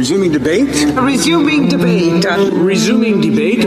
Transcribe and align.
Resuming 0.00 0.32
debate. 0.32 0.66
Resuming 0.96 1.68
debate. 1.68 2.24
Resuming 2.24 3.20
debate. 3.20 3.64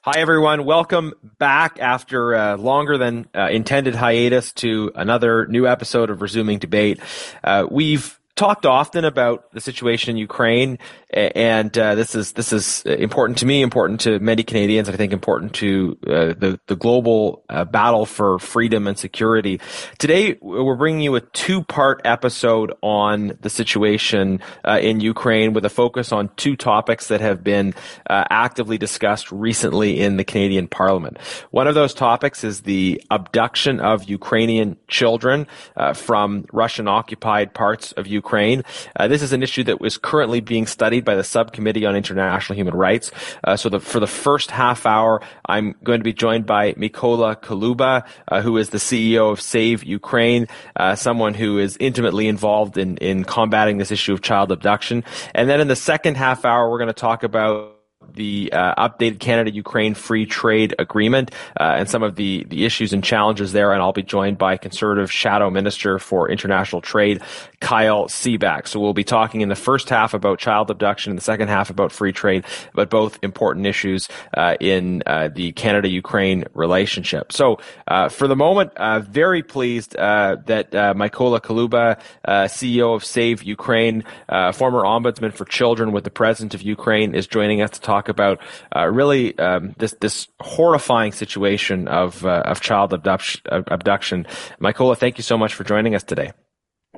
Hi, 0.00 0.18
everyone. 0.18 0.64
Welcome 0.64 1.14
back 1.38 1.78
after 1.78 2.32
a 2.32 2.56
longer 2.56 2.98
than 2.98 3.28
uh, 3.32 3.48
intended 3.50 3.94
hiatus 3.94 4.52
to 4.54 4.90
another 4.96 5.46
new 5.46 5.68
episode 5.68 6.10
of 6.10 6.20
Resuming 6.20 6.58
Debate. 6.58 6.98
Uh, 7.44 7.64
we've 7.70 8.18
talked 8.42 8.66
often 8.66 9.04
about 9.04 9.52
the 9.52 9.60
situation 9.60 10.10
in 10.10 10.16
Ukraine, 10.16 10.76
and 11.10 11.78
uh, 11.78 11.94
this 11.94 12.16
is 12.16 12.32
this 12.32 12.52
is 12.52 12.82
important 12.84 13.38
to 13.38 13.46
me, 13.46 13.62
important 13.62 14.00
to 14.00 14.18
many 14.18 14.42
Canadians. 14.42 14.88
I 14.88 14.96
think 14.96 15.12
important 15.12 15.54
to 15.54 15.96
uh, 16.08 16.10
the 16.42 16.58
the 16.66 16.74
global 16.74 17.44
uh, 17.48 17.64
battle 17.64 18.04
for 18.04 18.40
freedom 18.40 18.88
and 18.88 18.98
security. 18.98 19.60
Today, 19.98 20.38
we're 20.40 20.74
bringing 20.74 21.02
you 21.02 21.14
a 21.14 21.20
two 21.20 21.62
part 21.62 22.00
episode 22.04 22.72
on 22.82 23.38
the 23.42 23.50
situation 23.50 24.40
uh, 24.64 24.80
in 24.82 24.98
Ukraine, 24.98 25.52
with 25.52 25.64
a 25.64 25.70
focus 25.70 26.10
on 26.10 26.28
two 26.36 26.56
topics 26.56 27.06
that 27.08 27.20
have 27.20 27.44
been 27.44 27.74
uh, 28.10 28.24
actively 28.28 28.76
discussed 28.76 29.30
recently 29.30 30.00
in 30.00 30.16
the 30.16 30.24
Canadian 30.24 30.66
Parliament. 30.66 31.18
One 31.52 31.68
of 31.68 31.76
those 31.76 31.94
topics 31.94 32.42
is 32.42 32.62
the 32.62 33.00
abduction 33.08 33.78
of 33.78 34.10
Ukrainian 34.10 34.78
children 34.88 35.46
uh, 35.76 35.92
from 35.92 36.46
Russian 36.52 36.88
occupied 36.88 37.54
parts 37.54 37.92
of 37.92 38.08
Ukraine. 38.08 38.31
Ukraine. 38.32 38.62
Uh, 38.96 39.08
this 39.08 39.20
is 39.20 39.34
an 39.34 39.42
issue 39.42 39.62
that 39.64 39.78
was 39.78 39.98
currently 39.98 40.40
being 40.40 40.66
studied 40.66 41.04
by 41.04 41.14
the 41.14 41.22
Subcommittee 41.22 41.84
on 41.84 41.94
International 41.94 42.56
Human 42.56 42.74
Rights. 42.74 43.10
Uh, 43.44 43.56
so 43.56 43.68
the, 43.68 43.78
for 43.78 44.00
the 44.00 44.06
first 44.06 44.50
half 44.50 44.86
hour, 44.86 45.20
I'm 45.44 45.74
going 45.84 46.00
to 46.00 46.04
be 46.04 46.14
joined 46.14 46.46
by 46.46 46.72
Mykola 46.72 47.36
Kuleba, 47.36 48.06
uh, 48.28 48.40
who 48.40 48.56
is 48.56 48.70
the 48.70 48.78
CEO 48.78 49.30
of 49.30 49.38
Save 49.38 49.84
Ukraine, 49.84 50.48
uh, 50.76 50.94
someone 50.94 51.34
who 51.34 51.58
is 51.58 51.76
intimately 51.78 52.26
involved 52.26 52.78
in, 52.78 52.96
in 52.98 53.24
combating 53.24 53.76
this 53.76 53.90
issue 53.90 54.14
of 54.14 54.22
child 54.22 54.50
abduction. 54.50 55.04
And 55.34 55.50
then 55.50 55.60
in 55.60 55.68
the 55.68 55.76
second 55.76 56.16
half 56.16 56.46
hour, 56.46 56.70
we're 56.70 56.78
going 56.78 56.88
to 56.88 56.94
talk 56.94 57.24
about 57.24 57.71
the 58.14 58.52
uh, 58.52 58.88
updated 58.88 59.20
Canada-Ukraine 59.20 59.94
free 59.94 60.26
trade 60.26 60.74
agreement 60.78 61.30
uh, 61.58 61.74
and 61.78 61.88
some 61.88 62.02
of 62.02 62.16
the, 62.16 62.44
the 62.48 62.64
issues 62.64 62.92
and 62.92 63.02
challenges 63.02 63.52
there. 63.52 63.72
And 63.72 63.80
I'll 63.80 63.92
be 63.92 64.02
joined 64.02 64.38
by 64.38 64.56
Conservative 64.56 65.10
Shadow 65.10 65.50
Minister 65.50 65.98
for 65.98 66.30
International 66.30 66.80
Trade, 66.80 67.22
Kyle 67.60 68.06
Seeback. 68.06 68.66
So 68.66 68.80
we'll 68.80 68.92
be 68.92 69.04
talking 69.04 69.40
in 69.40 69.48
the 69.48 69.56
first 69.56 69.88
half 69.88 70.14
about 70.14 70.38
child 70.38 70.70
abduction, 70.70 71.10
in 71.10 71.16
the 71.16 71.22
second 71.22 71.48
half 71.48 71.70
about 71.70 71.92
free 71.92 72.12
trade, 72.12 72.44
but 72.74 72.90
both 72.90 73.18
important 73.22 73.66
issues 73.66 74.08
uh, 74.36 74.56
in 74.60 75.02
uh, 75.06 75.28
the 75.28 75.52
Canada-Ukraine 75.52 76.44
relationship. 76.54 77.32
So 77.32 77.58
uh, 77.88 78.08
for 78.08 78.26
the 78.26 78.36
moment, 78.36 78.72
uh, 78.76 79.00
very 79.00 79.42
pleased 79.42 79.92
that 79.92 80.70
Mykola 80.72 81.40
Kuleba, 81.40 82.00
CEO 82.26 82.94
of 82.94 83.04
Save 83.04 83.42
Ukraine, 83.42 84.04
former 84.52 84.82
ombudsman 84.82 85.32
for 85.32 85.44
children 85.44 85.92
with 85.92 86.04
the 86.04 86.10
President 86.10 86.54
of 86.54 86.62
Ukraine, 86.62 87.14
is 87.14 87.26
joining 87.26 87.62
us 87.62 87.70
to 87.70 87.80
talk 87.80 87.91
talk 87.92 88.08
about 88.08 88.40
uh, 88.74 88.86
really 88.86 89.38
um, 89.38 89.74
this 89.78 89.94
this 90.00 90.28
horrifying 90.40 91.12
situation 91.12 91.88
of 91.88 92.24
uh, 92.24 92.42
of 92.46 92.60
child 92.60 92.92
abduction. 92.92 93.42
abduction. 93.50 94.26
Mykola, 94.60 94.96
thank 94.96 95.18
you 95.18 95.24
so 95.24 95.36
much 95.36 95.54
for 95.54 95.64
joining 95.64 95.94
us 95.94 96.02
today. 96.02 96.32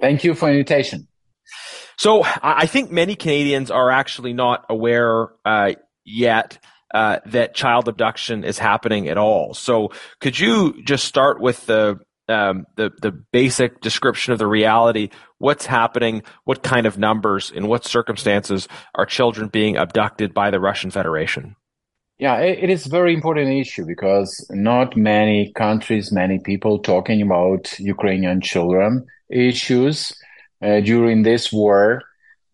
Thank 0.01 0.25
you 0.25 0.35
for 0.35 0.51
invitation. 0.51 1.09
So 1.97 2.25
I 2.43 2.67
think 2.67 2.91
many 2.91 3.15
Canadians 3.15 3.71
are 3.71 3.91
actually 3.91 4.33
not 4.33 4.65
aware 4.69 5.29
uh, 5.45 5.73
yet. 6.05 6.59
Uh, 6.93 7.19
that 7.27 7.57
child 7.57 7.89
abduction 7.89 8.45
is 8.45 8.57
happening 8.57 9.09
at 9.09 9.19
all. 9.19 9.53
So, 9.53 9.91
could 10.21 10.39
you 10.39 10.81
just 10.85 11.05
start 11.05 11.41
with 11.41 11.67
the 11.67 11.99
um, 12.29 12.67
the 12.77 12.91
the 13.01 13.11
basic 13.11 13.81
description 13.81 14.33
of 14.33 14.39
the 14.39 14.47
reality. 14.47 15.11
What's 15.45 15.67
happening? 15.67 16.23
What 16.45 16.63
kind 16.63 16.87
of 16.87 16.97
numbers? 16.97 17.51
In 17.51 17.67
what 17.67 17.85
circumstances 17.85 18.67
are 18.95 19.05
children 19.05 19.49
being 19.49 19.77
abducted 19.77 20.33
by 20.33 20.51
the 20.51 20.59
Russian 20.59 20.91
Federation? 20.91 21.55
Yeah, 22.19 22.39
it 22.39 22.71
is 22.71 22.87
very 22.87 23.13
important 23.13 23.51
issue 23.51 23.85
because 23.85 24.31
not 24.49 24.97
many 24.97 25.53
countries, 25.53 26.11
many 26.11 26.39
people 26.39 26.79
talking 26.79 27.21
about 27.21 27.79
Ukrainian 27.79 28.41
children 28.41 29.05
issues 29.29 30.17
uh, 30.63 30.81
during 30.81 31.25
this 31.25 31.53
war. 31.53 32.01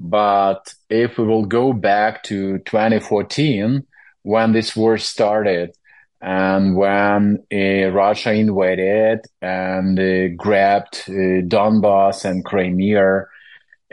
But 0.01 0.75
if 0.89 1.17
we 1.17 1.25
will 1.27 1.47
go 1.47 1.73
back 1.73 2.25
to 2.25 2.59
2014, 2.59 3.87
when 4.23 4.51
this 4.51 4.75
war 4.75 4.99
started, 4.99 5.77
and 6.21 6.77
when 6.77 7.43
uh, 7.53 7.91
Russia 7.91 8.33
invaded 8.33 9.21
and 9.41 9.99
uh, 9.99 10.29
grabbed 10.37 11.05
uh, 11.09 11.41
Donbass 11.49 12.25
and 12.25 12.45
Crimea, 12.45 13.25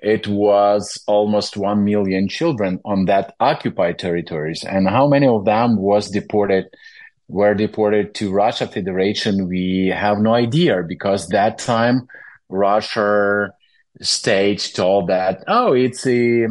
it 0.03 0.27
was 0.27 1.01
almost 1.07 1.55
1 1.55 1.83
million 1.85 2.27
children 2.27 2.81
on 2.83 3.05
that 3.05 3.33
occupied 3.39 3.97
territories. 3.97 4.63
And 4.63 4.89
how 4.89 5.07
many 5.07 5.25
of 5.25 5.45
them 5.45 5.77
was 5.77 6.09
deported, 6.09 6.65
were 7.29 7.55
deported 7.55 8.13
to 8.15 8.31
Russia 8.31 8.67
Federation? 8.67 9.47
We 9.47 9.87
have 9.95 10.19
no 10.19 10.33
idea 10.33 10.83
because 10.87 11.29
that 11.29 11.57
time 11.57 12.07
Russia 12.49 13.51
state 14.01 14.71
told 14.75 15.07
that, 15.07 15.43
oh, 15.47 15.71
it's 15.71 16.05
a, 16.05 16.47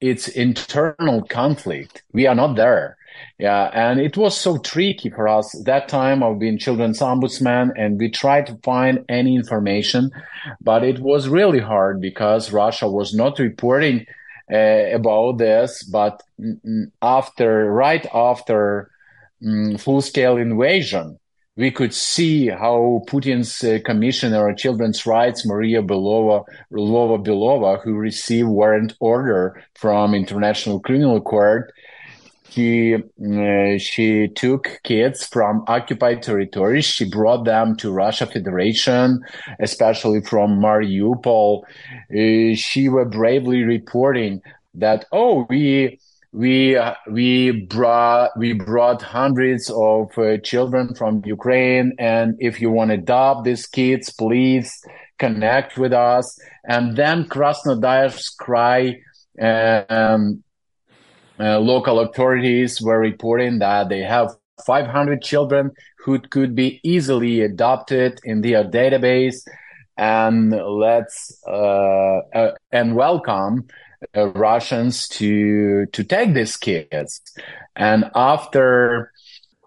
it's 0.00 0.28
internal 0.28 1.22
conflict. 1.22 2.02
We 2.12 2.26
are 2.26 2.34
not 2.34 2.56
there. 2.56 2.96
Yeah, 3.42 3.70
and 3.74 3.98
it 3.98 4.16
was 4.16 4.38
so 4.38 4.58
tricky 4.58 5.10
for 5.10 5.26
us 5.26 5.50
that 5.64 5.88
time. 5.88 6.22
I've 6.22 6.38
been 6.38 6.58
children's 6.58 7.00
ombudsman, 7.00 7.72
and 7.76 7.98
we 7.98 8.08
tried 8.08 8.46
to 8.46 8.54
find 8.62 9.04
any 9.08 9.34
information, 9.34 10.12
but 10.60 10.84
it 10.84 11.00
was 11.00 11.28
really 11.28 11.58
hard 11.58 12.00
because 12.00 12.52
Russia 12.52 12.88
was 12.88 13.12
not 13.12 13.40
reporting 13.40 14.06
uh, 14.48 14.94
about 14.94 15.38
this. 15.38 15.82
But 15.82 16.22
after, 17.02 17.72
right 17.72 18.06
after 18.14 18.92
um, 19.44 19.76
full-scale 19.76 20.36
invasion, 20.36 21.18
we 21.56 21.72
could 21.72 21.92
see 21.92 22.46
how 22.46 23.02
Putin's 23.08 23.64
uh, 23.64 23.80
commissioner 23.84 24.50
of 24.50 24.56
children's 24.56 25.04
rights, 25.04 25.44
Maria 25.44 25.82
Belova, 25.82 26.44
Lvova 26.72 27.26
Belova, 27.26 27.82
who 27.82 27.94
received 27.94 28.48
warrant 28.48 28.94
order 29.00 29.60
from 29.74 30.14
International 30.14 30.78
Criminal 30.78 31.20
Court, 31.20 31.72
he 32.52 32.94
uh, 32.94 33.78
she 33.78 34.28
took 34.28 34.80
kids 34.84 35.26
from 35.26 35.64
occupied 35.66 36.22
territories. 36.22 36.84
She 36.84 37.08
brought 37.08 37.44
them 37.44 37.76
to 37.76 37.90
Russia 37.90 38.26
Federation, 38.26 39.20
especially 39.60 40.20
from 40.20 40.60
Mariupol. 40.60 41.62
Uh, 41.62 42.54
she 42.54 42.88
was 42.88 43.08
bravely 43.10 43.62
reporting 43.62 44.42
that 44.74 45.06
oh 45.12 45.46
we 45.48 45.98
we 46.32 46.76
uh, 46.76 46.94
we 47.10 47.50
brought 47.50 48.30
we 48.36 48.52
brought 48.52 49.00
hundreds 49.00 49.70
of 49.70 50.16
uh, 50.18 50.36
children 50.38 50.94
from 50.94 51.22
Ukraine, 51.24 51.94
and 51.98 52.36
if 52.38 52.60
you 52.60 52.70
want 52.70 52.90
to 52.90 52.94
adopt 52.94 53.44
these 53.44 53.66
kids, 53.66 54.12
please 54.12 54.70
connect 55.18 55.78
with 55.78 55.92
us. 55.92 56.38
And 56.64 56.96
then 56.96 57.24
Krasnodarsk 57.24 58.36
Krai. 58.40 59.00
Um, 59.40 60.42
uh, 61.42 61.58
local 61.58 61.98
authorities 62.00 62.80
were 62.80 63.00
reporting 63.00 63.58
that 63.58 63.88
they 63.88 64.00
have 64.00 64.36
500 64.64 65.22
children 65.22 65.72
who 65.98 66.20
could 66.20 66.54
be 66.54 66.80
easily 66.84 67.40
adopted 67.40 68.20
in 68.24 68.42
their 68.42 68.64
database 68.64 69.46
and 69.96 70.50
let's 70.52 71.42
uh, 71.46 72.18
uh, 72.34 72.54
and 72.70 72.94
welcome 72.94 73.66
uh, 74.16 74.28
Russians 74.28 75.08
to 75.08 75.86
to 75.86 76.04
take 76.04 76.34
these 76.34 76.56
kids. 76.56 77.20
And 77.76 78.10
after 78.14 79.12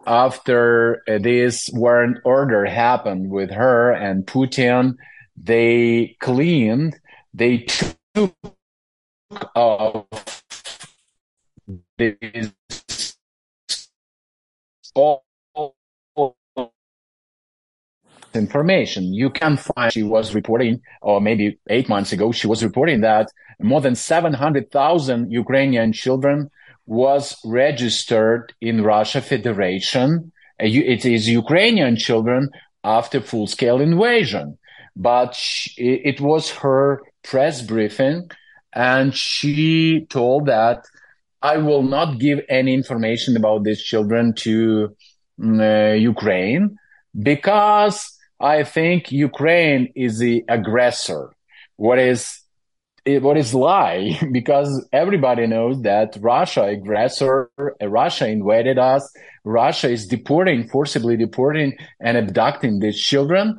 after 0.07 1.03
this 1.07 1.69
warrant 1.73 2.19
order 2.25 2.65
happened 2.65 3.29
with 3.31 3.51
her 3.51 3.91
and 3.91 4.25
Putin, 4.25 4.95
they 5.35 6.15
cleaned, 6.19 6.99
they 7.33 7.59
took 7.59 8.35
off 9.55 10.44
is 11.97 12.53
all 14.93 15.23
information. 18.33 19.13
You 19.13 19.29
can 19.29 19.57
find 19.57 19.91
she 19.91 20.03
was 20.03 20.35
reporting 20.35 20.81
or 21.01 21.21
maybe 21.21 21.57
eight 21.69 21.87
months 21.89 22.11
ago 22.11 22.31
she 22.31 22.47
was 22.47 22.63
reporting 22.63 23.01
that 23.01 23.27
more 23.61 23.81
than 23.81 23.95
700,000 23.95 25.31
Ukrainian 25.31 25.93
children 25.93 26.51
was 26.85 27.37
registered 27.45 28.53
in 28.61 28.83
Russia 28.83 29.21
Federation. 29.21 30.31
It 30.59 31.05
is 31.05 31.29
Ukrainian 31.29 31.95
children 31.95 32.49
after 32.83 33.21
full 33.21 33.47
scale 33.47 33.81
invasion. 33.81 34.57
But 34.95 35.35
she, 35.35 35.73
it 35.81 36.21
was 36.21 36.51
her 36.51 37.01
press 37.23 37.61
briefing 37.61 38.29
and 38.73 39.15
she 39.15 40.05
told 40.09 40.45
that 40.47 40.85
I 41.51 41.57
will 41.57 41.83
not 41.83 42.17
give 42.17 42.39
any 42.49 42.73
information 42.73 43.37
about 43.37 43.63
these 43.63 43.81
children 43.91 44.33
to 44.45 44.95
mm, 45.39 45.59
uh, 45.61 45.93
Ukraine 46.13 46.77
because 47.31 47.97
I 48.39 48.63
think 48.63 49.11
Ukraine 49.11 49.83
is 49.95 50.17
the 50.17 50.43
aggressor. 50.57 51.21
What 51.77 51.99
is 51.99 52.19
what 53.05 53.37
is 53.37 53.53
lie 53.53 54.19
because 54.31 54.69
everybody 54.91 55.45
knows 55.45 55.75
that 55.83 56.17
Russia 56.19 56.63
aggressor, 56.63 57.51
Russia 57.99 58.27
invaded 58.27 58.77
us. 58.79 59.03
Russia 59.43 59.89
is 59.91 60.07
deporting, 60.07 60.67
forcibly 60.67 61.15
deporting 61.15 61.77
and 61.99 62.17
abducting 62.17 62.79
these 62.79 62.99
children. 62.99 63.55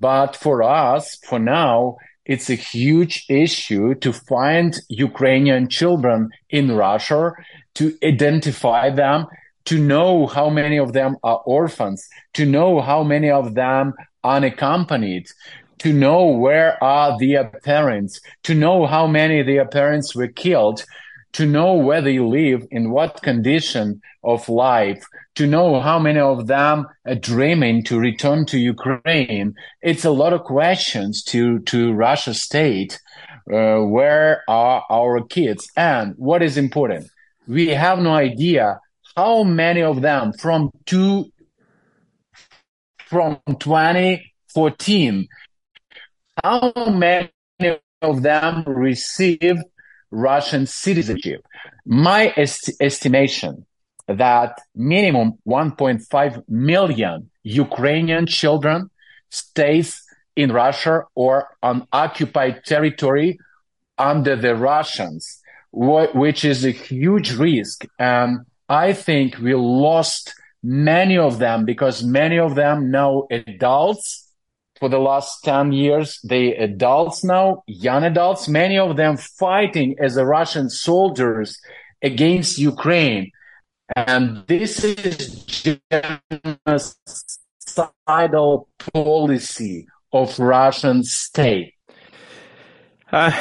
But 0.00 0.34
for 0.34 0.62
us, 0.62 1.18
for 1.28 1.38
now, 1.38 1.98
it's 2.28 2.50
a 2.50 2.54
huge 2.54 3.24
issue 3.28 3.94
to 3.96 4.12
find 4.12 4.78
Ukrainian 4.88 5.68
children 5.68 6.30
in 6.50 6.76
Russia, 6.76 7.32
to 7.74 7.96
identify 8.04 8.90
them, 8.90 9.26
to 9.64 9.78
know 9.78 10.26
how 10.26 10.50
many 10.50 10.78
of 10.78 10.92
them 10.92 11.16
are 11.22 11.40
orphans, 11.46 12.06
to 12.34 12.44
know 12.44 12.80
how 12.80 13.02
many 13.02 13.30
of 13.30 13.54
them 13.54 13.94
unaccompanied, 14.24 15.26
to 15.78 15.92
know 15.92 16.26
where 16.26 16.82
are 16.84 17.18
their 17.18 17.44
parents, 17.64 18.20
to 18.42 18.54
know 18.54 18.86
how 18.86 19.06
many 19.06 19.42
their 19.42 19.66
parents 19.66 20.14
were 20.14 20.28
killed, 20.28 20.84
to 21.32 21.46
know 21.46 21.74
where 21.74 22.00
they 22.00 22.18
live, 22.18 22.66
in 22.70 22.90
what 22.90 23.22
condition 23.22 24.00
of 24.24 24.48
life, 24.48 25.04
to 25.34 25.46
know 25.46 25.80
how 25.80 25.98
many 25.98 26.18
of 26.18 26.46
them 26.46 26.86
are 27.06 27.14
dreaming 27.14 27.84
to 27.84 27.98
return 27.98 28.46
to 28.46 28.58
Ukraine. 28.58 29.54
It's 29.82 30.04
a 30.04 30.10
lot 30.10 30.32
of 30.32 30.44
questions 30.44 31.22
to, 31.24 31.60
to 31.60 31.92
Russia 31.92 32.34
state. 32.34 32.98
Uh, 33.52 33.80
where 33.80 34.42
are 34.48 34.84
our 34.90 35.22
kids? 35.22 35.68
And 35.76 36.14
what 36.16 36.42
is 36.42 36.56
important? 36.56 37.08
We 37.46 37.68
have 37.68 37.98
no 37.98 38.12
idea 38.12 38.80
how 39.16 39.42
many 39.44 39.82
of 39.82 40.02
them 40.02 40.32
from 40.32 40.70
two, 40.86 41.26
from 43.08 43.40
2014 43.58 45.28
how 46.44 46.72
many 46.90 47.30
of 48.02 48.22
them 48.22 48.64
received 48.66 49.62
Russian 50.10 50.62
mm-hmm. 50.62 50.66
citizenship? 50.66 51.46
My 51.86 52.32
est- 52.36 52.72
estimation 52.80 53.66
that 54.06 54.58
minimum 54.74 55.34
1.5 55.46 56.42
million 56.48 57.30
Ukrainian 57.42 58.26
children 58.26 58.90
stays 59.30 60.02
in 60.34 60.52
Russia 60.52 61.02
or 61.14 61.48
on 61.62 61.86
occupied 61.92 62.64
territory 62.64 63.38
under 63.98 64.36
the 64.36 64.54
Russians, 64.54 65.40
wh- 65.72 66.14
which 66.14 66.44
is 66.44 66.64
a 66.64 66.70
huge 66.70 67.34
risk. 67.34 67.84
And 67.98 68.46
I 68.68 68.92
think 68.92 69.38
we 69.38 69.54
lost 69.54 70.34
many 70.62 71.18
of 71.18 71.38
them 71.38 71.64
because 71.64 72.02
many 72.02 72.38
of 72.38 72.54
them 72.54 72.90
now 72.90 73.26
adults 73.30 74.27
for 74.78 74.88
the 74.88 74.98
last 74.98 75.42
10 75.44 75.72
years. 75.72 76.20
They 76.22 76.54
adults 76.54 77.24
now, 77.24 77.62
young 77.66 78.04
adults, 78.04 78.48
many 78.48 78.78
of 78.78 78.96
them 78.96 79.16
fighting 79.16 79.96
as 79.98 80.16
a 80.16 80.24
Russian 80.24 80.70
soldiers 80.70 81.58
against 82.02 82.58
Ukraine. 82.58 83.32
And 83.96 84.44
this 84.46 84.84
is 84.84 85.76
genocidal 88.06 88.66
policy 88.92 89.86
of 90.12 90.38
Russian 90.38 91.04
state. 91.04 91.74
Uh, 93.10 93.32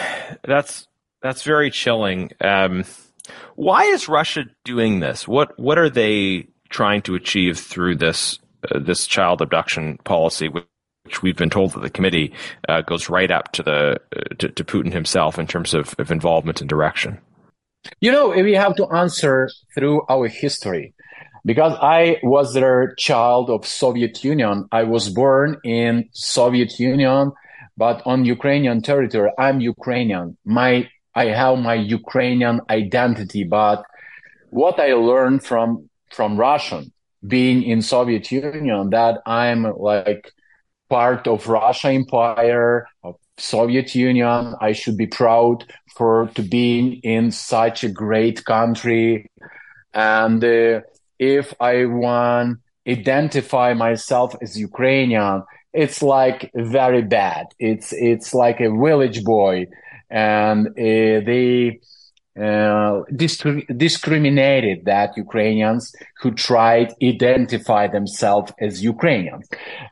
that's 0.43 0.87
that's 1.21 1.43
very 1.43 1.69
chilling. 1.69 2.31
Um, 2.41 2.85
why 3.55 3.83
is 3.83 4.07
Russia 4.07 4.45
doing 4.63 5.01
this? 5.01 5.27
What 5.27 5.59
what 5.59 5.77
are 5.77 5.89
they 5.89 6.47
trying 6.69 7.01
to 7.03 7.15
achieve 7.15 7.59
through 7.59 7.95
this 7.95 8.39
uh, 8.71 8.79
this 8.79 9.05
child 9.07 9.41
abduction 9.41 9.97
policy, 10.05 10.47
which 10.47 10.63
we've 11.21 11.37
been 11.37 11.49
told 11.49 11.73
that 11.73 11.81
the 11.81 11.89
committee 11.89 12.33
uh, 12.69 12.81
goes 12.81 13.09
right 13.09 13.31
up 13.31 13.51
to 13.53 13.63
the 13.63 13.99
uh, 14.15 14.35
to, 14.39 14.49
to, 14.49 14.63
Putin 14.63 14.91
himself 14.91 15.39
in 15.39 15.47
terms 15.47 15.73
of, 15.73 15.95
of 15.97 16.11
involvement 16.11 16.61
and 16.61 16.69
direction. 16.69 17.19
You 18.01 18.11
know, 18.11 18.29
we 18.29 18.53
have 18.53 18.75
to 18.75 18.87
answer 18.87 19.49
through 19.73 20.01
our 20.09 20.27
history 20.27 20.93
because 21.45 21.77
I 21.81 22.17
was 22.23 22.55
a 22.55 22.87
child 22.97 23.49
of 23.49 23.65
Soviet 23.65 24.23
Union. 24.23 24.67
I 24.71 24.83
was 24.83 25.09
born 25.09 25.57
in 25.63 26.09
Soviet 26.11 26.79
Union, 26.79 27.31
but 27.77 28.01
on 28.05 28.25
Ukrainian 28.25 28.81
territory. 28.81 29.31
I'm 29.37 29.61
Ukrainian. 29.61 30.37
My 30.45 30.89
I 31.15 31.25
have 31.27 31.57
my 31.57 31.75
Ukrainian 31.75 32.61
identity, 32.69 33.43
but 33.43 33.83
what 34.49 34.79
I 34.79 34.93
learned 34.93 35.43
from 35.43 35.89
from 36.11 36.37
Russian 36.37 36.91
being 37.25 37.63
in 37.63 37.81
Soviet 37.81 38.31
Union 38.31 38.89
that 38.91 39.21
I'm 39.25 39.63
like 39.63 40.31
part 40.89 41.27
of 41.27 41.47
Russia 41.47 41.89
Empire, 41.89 42.87
of 43.03 43.15
Soviet 43.37 43.95
Union. 43.95 44.55
I 44.61 44.73
should 44.73 44.97
be 44.97 45.07
proud 45.07 45.65
for 45.95 46.29
to 46.35 46.41
be 46.41 46.99
in 47.03 47.31
such 47.31 47.83
a 47.83 47.89
great 47.89 48.45
country. 48.45 49.29
And 49.93 50.43
uh, 50.43 50.81
if 51.19 51.53
I 51.59 51.85
want 51.85 52.59
identify 52.87 53.73
myself 53.73 54.35
as 54.41 54.57
Ukrainian, 54.57 55.43
it's 55.73 56.01
like 56.01 56.51
very 56.55 57.01
bad. 57.01 57.47
It's 57.59 57.93
it's 57.93 58.33
like 58.33 58.59
a 58.61 58.71
village 58.71 59.23
boy, 59.23 59.67
and 60.09 60.67
uh, 60.67 60.71
they 61.29 61.81
uh, 62.37 63.01
discriminated 63.75 64.85
that 64.85 65.17
Ukrainians 65.17 65.91
who 66.21 66.31
tried 66.31 66.93
identify 67.01 67.87
themselves 67.87 68.51
as 68.59 68.83
Ukrainians. 68.83 69.47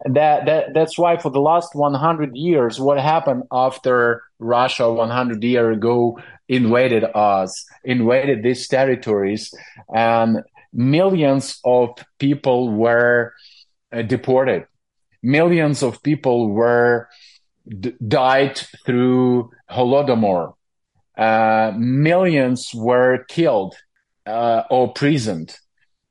That, 0.05 0.45
that 0.45 0.73
that's 0.75 0.97
why 0.97 1.17
for 1.17 1.31
the 1.31 1.39
last 1.39 1.73
100 1.73 2.35
years, 2.35 2.79
what 2.79 2.99
happened 2.99 3.43
after 3.51 4.21
Russia 4.37 4.91
100 4.91 5.43
years 5.43 5.77
ago 5.77 6.19
invaded 6.47 7.03
us, 7.15 7.65
invaded 7.83 8.43
these 8.43 8.67
territories, 8.67 9.51
and 9.93 10.43
millions 10.71 11.59
of 11.65 11.89
people 12.19 12.69
were 12.69 13.33
uh, 13.91 14.03
deported. 14.03 14.67
Millions 15.23 15.81
of 15.81 16.03
people 16.03 16.51
were 16.51 17.09
d- 17.67 17.95
died 18.07 18.61
through 18.85 19.49
Holodomor 19.71 20.53
uh, 21.17 21.71
millions 21.77 22.71
were 22.73 23.25
killed 23.29 23.75
uh, 24.25 24.63
or 24.69 24.87
imprisoned. 24.87 25.57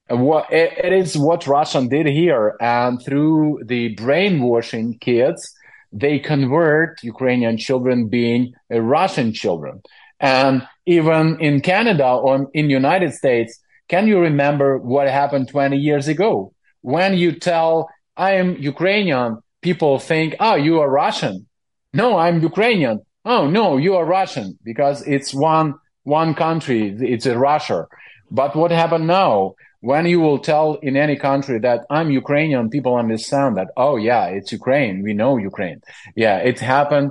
What, 0.09 0.53
it, 0.53 0.73
it 0.85 0.93
is 0.93 1.17
what 1.17 1.47
Russian 1.47 1.89
did 1.89 2.07
here, 2.07 2.57
and 2.61 3.03
through 3.03 3.61
the 3.65 3.95
brainwashing 3.95 4.99
kids, 4.99 5.55
they 5.93 6.19
convert 6.19 7.03
Ukrainian 7.03 7.57
children 7.57 8.09
being 8.09 8.53
uh, 8.73 8.81
Russian 8.81 9.33
children. 9.33 9.83
And 10.21 10.67
even 10.87 11.41
in 11.41 11.61
Canada 11.61 12.09
or 12.09 12.49
in 12.53 12.69
United 12.69 13.15
States, 13.15 13.59
can 13.89 14.07
you 14.07 14.19
remember 14.19 14.79
what 14.79 15.09
happened 15.09 15.49
20 15.49 15.77
years 15.77 16.09
ago? 16.09 16.53
When 16.83 17.15
you 17.15 17.33
tell, 17.33 17.89
I 18.17 18.33
am 18.33 18.57
Ukrainian, 18.57 19.39
people 19.63 19.99
think, 19.99 20.37
oh, 20.41 20.55
you 20.55 20.81
are 20.81 20.91
Russian. 20.91 21.47
No, 21.93 22.19
I'm 22.19 22.43
Ukrainian 22.43 23.01
oh 23.25 23.49
no, 23.49 23.77
you 23.77 23.97
are 23.97 24.05
Russian 24.05 24.59
because 24.65 25.03
it's 25.07 25.33
one 25.35 25.75
one 26.05 26.35
country, 26.35 26.95
it's 27.01 27.27
a 27.27 27.39
Russia. 27.39 27.87
But 28.31 28.55
what 28.55 28.71
happened 28.71 29.07
now? 29.07 29.55
When 29.81 30.07
you 30.07 30.21
will 30.21 30.39
tell 30.39 30.75
in 30.77 30.97
any 30.97 31.17
country 31.17 31.59
that 31.59 31.85
I'm 31.91 32.11
Ukrainian, 32.11 32.71
people 32.71 32.97
understand 32.97 33.59
that, 33.59 33.69
oh 33.77 33.97
yeah, 33.97 34.27
it's 34.27 34.51
Ukraine. 34.51 35.03
We 35.03 35.13
know 35.13 35.37
Ukraine. 35.37 35.83
Yeah, 36.17 36.39
it 36.39 36.59
happened 36.59 37.11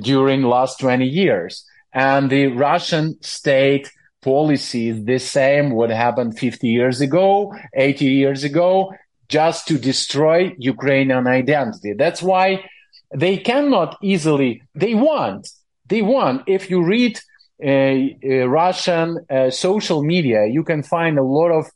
during 0.00 0.42
last 0.42 0.78
20 0.78 1.04
years. 1.04 1.64
And 1.92 2.30
the 2.30 2.46
Russian 2.46 3.20
state 3.22 3.90
policy 4.22 4.88
is 4.88 5.04
the 5.04 5.18
same 5.18 5.70
what 5.70 5.90
happened 5.90 6.38
50 6.38 6.68
years 6.68 7.00
ago, 7.00 7.54
80 7.74 8.04
years 8.06 8.44
ago, 8.44 8.94
just 9.28 9.66
to 9.68 9.78
destroy 9.78 10.54
Ukrainian 10.58 11.26
identity. 11.26 11.94
That's 11.94 12.22
why 12.22 12.64
they 13.14 13.36
cannot 13.36 13.96
easily, 14.02 14.62
they 14.74 14.94
want, 14.94 15.48
they 15.86 16.02
want. 16.02 16.42
If 16.46 16.70
you 16.70 16.82
read 16.82 17.18
uh, 17.62 17.68
uh, 17.68 18.48
Russian 18.48 19.24
uh, 19.30 19.50
social 19.50 20.02
media, 20.02 20.46
you 20.46 20.64
can 20.64 20.82
find 20.82 21.18
a 21.18 21.22
lot 21.22 21.50
of 21.50 21.66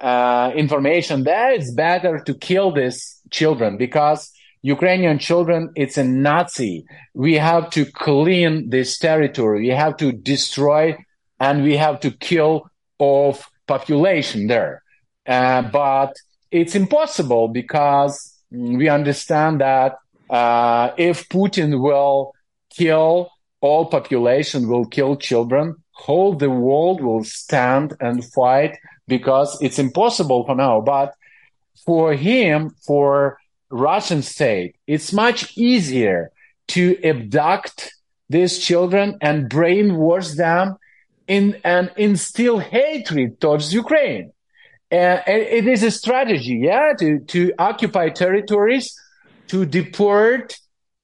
uh, 0.00 0.52
information 0.54 1.24
that 1.24 1.52
it's 1.54 1.72
better 1.72 2.18
to 2.20 2.34
kill 2.34 2.72
these 2.72 3.20
children 3.30 3.76
because 3.76 4.30
Ukrainian 4.62 5.18
children, 5.18 5.70
it's 5.76 5.96
a 5.96 6.04
Nazi. 6.04 6.84
We 7.14 7.34
have 7.34 7.70
to 7.70 7.84
clean 7.84 8.70
this 8.70 8.98
territory. 8.98 9.60
We 9.62 9.68
have 9.68 9.96
to 9.98 10.12
destroy 10.12 10.96
and 11.38 11.62
we 11.62 11.76
have 11.76 12.00
to 12.00 12.10
kill 12.10 12.70
off 12.98 13.50
population 13.66 14.46
there. 14.46 14.82
Uh, 15.26 15.62
but 15.62 16.14
it's 16.50 16.74
impossible 16.74 17.48
because 17.48 18.34
we 18.50 18.88
understand 18.88 19.60
that 19.60 19.96
uh, 20.30 20.90
if 20.96 21.28
Putin 21.28 21.80
will 21.80 22.34
kill 22.70 23.30
all 23.60 23.86
population, 23.86 24.68
will 24.68 24.86
kill 24.86 25.16
children, 25.16 25.76
whole 25.92 26.34
the 26.34 26.50
world 26.50 27.00
will 27.00 27.24
stand 27.24 27.94
and 28.00 28.24
fight 28.24 28.76
because 29.08 29.58
it's 29.62 29.78
impossible 29.78 30.44
for 30.44 30.54
now. 30.54 30.80
But 30.80 31.14
for 31.84 32.12
him, 32.12 32.70
for 32.86 33.38
Russian 33.70 34.22
state, 34.22 34.76
it's 34.86 35.12
much 35.12 35.56
easier 35.56 36.30
to 36.68 36.96
abduct 37.02 37.92
these 38.28 38.58
children 38.58 39.16
and 39.20 39.48
brainwash 39.48 40.36
them 40.36 40.76
in 41.26 41.60
and 41.64 41.90
instill 41.96 42.58
hatred 42.58 43.40
towards 43.40 43.72
Ukraine. 43.72 44.32
And 44.90 45.22
it 45.26 45.66
is 45.66 45.82
a 45.82 45.90
strategy, 45.90 46.60
yeah, 46.62 46.92
to, 46.98 47.18
to 47.18 47.52
occupy 47.58 48.10
territories, 48.10 48.94
to 49.48 49.66
deport 49.66 50.56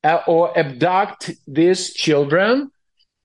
uh, 0.05 0.21
or 0.27 0.57
abduct 0.59 1.31
these 1.47 1.93
children, 1.95 2.71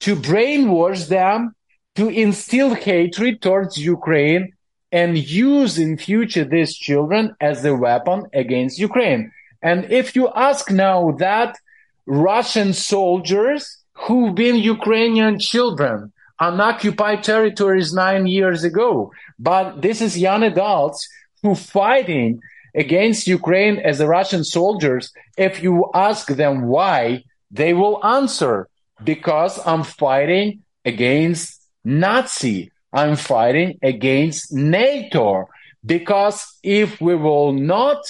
to 0.02 0.16
brainwash 0.16 1.08
them, 1.08 1.56
to 1.96 2.10
instill 2.10 2.76
hatred 2.76 3.42
towards 3.42 3.78
Ukraine, 3.78 4.54
and 4.92 5.18
use 5.18 5.78
in 5.78 5.98
future 5.98 6.46
these 6.46 6.76
children 6.76 7.36
as 7.42 7.66
a 7.66 7.76
weapon 7.76 8.26
against 8.34 8.80
Ukraine. 8.80 9.32
And 9.62 9.92
if 9.92 10.16
you 10.16 10.30
ask 10.36 10.72
now 10.72 11.12
that 11.20 11.58
Russian 12.06 12.74
soldiers 12.74 13.78
who've 13.94 14.36
been 14.36 14.56
Ukrainian 14.56 15.40
children 15.40 16.14
on 16.40 16.62
occupied 16.62 17.24
territories 17.24 17.94
nine 17.94 18.28
years 18.28 18.64
ago, 18.64 19.12
but 19.40 19.82
this 19.82 20.02
is 20.02 20.18
young 20.18 20.44
adults 20.44 21.10
who 21.42 21.56
fighting 21.56 22.40
against 22.78 23.28
Ukraine 23.28 23.80
as 23.80 23.98
the 23.98 24.08
Russian 24.08 24.44
soldiers. 24.44 25.12
If 25.38 25.62
you 25.64 25.90
ask 25.94 26.28
them 26.28 26.68
why, 26.68 27.24
they 27.52 27.74
will 27.74 28.04
answer 28.06 28.70
because 29.04 29.60
I'm 29.66 29.84
fighting 29.84 30.62
against 30.86 31.62
Nazi. 31.84 32.72
I'm 32.94 33.16
fighting 33.16 33.80
against 33.82 34.54
NATO 34.54 35.50
because 35.86 36.46
if 36.64 37.02
we 37.02 37.16
will 37.16 37.52
not 37.52 38.02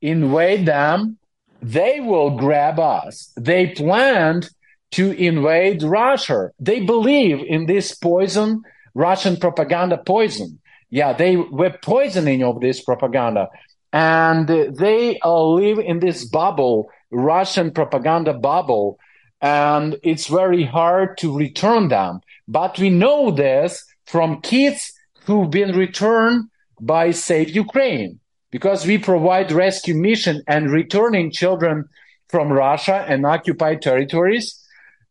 invade 0.00 0.66
them, 0.66 1.18
they 1.62 2.00
will 2.00 2.30
grab 2.36 2.78
us. 2.78 3.32
They 3.36 3.68
planned 3.68 4.50
to 4.92 5.12
invade 5.12 5.82
Russia. 5.82 6.50
They 6.58 6.80
believe 6.80 7.40
in 7.46 7.66
this 7.66 7.94
poison, 7.94 8.62
Russian 8.94 9.36
propaganda 9.36 9.98
poison. 9.98 10.58
Yeah, 10.88 11.12
they 11.12 11.36
were 11.36 11.76
poisoning 11.82 12.42
of 12.42 12.60
this 12.60 12.82
propaganda. 12.82 13.48
And 13.92 14.46
they 14.46 15.18
uh, 15.24 15.42
live 15.42 15.78
in 15.78 16.00
this 16.00 16.24
bubble, 16.24 16.90
Russian 17.10 17.72
propaganda 17.72 18.32
bubble. 18.32 18.98
And 19.40 19.96
it's 20.02 20.26
very 20.26 20.64
hard 20.64 21.18
to 21.18 21.36
return 21.36 21.88
them. 21.88 22.20
But 22.46 22.78
we 22.78 22.90
know 22.90 23.30
this 23.30 23.84
from 24.06 24.40
kids 24.42 24.92
who've 25.24 25.50
been 25.50 25.76
returned 25.76 26.48
by 26.80 27.10
Save 27.10 27.50
Ukraine 27.50 28.20
because 28.50 28.86
we 28.86 28.98
provide 28.98 29.52
rescue 29.52 29.94
mission 29.94 30.42
and 30.46 30.70
returning 30.70 31.30
children 31.30 31.88
from 32.28 32.52
Russia 32.52 33.04
and 33.08 33.26
occupied 33.26 33.82
territories 33.82 34.60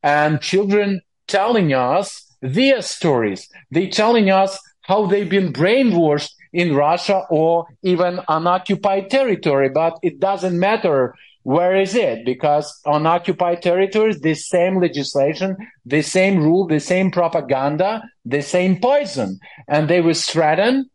and 0.04 0.42
children 0.42 1.02
telling 1.28 1.74
us 1.74 2.36
their 2.42 2.82
stories. 2.82 3.50
They 3.72 3.88
telling 3.88 4.30
us 4.30 4.60
how 4.82 5.06
they've 5.06 5.30
been 5.30 5.54
brainwashed 5.54 6.32
in 6.54 6.76
Russia 6.76 7.24
or 7.30 7.66
even 7.84 8.20
unoccupied 8.28 9.10
territory, 9.10 9.70
but 9.70 9.98
it 10.02 10.20
doesn't 10.20 10.60
matter 10.60 11.14
where 11.44 11.76
is 11.76 11.96
it 11.96 12.26
because 12.26 12.80
on 12.86 13.06
occupied 13.06 13.62
territories 13.62 14.20
the 14.20 14.34
same 14.34 14.80
legislation 14.80 15.56
the 15.86 16.02
same 16.02 16.44
rule 16.44 16.68
the 16.68 16.82
same 16.82 17.10
propaganda 17.10 18.04
the 18.26 18.42
same 18.42 18.80
poison 18.80 19.40
and 19.70 19.90
they 19.90 20.02
were 20.02 20.14
threatened 20.14 20.86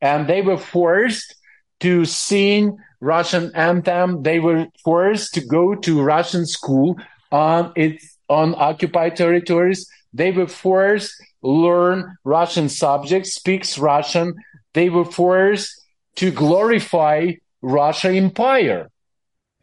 and 0.00 0.28
they 0.28 0.40
were 0.40 0.56
forced 0.56 1.34
to 1.80 2.04
sing 2.04 2.78
russian 3.00 3.50
anthem 3.56 4.22
they 4.22 4.38
were 4.38 4.66
forced 4.84 5.34
to 5.34 5.44
go 5.44 5.74
to 5.74 6.00
russian 6.00 6.46
school 6.46 6.96
on 7.32 7.72
its 7.76 8.18
on 8.28 8.54
occupied 8.56 9.16
territories. 9.16 9.88
They 10.12 10.32
were 10.32 10.46
forced 10.46 11.12
learn 11.42 12.16
Russian 12.24 12.68
subjects, 12.68 13.34
speaks 13.34 13.78
Russian. 13.78 14.34
They 14.78 14.90
were 14.90 15.04
forced 15.04 15.82
to 16.18 16.30
glorify 16.30 17.32
Russia 17.60 18.10
empire. 18.10 18.88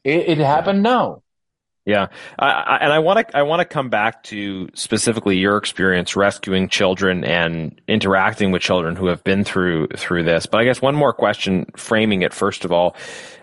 It, 0.03 0.27
it 0.27 0.37
happened 0.39 0.83
now. 0.83 1.23
Yeah, 1.85 2.07
I, 2.37 2.49
I, 2.49 2.77
and 2.81 2.91
I 2.91 2.99
want 2.99 3.25
to 3.25 3.37
I 3.37 3.43
want 3.43 3.61
to 3.61 3.65
come 3.65 3.89
back 3.89 4.23
to 4.23 4.67
specifically 4.73 5.37
your 5.37 5.55
experience 5.55 6.17
rescuing 6.17 6.67
children 6.67 7.23
and 7.23 7.79
interacting 7.87 8.51
with 8.51 8.61
children 8.61 8.97
who 8.97 9.05
have 9.07 9.23
been 9.23 9.45
through 9.45 9.87
through 9.95 10.25
this. 10.25 10.47
But 10.47 10.59
I 10.59 10.65
guess 10.65 10.81
one 10.81 10.95
more 10.95 11.13
question, 11.13 11.67
framing 11.77 12.21
it 12.21 12.33
first 12.33 12.65
of 12.65 12.73
all, 12.73 12.97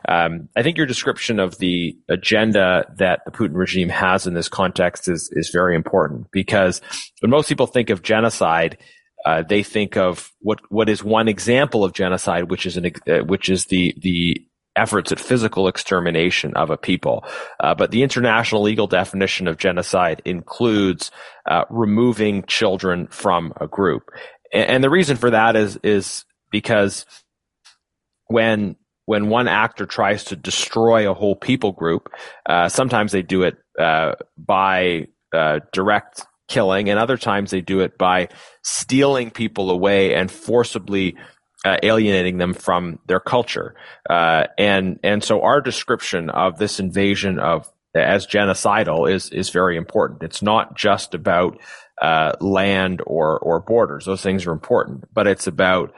um, 0.07 0.51
I 0.55 0.63
think 0.63 0.77
your 0.77 0.85
description 0.85 1.41
of 1.41 1.57
the 1.57 1.97
agenda 2.11 2.85
that 2.99 3.21
the 3.25 3.31
Putin 3.31 3.55
regime 3.55 3.89
has 3.89 4.27
in 4.27 4.35
this 4.35 4.51
context 4.51 5.09
is 5.09 5.31
is 5.33 5.49
very 5.49 5.75
important 5.75 6.31
because 6.33 6.83
when 7.21 7.31
most 7.31 7.49
people 7.49 7.67
think 7.67 7.89
of 7.89 8.03
genocide, 8.03 8.77
uh, 9.25 9.43
they 9.43 9.63
think 9.63 9.97
of 9.97 10.33
what 10.41 10.61
what 10.71 10.89
is 10.89 11.05
one 11.05 11.29
example 11.29 11.85
of 11.85 11.93
genocide, 11.93 12.51
which 12.51 12.67
is 12.67 12.77
an 12.77 12.91
uh, 13.09 13.19
which 13.19 13.49
is 13.49 13.67
the 13.67 13.95
the 13.99 14.37
efforts 14.75 15.13
at 15.13 15.21
physical 15.21 15.69
extermination 15.69 16.55
of 16.57 16.71
a 16.71 16.77
people. 16.77 17.25
Uh, 17.61 17.75
but 17.75 17.91
the 17.91 18.03
international 18.03 18.63
legal 18.63 18.87
definition 18.87 19.47
of 19.47 19.59
genocide 19.59 20.23
includes 20.25 21.11
uh, 21.47 21.65
removing 21.69 22.43
children 22.45 23.07
from 23.09 23.53
a 23.61 23.67
group, 23.67 24.11
and, 24.53 24.69
and, 24.69 24.85
the 24.85 24.91
reason 24.91 25.17
for 25.17 25.31
that 25.31 25.57
is 25.57 25.79
is 25.83 26.25
because 26.51 27.07
when 28.27 28.77
when 29.05 29.29
one 29.29 29.49
actor 29.49 29.87
tries 29.87 30.25
to 30.25 30.37
destroy 30.37 31.09
a 31.11 31.15
whole 31.15 31.37
people 31.37 31.73
group, 31.73 32.09
uh, 32.49 32.69
sometimes 32.69 33.13
they 33.13 33.23
do 33.23 33.43
it 33.43 33.57
uh, 33.79 34.15
by 34.37 35.07
direct 35.73 36.27
killing, 36.49 36.89
and 36.89 36.99
other 36.99 37.17
times 37.17 37.51
they 37.51 37.61
do 37.61 37.81
it 37.81 37.99
by 37.99 38.29
stealing 38.63 39.31
people 39.31 39.71
away 39.71 40.15
and 40.15 40.31
forcibly 40.31 41.17
uh, 41.65 41.77
alienating 41.83 42.39
them 42.39 42.55
from 42.55 42.99
their 43.07 43.21
culture. 43.21 43.75
Uh, 44.09 44.45
and 44.59 44.99
and 45.03 45.23
so 45.23 45.43
our 45.43 45.61
description 45.61 46.31
of 46.31 46.59
this 46.59 46.81
invasion 46.81 47.39
of 47.39 47.71
as 47.95 48.27
genocidal 48.27 49.11
is 49.11 49.31
is 49.31 49.51
very 49.51 49.77
important. 49.77 50.23
It's 50.23 50.43
not 50.43 50.77
just 50.77 51.15
about 51.15 51.59
uh, 52.01 52.33
land 52.41 53.03
or 53.07 53.39
or 53.39 53.61
borders; 53.61 54.05
those 54.05 54.23
things 54.23 54.47
are 54.47 54.53
important, 54.53 55.05
but 55.13 55.27
it's 55.27 55.47
about 55.47 55.95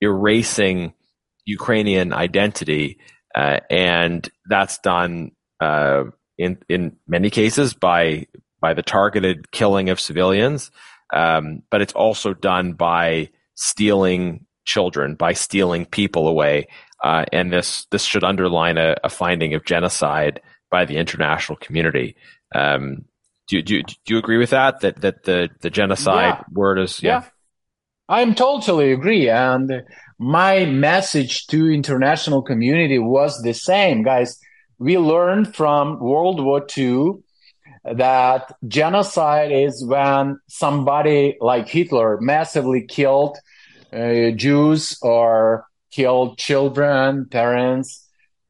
erasing 0.00 0.92
Ukrainian 1.46 2.12
identity, 2.12 2.98
uh, 3.34 3.60
and 3.70 4.28
that's 4.48 4.78
done 4.78 5.32
uh, 5.60 6.04
in 6.36 6.58
in 6.68 6.96
many 7.06 7.30
cases 7.30 7.74
by 7.74 8.26
by 8.66 8.74
the 8.74 8.82
targeted 8.82 9.52
killing 9.52 9.90
of 9.90 10.00
civilians, 10.00 10.72
um, 11.14 11.62
but 11.70 11.80
it's 11.80 11.92
also 11.92 12.34
done 12.34 12.72
by 12.72 13.30
stealing 13.54 14.44
children 14.64 15.14
by 15.14 15.32
stealing 15.32 15.86
people 15.86 16.26
away. 16.26 16.66
Uh, 17.04 17.24
and 17.32 17.52
this 17.52 17.86
this 17.92 18.02
should 18.02 18.24
underline 18.24 18.76
a, 18.76 18.96
a, 19.04 19.08
finding 19.08 19.54
of 19.54 19.64
genocide 19.64 20.40
by 20.68 20.84
the 20.84 20.96
international 20.96 21.56
community. 21.58 22.16
Um, 22.52 23.04
do, 23.46 23.62
do, 23.62 23.84
do 23.84 23.94
you 24.08 24.18
agree 24.18 24.38
with 24.38 24.50
that? 24.50 24.80
That 24.80 25.00
that 25.02 25.22
the 25.22 25.48
the 25.60 25.70
genocide 25.70 26.38
yeah. 26.38 26.42
word 26.52 26.80
is 26.80 27.00
yeah. 27.00 27.22
yeah. 27.22 27.28
I'm 28.08 28.34
totally 28.34 28.90
agree, 28.90 29.28
and 29.28 29.84
my 30.18 30.64
message 30.64 31.46
to 31.48 31.70
international 31.70 32.42
community 32.42 32.98
was 32.98 33.40
the 33.42 33.54
same, 33.54 34.02
guys. 34.02 34.40
We 34.78 34.98
learned 34.98 35.54
from 35.54 36.00
World 36.00 36.42
War 36.42 36.66
II 36.76 37.22
that 37.94 38.52
genocide 38.66 39.52
is 39.52 39.84
when 39.84 40.38
somebody 40.48 41.36
like 41.40 41.68
Hitler 41.68 42.20
massively 42.20 42.82
killed 42.82 43.38
uh, 43.92 44.30
Jews 44.32 44.98
or 45.02 45.66
killed 45.90 46.38
children, 46.38 47.26
parents. 47.30 48.02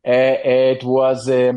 Uh, 0.06 0.38
it 0.44 0.84
was 0.84 1.28
uh, 1.28 1.52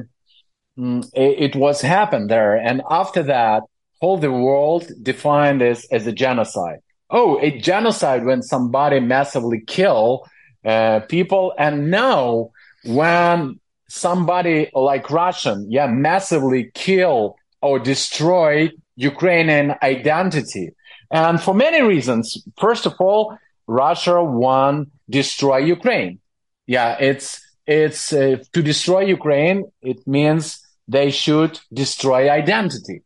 it, 0.78 1.56
was 1.56 1.82
happened 1.82 2.30
there, 2.30 2.56
and 2.56 2.82
after 2.90 3.24
that, 3.24 3.64
whole 4.02 4.18
the 4.18 4.32
world 4.32 4.92
defined 5.02 5.62
this 5.62 5.88
as 5.92 6.08
a 6.08 6.12
genocide. 6.12 6.80
Oh, 7.10 7.40
a 7.42 7.58
genocide 7.60 8.26
when 8.26 8.42
somebody 8.42 9.00
massively 9.00 9.62
kill 9.66 10.26
uh, 10.66 11.02
people, 11.02 11.54
and 11.58 11.92
now 11.92 12.52
when 12.86 13.60
somebody 13.88 14.70
like 14.74 15.10
Russian, 15.10 15.68
yeah, 15.70 15.88
massively 15.88 16.72
kill 16.74 17.36
or 17.62 17.80
destroy 17.80 18.70
Ukrainian 18.96 19.76
identity. 19.82 20.72
And 21.12 21.42
for 21.42 21.54
many 21.54 21.82
reasons. 21.82 22.38
First 22.58 22.86
of 22.86 22.94
all, 23.00 23.38
Russia 23.68 24.24
won 24.24 24.88
destroy 25.10 25.58
Ukraine. 25.58 26.20
Yeah, 26.68 26.98
it's 27.00 27.42
it's 27.66 28.14
uh, 28.14 28.38
to 28.54 28.62
destroy 28.62 29.02
Ukraine. 29.02 29.66
It 29.82 30.06
means 30.08 30.60
they 30.88 31.10
should 31.12 31.60
destroy 31.72 32.30
identity. 32.30 33.04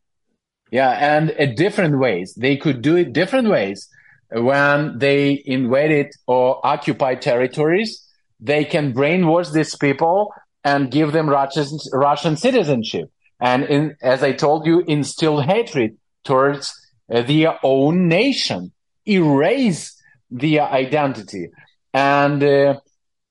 Yeah, 0.71 0.91
and 0.91 1.29
in 1.31 1.55
different 1.55 1.99
ways. 1.99 2.33
They 2.35 2.57
could 2.57 2.81
do 2.81 2.95
it 2.95 3.13
different 3.13 3.49
ways. 3.49 3.87
When 4.31 4.97
they 4.97 5.43
invaded 5.45 6.07
or 6.25 6.65
occupied 6.65 7.21
territories, 7.21 7.91
they 8.39 8.65
can 8.65 8.93
brainwash 8.93 9.53
these 9.53 9.75
people 9.75 10.33
and 10.63 10.89
give 10.89 11.11
them 11.11 11.29
Russian, 11.29 11.67
Russian 11.91 12.35
citizenship. 12.37 13.11
And 13.43 13.65
in, 13.65 13.97
as 14.01 14.23
I 14.23 14.31
told 14.31 14.65
you, 14.65 14.85
instill 14.87 15.41
hatred 15.41 15.97
towards 16.23 16.73
uh, 17.11 17.23
their 17.23 17.59
own 17.61 18.07
nation, 18.07 18.71
erase 19.05 20.01
their 20.31 20.63
identity, 20.63 21.49
and 21.93 22.41
uh, 22.41 22.79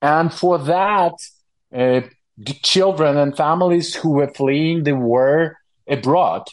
and 0.02 0.30
for 0.30 0.58
that, 0.58 1.14
uh, 1.74 2.02
the 2.36 2.54
children 2.62 3.16
and 3.16 3.34
families 3.34 3.94
who 3.94 4.10
were 4.10 4.30
fleeing 4.34 4.82
the 4.82 4.94
war 4.94 5.56
abroad 5.88 6.46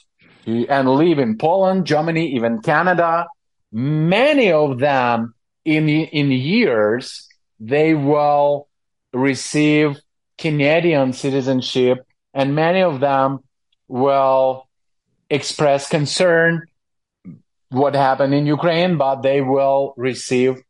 and 0.47 0.89
live 0.89 1.19
in 1.19 1.37
Poland, 1.37 1.85
Germany, 1.85 2.33
even 2.35 2.61
Canada, 2.61 3.27
many 3.73 4.53
of 4.53 4.79
them 4.79 5.33
in 5.65 5.89
in 5.89 6.31
years 6.31 7.27
they 7.59 7.93
will 7.93 8.69
receive 9.11 9.99
Canadian 10.37 11.11
citizenship, 11.11 11.97
and 12.33 12.55
many 12.55 12.81
of 12.81 13.01
them 13.01 13.43
will 13.89 14.67
express 15.29 15.89
concern 15.89 16.65
what 17.69 17.93
happened 17.93 18.33
in 18.33 18.45
Ukraine, 18.45 18.97
but 18.97 19.21
they 19.21 19.41
will 19.41 19.93
receive 19.97 20.61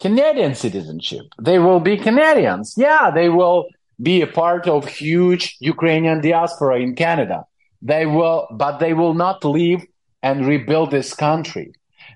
Canadian 0.00 0.54
citizenship. 0.54 1.26
They 1.40 1.58
will 1.58 1.80
be 1.80 1.96
Canadians. 1.96 2.74
Yeah, 2.76 3.10
they 3.10 3.28
will 3.28 3.68
be 4.00 4.22
a 4.22 4.26
part 4.26 4.66
of 4.66 4.88
huge 4.88 5.56
Ukrainian 5.60 6.20
diaspora 6.22 6.80
in 6.80 6.94
Canada. 6.96 7.44
They 7.82 8.06
will, 8.06 8.48
but 8.50 8.78
they 8.78 8.94
will 8.94 9.14
not 9.14 9.44
leave 9.44 9.84
and 10.22 10.46
rebuild 10.46 10.90
this 10.90 11.14
country. 11.14 11.72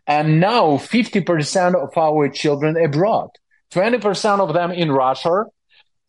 And 0.06 0.40
now 0.40 0.76
50% 0.76 1.74
of 1.74 1.96
our 1.96 2.28
children 2.28 2.76
abroad, 2.76 3.30
20% 3.72 4.40
of 4.40 4.54
them 4.54 4.70
in 4.70 4.92
Russia, 4.92 5.44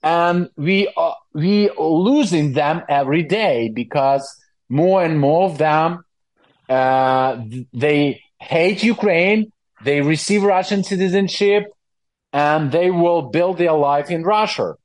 and 0.05 0.49
we 0.55 0.87
are 0.95 1.17
we 1.33 1.69
losing 1.77 2.53
them 2.53 2.83
every 2.87 3.23
day 3.23 3.69
because 3.73 4.23
more 4.69 5.03
and 5.03 5.19
more 5.19 5.49
of 5.49 5.57
them 5.57 6.05
uh, 6.69 7.41
they 7.73 8.21
hate 8.39 8.83
Ukraine, 8.83 9.51
they 9.83 10.01
receive 10.01 10.43
Russian 10.43 10.83
citizenship, 10.83 11.65
and 12.31 12.71
they 12.71 12.91
will 12.91 13.23
build 13.23 13.57
their 13.57 13.73
life 13.73 14.09
in 14.09 14.23
Russia. 14.23 14.75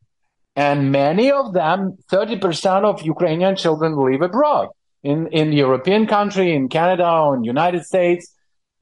And 0.56 0.92
many 0.92 1.30
of 1.30 1.52
them, 1.52 1.96
30% 2.10 2.84
of 2.84 3.02
Ukrainian 3.02 3.56
children 3.56 3.96
live 3.96 4.22
abroad 4.22 4.68
in, 5.02 5.28
in 5.28 5.52
European 5.52 6.06
country, 6.06 6.54
in 6.54 6.68
Canada, 6.68 7.08
or 7.08 7.36
in 7.36 7.44
United 7.44 7.84
States. 7.84 8.34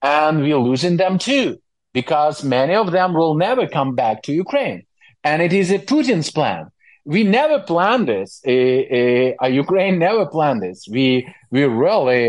And 0.03 0.41
we're 0.41 0.59
losing 0.59 0.97
them 0.97 1.19
too, 1.19 1.59
because 1.93 2.43
many 2.43 2.75
of 2.75 2.91
them 2.91 3.15
will 3.15 3.35
never 3.35 3.67
come 3.69 3.95
back 3.95 4.23
to 4.25 4.33
Ukraine. 4.33 4.88
And 5.29 5.43
it 5.43 5.53
is 5.53 5.71
a 5.71 5.79
Putin's 5.91 6.31
plan. 6.39 6.63
We 7.05 7.21
never 7.25 7.59
planned 7.73 8.07
this. 8.09 8.31
Uh, 8.47 9.45
uh, 9.45 9.49
Ukraine 9.65 9.97
never 9.99 10.25
planned 10.27 10.63
this. 10.67 10.79
We, 10.97 11.07
we 11.51 11.65
really 11.65 12.25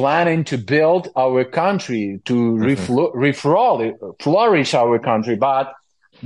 planning 0.00 0.44
to 0.50 0.56
build 0.74 1.04
our 1.24 1.42
country, 1.62 2.20
to 2.30 2.34
mm-hmm. 2.34 4.12
flourish 4.24 4.74
our 4.82 4.98
country. 5.10 5.36
But 5.36 5.66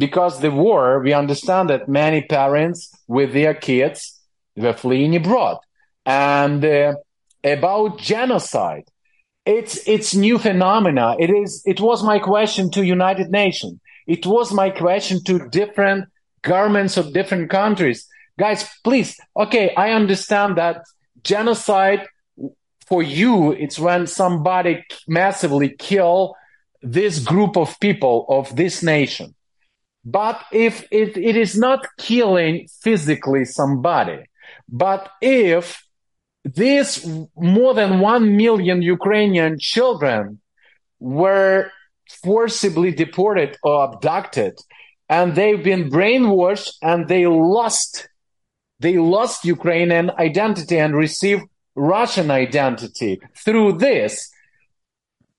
because 0.05 0.35
the 0.41 0.51
war, 0.51 1.01
we 1.07 1.13
understand 1.13 1.65
that 1.71 1.89
many 1.89 2.21
parents 2.23 2.79
with 3.07 3.33
their 3.33 3.55
kids 3.55 3.99
were 4.57 4.79
fleeing 4.83 5.15
abroad. 5.15 5.59
And 6.05 6.65
uh, 6.65 6.95
about 7.45 7.99
genocide, 8.13 8.87
it's 9.45 9.75
it's 9.95 10.15
new 10.27 10.37
phenomena. 10.39 11.07
It 11.19 11.31
is. 11.43 11.51
It 11.73 11.81
was 11.81 12.03
my 12.13 12.19
question 12.33 12.65
to 12.73 12.81
United 12.99 13.29
Nations. 13.31 13.79
It 14.09 14.25
was 14.27 14.53
my 14.53 14.71
question 14.71 15.23
to 15.25 15.49
different 15.50 16.09
governments 16.43 16.97
of 16.97 17.12
different 17.12 17.50
countries. 17.50 18.09
Guys, 18.38 18.67
please. 18.83 19.17
Okay, 19.37 19.75
I 19.77 19.91
understand 19.91 20.57
that 20.57 20.83
genocide 21.23 22.07
for 22.87 23.03
you, 23.03 23.53
it's 23.53 23.79
when 23.79 24.07
somebody 24.07 24.83
massively 25.07 25.69
kill 25.69 26.35
this 26.81 27.19
group 27.19 27.57
of 27.59 27.79
people 27.81 28.25
of 28.31 28.57
this 28.57 28.83
nation. 28.83 29.35
But 30.07 30.42
if 30.53 30.87
it, 30.90 31.18
it 31.18 31.37
is 31.37 31.59
not 31.59 31.87
killing 31.99 32.66
physically 32.81 33.44
somebody, 33.44 34.25
but 34.71 35.11
if 35.21 35.85
these 36.44 37.07
more 37.37 37.75
than 37.75 38.01
1 38.01 38.37
million 38.37 38.81
Ukrainian 38.81 39.59
children 39.59 40.40
were 40.99 41.71
forcibly 42.09 42.92
deported 42.92 43.57
or 43.62 43.85
abducted 43.85 44.59
and 45.09 45.35
they've 45.35 45.62
been 45.62 45.90
brainwashed 45.90 46.75
and 46.83 47.09
they 47.09 47.27
lost 47.27 48.09
they 48.81 48.97
lost 48.97 49.44
Ukrainian 49.44 50.11
identity 50.18 50.79
and 50.79 50.94
received 50.94 51.42
Russian 51.75 52.31
identity 52.31 53.21
through 53.35 53.79
this. 53.79 54.31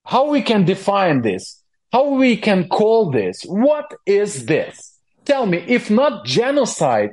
How 0.05 0.29
we 0.29 0.41
can 0.41 0.65
define 0.65 1.21
this? 1.21 1.62
How 1.93 2.10
we 2.15 2.36
can 2.36 2.67
call 2.67 3.12
this? 3.12 3.43
What 3.43 3.93
is 4.05 4.45
this? 4.45 4.97
Tell 5.23 5.45
me, 5.45 5.60
if 5.67 5.89
not 5.89 6.25
genocide, 6.25 7.12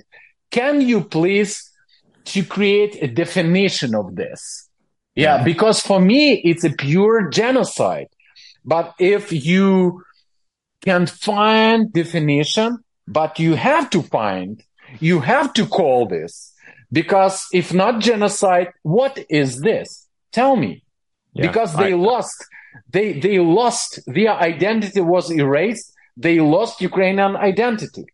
can 0.50 0.80
you 0.80 1.04
please 1.04 1.70
to 2.26 2.42
create 2.44 3.00
a 3.00 3.06
definition 3.06 3.94
of 3.94 4.16
this? 4.16 4.68
Yeah, 5.14 5.42
because 5.42 5.80
for 5.80 6.00
me, 6.00 6.34
it's 6.42 6.64
a 6.64 6.70
pure 6.70 7.30
genocide. 7.30 8.08
But 8.66 8.94
if 8.98 9.32
you 9.32 10.02
can 10.84 11.06
find 11.06 11.92
definition, 11.92 12.78
but 13.06 13.38
you 13.38 13.54
have 13.54 13.88
to 13.90 14.02
find, 14.02 14.62
you 15.00 15.20
have 15.20 15.52
to 15.54 15.66
call 15.66 16.06
this 16.06 16.52
because 16.92 17.46
if 17.52 17.72
not 17.72 18.00
genocide, 18.00 18.72
what 18.82 19.24
is 19.30 19.60
this? 19.60 20.08
Tell 20.32 20.56
me. 20.56 20.82
Yeah, 21.32 21.46
because 21.46 21.74
they 21.76 21.92
I, 21.92 21.96
lost, 21.96 22.44
they, 22.90 23.12
they 23.20 23.38
lost, 23.38 24.00
their 24.06 24.32
identity 24.32 25.00
was 25.00 25.30
erased. 25.30 25.92
They 26.16 26.40
lost 26.40 26.80
Ukrainian 26.80 27.36
identity. 27.36 28.04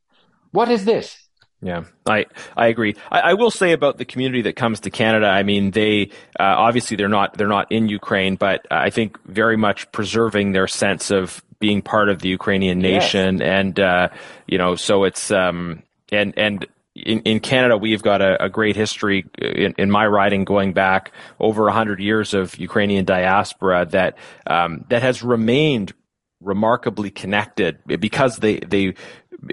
What 0.50 0.70
is 0.70 0.84
this? 0.84 1.16
Yeah, 1.62 1.84
I 2.04 2.26
I 2.56 2.66
agree. 2.66 2.96
I, 3.10 3.20
I, 3.20 3.34
will 3.34 3.52
say 3.52 3.70
about 3.70 3.96
the 3.96 4.04
community 4.04 4.42
that 4.42 4.56
comes 4.56 4.80
to 4.80 4.90
Canada. 4.90 5.28
I 5.28 5.44
mean, 5.44 5.70
they 5.70 6.10
uh, 6.38 6.42
obviously 6.42 6.96
they're 6.96 7.08
not 7.08 7.38
they're 7.38 7.46
not 7.46 7.70
in 7.70 7.88
Ukraine, 7.88 8.34
but 8.34 8.66
I 8.68 8.90
think 8.90 9.22
very 9.26 9.56
much 9.56 9.90
preserving 9.92 10.52
their 10.52 10.66
sense 10.66 11.12
of 11.12 11.40
being 11.60 11.80
part 11.80 12.08
of 12.08 12.18
the 12.20 12.28
Ukrainian 12.28 12.80
nation, 12.80 13.38
yes. 13.38 13.46
and 13.46 13.78
uh, 13.78 14.08
you 14.48 14.58
know, 14.58 14.74
so 14.74 15.04
it's 15.04 15.30
um, 15.30 15.84
and 16.10 16.34
and 16.36 16.66
in, 16.96 17.20
in 17.20 17.38
Canada, 17.38 17.76
we've 17.76 18.02
got 18.02 18.20
a, 18.20 18.44
a 18.44 18.48
great 18.48 18.74
history 18.74 19.24
in, 19.38 19.74
in, 19.78 19.90
my 19.90 20.06
riding 20.06 20.44
going 20.44 20.74
back 20.74 21.12
over 21.40 21.64
100 21.64 22.00
years 22.00 22.34
of 22.34 22.58
Ukrainian 22.58 23.04
diaspora 23.04 23.86
that 23.86 24.18
um, 24.46 24.84
that 24.90 25.02
has 25.02 25.22
remained 25.22 25.94
remarkably 26.42 27.10
connected 27.10 27.78
because 27.86 28.38
they 28.38 28.58
they 28.58 28.94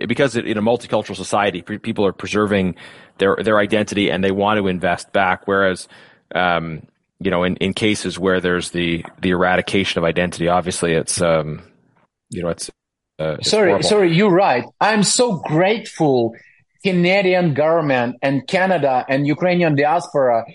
because 0.08 0.36
in 0.36 0.58
a 0.58 0.62
multicultural 0.62 1.16
society, 1.16 1.62
people 1.62 2.06
are 2.06 2.14
preserving 2.14 2.76
their 3.18 3.38
their 3.42 3.60
identity 3.60 4.10
and 4.10 4.24
they 4.24 4.32
want 4.32 4.60
to 4.60 4.68
invest 4.68 5.12
back. 5.12 5.48
Whereas, 5.48 5.88
um, 6.36 6.84
you 7.20 7.32
know, 7.32 7.44
in, 7.44 7.56
in 7.58 7.74
cases 7.74 8.20
where 8.20 8.40
there's 8.40 8.72
the 8.72 9.04
the 9.22 9.32
eradication 9.32 10.00
of 10.00 10.06
identity, 10.06 10.48
obviously 10.48 10.94
it's 10.94 11.22
um, 11.22 11.62
you 12.30 12.44
know 12.44 12.50
it's 12.50 12.70
uh, 13.20 13.38
sorry, 13.42 13.70
horrible. 13.70 13.88
sorry, 13.88 14.14
you're 14.16 14.32
right. 14.32 14.64
I'm 14.80 15.04
so 15.04 15.38
grateful 15.38 16.36
Canadian 16.84 17.54
government 17.54 18.16
and 18.22 18.48
Canada 18.48 19.06
and 19.10 19.28
Ukrainian 19.28 19.76
diaspora 19.76 20.46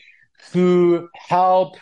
who 0.52 1.08
help 1.14 1.76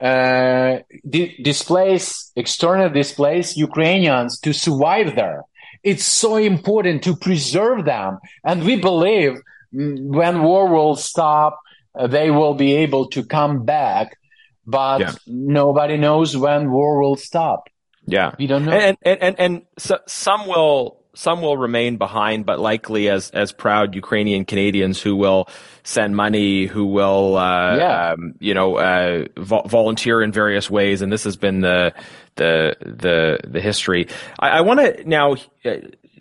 uh, 0.00 0.78
di- 1.08 1.36
displace, 1.42 2.32
external 2.36 2.88
displace 2.88 3.56
Ukrainians 3.56 4.40
to 4.40 4.52
survive 4.52 5.14
there. 5.14 5.42
It's 5.84 6.04
so 6.04 6.36
important 6.36 7.04
to 7.04 7.14
preserve 7.14 7.84
them. 7.84 8.18
And 8.42 8.64
we 8.64 8.80
believe 8.80 9.34
when 9.72 10.42
war 10.42 10.68
will 10.68 10.96
stop, 10.96 11.60
uh, 11.94 12.06
they 12.06 12.30
will 12.30 12.54
be 12.54 12.74
able 12.76 13.08
to 13.10 13.22
come 13.22 13.64
back. 13.64 14.18
But 14.66 15.00
yeah. 15.00 15.12
nobody 15.26 15.96
knows 15.98 16.36
when 16.36 16.70
war 16.70 17.00
will 17.00 17.16
stop. 17.16 17.68
Yeah. 18.06 18.34
We 18.38 18.46
don't 18.46 18.64
know. 18.64 18.72
And, 18.72 18.96
and, 19.02 19.22
and, 19.22 19.36
and 19.38 19.62
so, 19.78 19.98
some 20.06 20.46
will 20.46 21.04
some 21.14 21.40
will 21.40 21.56
remain 21.56 21.96
behind, 21.96 22.44
but 22.44 22.60
likely 22.60 23.08
as 23.08 23.30
as 23.30 23.52
proud 23.52 23.94
Ukrainian 23.94 24.44
Canadians 24.44 25.00
who 25.00 25.16
will 25.16 25.48
send 25.84 26.16
money, 26.16 26.66
who 26.66 26.86
will 26.86 27.36
uh, 27.36 27.76
yeah. 27.76 28.12
um, 28.12 28.34
you 28.40 28.54
know 28.54 28.76
uh, 28.76 29.26
vo- 29.36 29.62
volunteer 29.62 30.22
in 30.22 30.32
various 30.32 30.68
ways, 30.68 31.02
and 31.02 31.12
this 31.12 31.24
has 31.24 31.36
been 31.36 31.60
the 31.60 31.94
the 32.36 32.76
the 32.80 33.40
the 33.44 33.60
history. 33.60 34.08
I, 34.38 34.50
I 34.50 34.60
want 34.62 34.80
to 34.80 35.08
now. 35.08 35.36
Uh, 35.64 35.76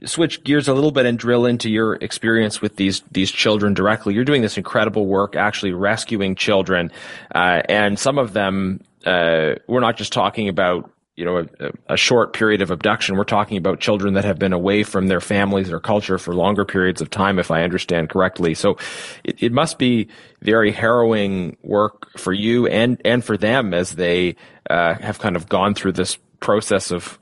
switch 0.06 0.44
gears 0.44 0.68
a 0.68 0.74
little 0.74 0.92
bit 0.92 1.06
and 1.06 1.18
drill 1.18 1.46
into 1.46 1.70
your 1.70 1.96
experience 1.96 2.62
with 2.62 2.76
these 2.76 3.02
these 3.12 3.32
children 3.32 3.74
directly. 3.74 4.14
You're 4.14 4.26
doing 4.26 4.42
this 4.42 4.58
incredible 4.58 5.06
work, 5.06 5.38
actually 5.38 5.72
rescuing 5.72 6.36
children, 6.36 6.92
uh, 7.34 7.62
and 7.70 7.98
some 7.98 8.18
of 8.18 8.34
them. 8.34 8.82
Uh, 9.06 9.56
we're 9.68 9.82
not 9.82 9.98
just 9.98 10.14
talking 10.14 10.50
about 10.50 10.90
you 11.16 11.26
know 11.26 11.46
a, 11.60 11.94
a, 11.94 11.98
short 11.98 12.34
period 12.34 12.62
of 12.62 12.72
abduction. 12.72 13.16
We're 13.16 13.24
talking 13.24 13.58
about 13.58 13.80
children 13.80 14.16
that 14.16 14.26
have 14.26 14.40
been 14.40 14.54
away 14.54 14.84
from 14.84 15.08
their 15.08 15.22
families 15.22 15.72
or 15.72 15.80
culture 15.80 16.18
for 16.18 16.34
longer 16.34 16.66
periods 16.66 17.02
of 17.02 17.10
time, 17.10 17.38
if 17.38 17.52
I 17.52 17.64
understand 17.64 18.10
correctly. 18.10 18.56
So 18.56 18.78
it, 19.24 19.42
it 19.44 19.52
must 19.52 19.78
be 19.78 20.10
very 20.42 20.72
harrowing 20.72 21.58
work 21.62 22.18
for 22.18 22.34
you 22.34 22.68
and 22.68 23.00
and 23.06 23.24
for 23.24 23.38
them 23.38 23.74
as 23.74 23.92
they 23.92 24.36
uh, 24.70 24.96
have 24.96 25.20
kind 25.20 25.36
of 25.36 25.48
gone 25.48 25.76
through 25.76 25.94
this 25.94 26.18
process 26.40 26.92
of 26.92 27.20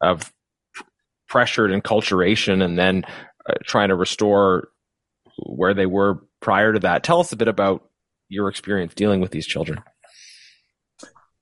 of 0.00 0.32
pressured 1.28 1.70
enculturation 1.70 2.64
and 2.64 2.78
then 2.78 3.04
uh, 3.48 3.54
trying 3.64 3.88
to 3.88 3.94
restore 3.94 4.68
where 5.36 5.74
they 5.74 5.86
were 5.86 6.20
prior 6.40 6.72
to 6.72 6.78
that. 6.78 7.02
Tell 7.02 7.20
us 7.20 7.32
a 7.32 7.36
bit 7.36 7.48
about 7.48 7.84
your 8.28 8.48
experience 8.48 8.94
dealing 8.94 9.20
with 9.20 9.32
these 9.32 9.46
children. 9.46 9.82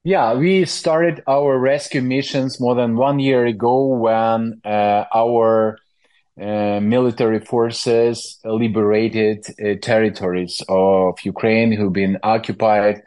Yeah, 0.04 0.34
we 0.34 0.64
started 0.64 1.22
our 1.28 1.56
rescue 1.56 2.02
missions 2.02 2.60
more 2.60 2.74
than 2.74 2.96
one 2.96 3.20
year 3.20 3.46
ago 3.46 3.86
when 3.86 4.60
uh, 4.64 5.04
our 5.14 5.78
uh, 6.40 6.80
military 6.80 7.38
forces 7.38 8.40
liberated 8.44 9.46
uh, 9.64 9.74
territories 9.80 10.60
of 10.68 11.20
Ukraine 11.22 11.70
who've 11.70 11.92
been 11.92 12.18
occupied. 12.24 13.02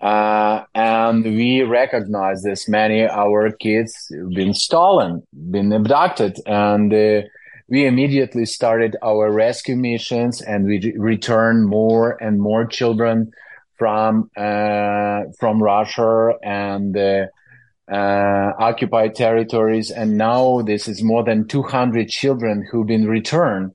Uh, 0.00 0.62
and 0.76 1.24
we 1.24 1.62
recognize 1.62 2.44
this 2.44 2.68
many 2.68 3.04
our 3.04 3.50
kids 3.50 4.12
have 4.16 4.30
been 4.30 4.54
stolen, 4.54 5.24
been 5.50 5.72
abducted, 5.72 6.38
and 6.46 6.94
uh, 6.94 7.22
we 7.68 7.84
immediately 7.84 8.46
started 8.46 8.96
our 9.02 9.32
rescue 9.32 9.74
missions 9.74 10.40
and 10.40 10.66
we 10.66 10.94
returned 10.96 11.66
more 11.66 12.16
and 12.22 12.40
more 12.40 12.64
children 12.64 13.32
from 13.78 14.30
uh, 14.36 15.22
from 15.38 15.62
Russia 15.62 16.32
and 16.42 16.96
uh, 16.96 17.26
uh, 17.90 18.52
occupied 18.58 19.14
territories, 19.14 19.90
and 19.90 20.18
now 20.18 20.60
this 20.62 20.88
is 20.88 21.02
more 21.02 21.24
than 21.24 21.46
200 21.48 22.08
children 22.08 22.66
who've 22.70 22.86
been 22.86 23.08
returned. 23.08 23.72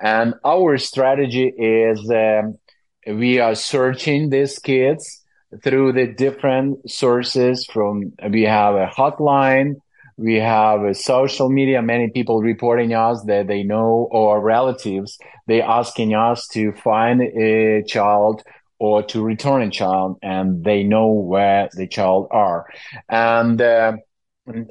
And 0.00 0.34
our 0.44 0.78
strategy 0.78 1.46
is 1.48 2.08
um, 2.10 2.58
we 3.06 3.40
are 3.40 3.54
searching 3.54 4.30
these 4.30 4.58
kids 4.58 5.24
through 5.64 5.92
the 5.92 6.06
different 6.06 6.88
sources. 6.90 7.64
From 7.66 8.12
we 8.30 8.42
have 8.42 8.74
a 8.74 8.86
hotline, 8.86 9.76
we 10.16 10.34
have 10.34 10.82
a 10.82 10.94
social 10.94 11.48
media. 11.48 11.80
Many 11.82 12.10
people 12.10 12.40
reporting 12.40 12.94
us 12.94 13.24
that 13.24 13.46
they 13.46 13.62
know 13.62 14.08
or 14.10 14.40
relatives. 14.40 15.18
They 15.46 15.62
asking 15.62 16.14
us 16.14 16.46
to 16.48 16.72
find 16.72 17.22
a 17.22 17.82
child 17.84 18.42
or 18.78 19.02
to 19.02 19.22
return 19.22 19.62
a 19.62 19.70
child 19.70 20.18
and 20.22 20.64
they 20.64 20.82
know 20.82 21.08
where 21.08 21.68
the 21.74 21.86
child 21.86 22.28
are. 22.30 22.66
And 23.08 23.60
uh, 23.60 23.96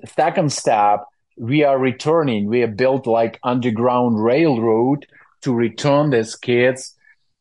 second 0.05 0.51
step, 0.51 1.05
we 1.37 1.63
are 1.63 1.77
returning. 1.77 2.47
We 2.47 2.61
have 2.61 2.77
built 2.77 3.05
like 3.05 3.39
underground 3.43 4.23
railroad 4.23 5.05
to 5.41 5.53
return 5.53 6.09
these 6.09 6.35
kids 6.35 6.95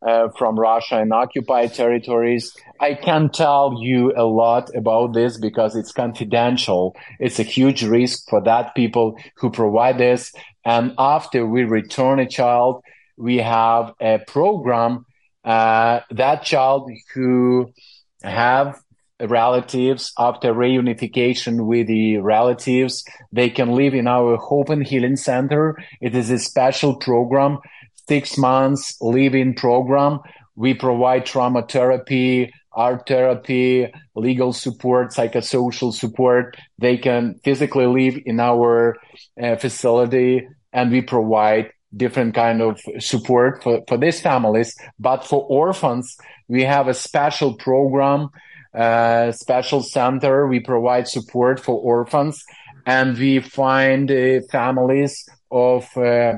uh, 0.06 0.28
from 0.36 0.58
Russia 0.58 0.98
and 0.98 1.12
occupied 1.12 1.72
territories. 1.72 2.54
I 2.80 2.94
can't 2.94 3.32
tell 3.32 3.78
you 3.80 4.12
a 4.16 4.24
lot 4.24 4.74
about 4.76 5.14
this 5.14 5.38
because 5.38 5.74
it's 5.74 5.92
confidential. 5.92 6.94
It's 7.18 7.38
a 7.38 7.44
huge 7.44 7.82
risk 7.82 8.28
for 8.28 8.42
that 8.42 8.74
people 8.74 9.18
who 9.36 9.50
provide 9.50 9.98
this. 9.98 10.32
And 10.64 10.94
after 10.98 11.46
we 11.46 11.64
return 11.64 12.18
a 12.18 12.28
child, 12.28 12.82
we 13.16 13.38
have 13.38 13.94
a 14.00 14.18
program 14.26 15.06
uh, 15.46 16.00
that 16.10 16.42
child 16.42 16.90
who 17.14 17.72
have 18.22 18.78
relatives 19.20 20.12
after 20.18 20.52
reunification 20.52 21.64
with 21.66 21.86
the 21.86 22.18
relatives 22.18 23.02
they 23.32 23.48
can 23.48 23.70
live 23.70 23.94
in 23.94 24.06
our 24.06 24.36
hope 24.36 24.68
and 24.68 24.86
healing 24.86 25.16
center. 25.16 25.78
It 26.02 26.14
is 26.14 26.30
a 26.30 26.38
special 26.38 26.96
program 26.96 27.58
six 28.08 28.36
months 28.36 28.96
living 29.00 29.54
program. 29.54 30.20
We 30.54 30.74
provide 30.74 31.26
trauma 31.26 31.62
therapy 31.66 32.52
art 32.72 33.08
therapy 33.08 33.90
legal 34.14 34.52
support 34.52 35.08
psychosocial 35.08 35.94
support. 35.94 36.56
They 36.78 36.98
can 36.98 37.40
physically 37.42 37.86
live 37.86 38.20
in 38.26 38.38
our 38.38 38.96
uh, 39.42 39.56
facility 39.56 40.46
and 40.72 40.92
we 40.92 41.00
provide 41.00 41.70
different 41.94 42.34
kind 42.34 42.60
of 42.62 42.80
support 42.98 43.62
for, 43.62 43.82
for 43.88 43.96
these 43.96 44.20
families. 44.20 44.74
But 44.98 45.24
for 45.24 45.44
orphans, 45.48 46.16
we 46.48 46.62
have 46.64 46.88
a 46.88 46.94
special 46.94 47.54
program, 47.54 48.30
uh, 48.74 49.32
special 49.32 49.82
center. 49.82 50.46
We 50.46 50.60
provide 50.60 51.08
support 51.08 51.60
for 51.60 51.80
orphans 51.80 52.42
and 52.86 53.18
we 53.18 53.40
find 53.40 54.10
uh, 54.10 54.40
families 54.50 55.28
of, 55.50 55.84
uh, 55.96 56.34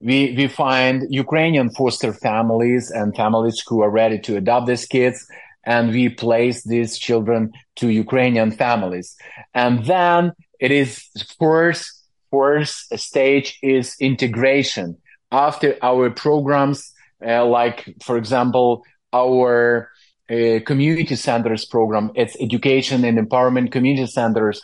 we, 0.00 0.34
we 0.36 0.48
find 0.48 1.04
Ukrainian 1.08 1.70
foster 1.70 2.12
families 2.12 2.90
and 2.90 3.16
families 3.16 3.62
who 3.66 3.80
are 3.82 3.90
ready 3.90 4.18
to 4.20 4.36
adopt 4.36 4.66
these 4.66 4.84
kids. 4.86 5.26
And 5.64 5.90
we 5.90 6.10
place 6.10 6.62
these 6.62 6.96
children 6.96 7.52
to 7.76 7.88
Ukrainian 7.88 8.52
families. 8.52 9.16
And 9.52 9.84
then 9.84 10.32
it 10.60 10.70
is 10.70 11.02
first 11.40 11.95
first 12.36 12.98
stage 12.98 13.58
is 13.62 13.96
integration. 14.00 14.96
After 15.30 15.76
our 15.82 16.10
programs, 16.10 16.92
uh, 17.26 17.44
like, 17.44 17.78
for 18.02 18.16
example, 18.16 18.82
our 19.12 19.90
uh, 20.30 20.60
community 20.66 21.16
centers 21.16 21.64
program, 21.64 22.10
it's 22.14 22.36
education 22.40 23.04
and 23.04 23.18
empowerment 23.18 23.72
community 23.72 24.06
centers. 24.06 24.60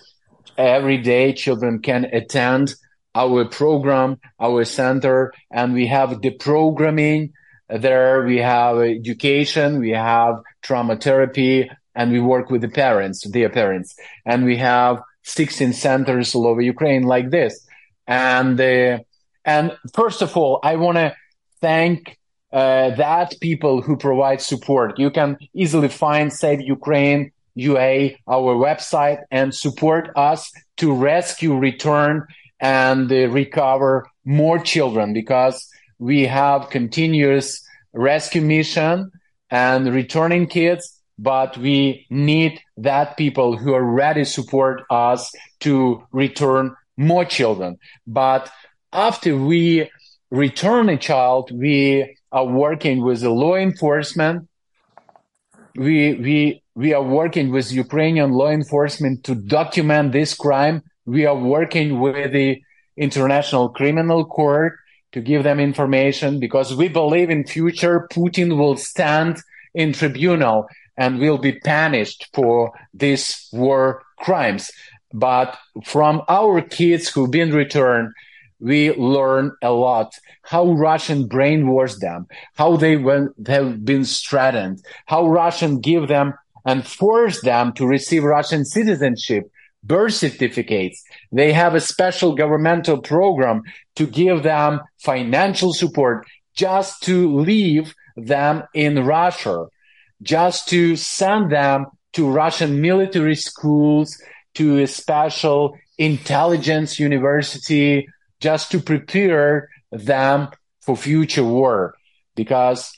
Every 0.59 0.99
day, 0.99 1.33
children 1.33 1.81
can 1.81 2.05
attend 2.05 2.75
our 3.15 3.45
program, 3.47 4.19
our 4.41 4.65
center, 4.65 5.33
and 5.51 5.73
we 5.73 5.87
have 5.87 6.21
the 6.21 6.31
programming 6.31 7.33
there. 7.69 8.25
We 8.25 8.39
have 8.39 8.79
education, 8.79 9.81
we 9.81 9.91
have 9.91 10.35
trauma 10.63 10.97
therapy, 10.97 11.71
and 11.95 12.13
we 12.13 12.21
work 12.21 12.51
with 12.51 12.63
the 12.63 12.69
parents, 12.69 13.19
their 13.29 13.51
parents, 13.51 13.95
and 14.25 14.45
we 14.45 14.57
have 14.59 15.03
16 15.23 15.73
centers 15.73 16.35
all 16.35 16.47
over 16.47 16.61
Ukraine 16.61 17.05
like 17.05 17.31
this. 17.31 17.67
And, 18.07 18.61
uh, 18.61 18.99
and 19.45 19.77
first 19.95 20.23
of 20.23 20.37
all, 20.37 20.61
I 20.63 20.77
want 20.77 20.99
to 20.99 21.15
thank 21.61 22.19
uh, 22.53 22.91
that 22.97 23.35
people 23.41 23.81
who 23.81 23.97
provide 23.97 24.41
support. 24.41 24.99
You 24.99 25.11
can 25.11 25.39
easily 25.55 25.89
find 25.89 26.33
Save 26.33 26.61
Ukraine 26.61 27.33
UA, 27.55 28.13
our 28.27 28.55
website, 28.57 29.23
and 29.31 29.55
support 29.55 30.11
us 30.17 30.51
to 30.79 30.93
rescue, 30.93 31.57
return, 31.57 32.27
and 32.61 33.11
uh, 33.11 33.29
recover 33.29 34.07
more 34.25 34.59
children 34.59 35.13
because 35.13 35.69
we 35.99 36.27
have 36.27 36.71
continuous 36.71 37.63
rescue 37.93 38.41
mission 38.41 39.11
and 39.51 39.93
returning 39.93 40.47
kids 40.47 41.02
but 41.23 41.57
we 41.57 42.05
need 42.11 42.61
that 42.77 43.17
people 43.17 43.57
who 43.57 43.73
are 43.75 43.85
ready 43.85 44.25
to 44.25 44.31
support 44.31 44.83
us 44.91 45.31
to 45.61 46.03
return 46.11 46.75
more 46.97 47.25
children. 47.25 47.79
But 48.09 48.51
after 48.93 49.37
we 49.37 49.89
return 50.33 50.89
a 50.89 50.97
child, 50.97 51.53
we 51.53 52.17
are 52.33 52.45
working 52.45 53.05
with 53.05 53.21
the 53.21 53.31
law 53.31 53.55
enforcement. 53.55 54.49
We, 55.77 56.15
we, 56.15 56.63
we 56.75 56.93
are 56.93 57.03
working 57.03 57.53
with 57.53 57.71
Ukrainian 57.71 58.33
law 58.33 58.51
enforcement 58.51 59.23
to 59.25 59.37
document 59.37 60.11
this 60.11 60.35
crime. 60.35 60.83
We 61.07 61.25
are 61.27 61.37
working 61.37 62.01
with 62.01 62.33
the 62.33 62.61
International 62.97 63.69
Criminal 63.69 64.25
Court 64.25 64.77
to 65.13 65.21
give 65.21 65.45
them 65.45 65.61
information 65.61 66.41
because 66.41 66.75
we 66.75 66.89
believe 66.89 67.31
in 67.31 67.47
future 67.47 68.09
Putin 68.13 68.59
will 68.59 68.77
stand 68.77 69.41
in 69.75 69.93
tribunal 69.93 70.67
and 71.03 71.19
will 71.19 71.38
be 71.49 71.59
punished 71.75 72.21
for 72.33 72.71
these 72.95 73.49
war 73.53 74.03
crimes. 74.19 74.71
But 75.12 75.49
from 75.85 76.23
our 76.29 76.61
kids 76.61 77.09
who've 77.09 77.37
been 77.41 77.53
returned, 77.53 78.09
we 78.61 78.81
learn 78.95 79.51
a 79.61 79.73
lot 79.73 80.15
how 80.43 80.65
Russian 80.73 81.29
brainwashed 81.29 81.99
them, 81.99 82.27
how 82.61 82.77
they 82.77 82.97
have 83.47 83.85
been 83.85 84.05
threatened, 84.05 84.77
how 85.07 85.23
Russian 85.27 85.81
give 85.81 86.07
them 86.07 86.35
and 86.65 86.87
force 86.87 87.41
them 87.43 87.73
to 87.75 87.87
receive 87.87 88.23
Russian 88.23 88.65
citizenship, 88.65 89.51
birth 89.83 90.15
certificates. 90.15 91.03
They 91.33 91.53
have 91.53 91.75
a 91.75 91.81
special 91.81 92.35
governmental 92.37 92.99
program 93.01 93.62
to 93.97 94.07
give 94.07 94.43
them 94.43 94.81
financial 94.99 95.73
support 95.73 96.27
just 96.55 97.03
to 97.05 97.17
leave 97.51 97.95
them 98.17 98.62
in 98.75 99.05
Russia, 99.05 99.67
just 100.23 100.69
to 100.69 100.97
send 100.97 101.51
them 101.51 101.87
to 102.15 102.31
Russian 102.31 102.81
military 102.81 103.35
schools, 103.35 104.21
to 104.55 104.79
a 104.79 104.87
special 104.87 105.79
intelligence 105.99 106.99
university 106.99 108.07
just 108.41 108.71
to 108.73 108.81
prepare 108.81 109.69
them 109.91 110.49
for 110.81 110.97
future 110.97 111.45
war. 111.45 111.95
Because 112.35 112.93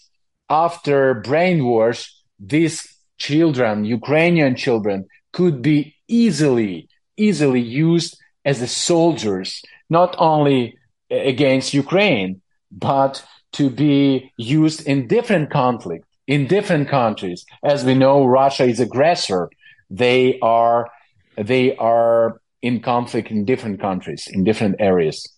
after 0.48 1.22
brainwash, 1.22 2.10
these 2.40 2.88
children, 3.18 3.84
Ukrainian 3.84 4.56
children, 4.56 5.06
could 5.32 5.62
be 5.62 5.94
easily, 6.08 6.88
easily 7.16 7.60
used 7.60 8.18
as 8.44 8.60
a 8.60 8.68
soldiers, 8.68 9.62
not 9.88 10.14
only 10.18 10.76
uh, 11.10 11.16
against 11.16 11.74
Ukraine, 11.74 12.40
but 12.70 13.24
to 13.52 13.70
be 13.70 14.32
used 14.36 14.86
in 14.86 15.06
different 15.06 15.50
conflict 15.50 16.04
in 16.26 16.46
different 16.46 16.88
countries. 16.88 17.44
As 17.62 17.84
we 17.84 17.94
know, 17.94 18.24
Russia 18.24 18.64
is 18.64 18.80
aggressor. 18.80 19.50
They 19.90 20.38
are 20.40 20.90
they 21.36 21.76
are 21.76 22.40
in 22.62 22.80
conflict 22.80 23.30
in 23.30 23.44
different 23.44 23.80
countries, 23.80 24.28
in 24.30 24.44
different 24.44 24.76
areas. 24.78 25.28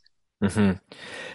Mm-hmm. 0.43 0.73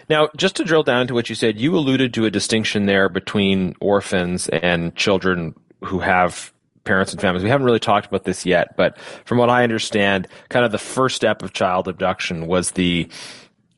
Now, 0.08 0.28
just 0.36 0.56
to 0.56 0.64
drill 0.64 0.82
down 0.82 1.06
to 1.08 1.14
what 1.14 1.28
you 1.28 1.34
said, 1.34 1.60
you 1.60 1.76
alluded 1.76 2.14
to 2.14 2.24
a 2.24 2.30
distinction 2.30 2.86
there 2.86 3.08
between 3.08 3.74
orphans 3.80 4.48
and 4.48 4.94
children 4.94 5.54
who 5.84 5.98
have 5.98 6.52
parents 6.84 7.12
and 7.12 7.20
families. 7.20 7.42
We 7.42 7.50
haven't 7.50 7.66
really 7.66 7.80
talked 7.80 8.06
about 8.06 8.24
this 8.24 8.46
yet, 8.46 8.76
but 8.76 8.98
from 9.24 9.38
what 9.38 9.50
I 9.50 9.62
understand, 9.62 10.28
kind 10.48 10.64
of 10.64 10.72
the 10.72 10.78
first 10.78 11.16
step 11.16 11.42
of 11.42 11.52
child 11.52 11.88
abduction 11.88 12.46
was 12.46 12.72
the 12.72 13.08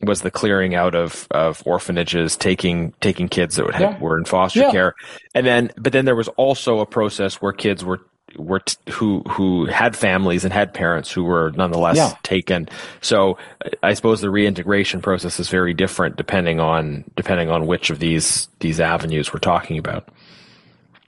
was 0.04 0.22
the 0.22 0.30
clearing 0.30 0.74
out 0.74 0.94
of, 0.94 1.26
of 1.30 1.62
orphanages, 1.66 2.36
taking 2.36 2.92
taking 3.00 3.28
kids 3.28 3.56
that 3.56 3.66
yeah. 3.78 3.98
were 3.98 4.18
in 4.18 4.24
foster 4.24 4.60
yeah. 4.60 4.70
care, 4.70 4.94
and 5.34 5.46
then 5.46 5.70
but 5.76 5.92
then 5.92 6.04
there 6.04 6.16
was 6.16 6.28
also 6.28 6.80
a 6.80 6.86
process 6.86 7.42
where 7.42 7.52
kids 7.52 7.84
were 7.84 8.00
were 8.36 8.60
t- 8.60 8.76
who 8.90 9.20
who 9.28 9.66
had 9.66 9.96
families 9.96 10.44
and 10.44 10.52
had 10.52 10.74
parents 10.74 11.10
who 11.10 11.24
were 11.24 11.52
nonetheless 11.56 11.96
yeah. 11.96 12.14
taken. 12.22 12.68
So 13.00 13.38
I 13.82 13.94
suppose 13.94 14.20
the 14.20 14.30
reintegration 14.30 15.00
process 15.00 15.38
is 15.40 15.48
very 15.48 15.74
different 15.74 16.16
depending 16.16 16.60
on 16.60 17.04
depending 17.16 17.50
on 17.50 17.66
which 17.66 17.90
of 17.90 17.98
these 17.98 18.48
these 18.60 18.80
avenues 18.80 19.32
we're 19.32 19.40
talking 19.40 19.78
about. 19.78 20.08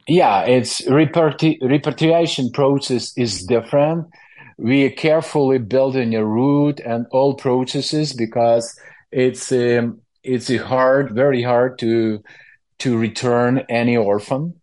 Yeah, 0.09 0.43
it's 0.43 0.83
reparti- 0.83 1.59
repatriation 1.61 2.51
process 2.51 3.17
is 3.17 3.45
different. 3.45 4.07
We 4.59 4.87
are 4.87 4.91
carefully 4.91 5.59
building 5.59 6.15
a 6.15 6.25
route 6.25 6.81
and 6.81 7.07
all 7.11 7.35
processes 7.35 8.13
because 8.13 8.79
it's 9.13 9.53
um, 9.53 10.01
it's 10.23 10.55
hard, 10.57 11.15
very 11.15 11.43
hard 11.43 11.79
to 11.81 12.23
to 12.79 12.99
return 12.99 13.65
any 13.69 13.97
orphan 13.97 14.55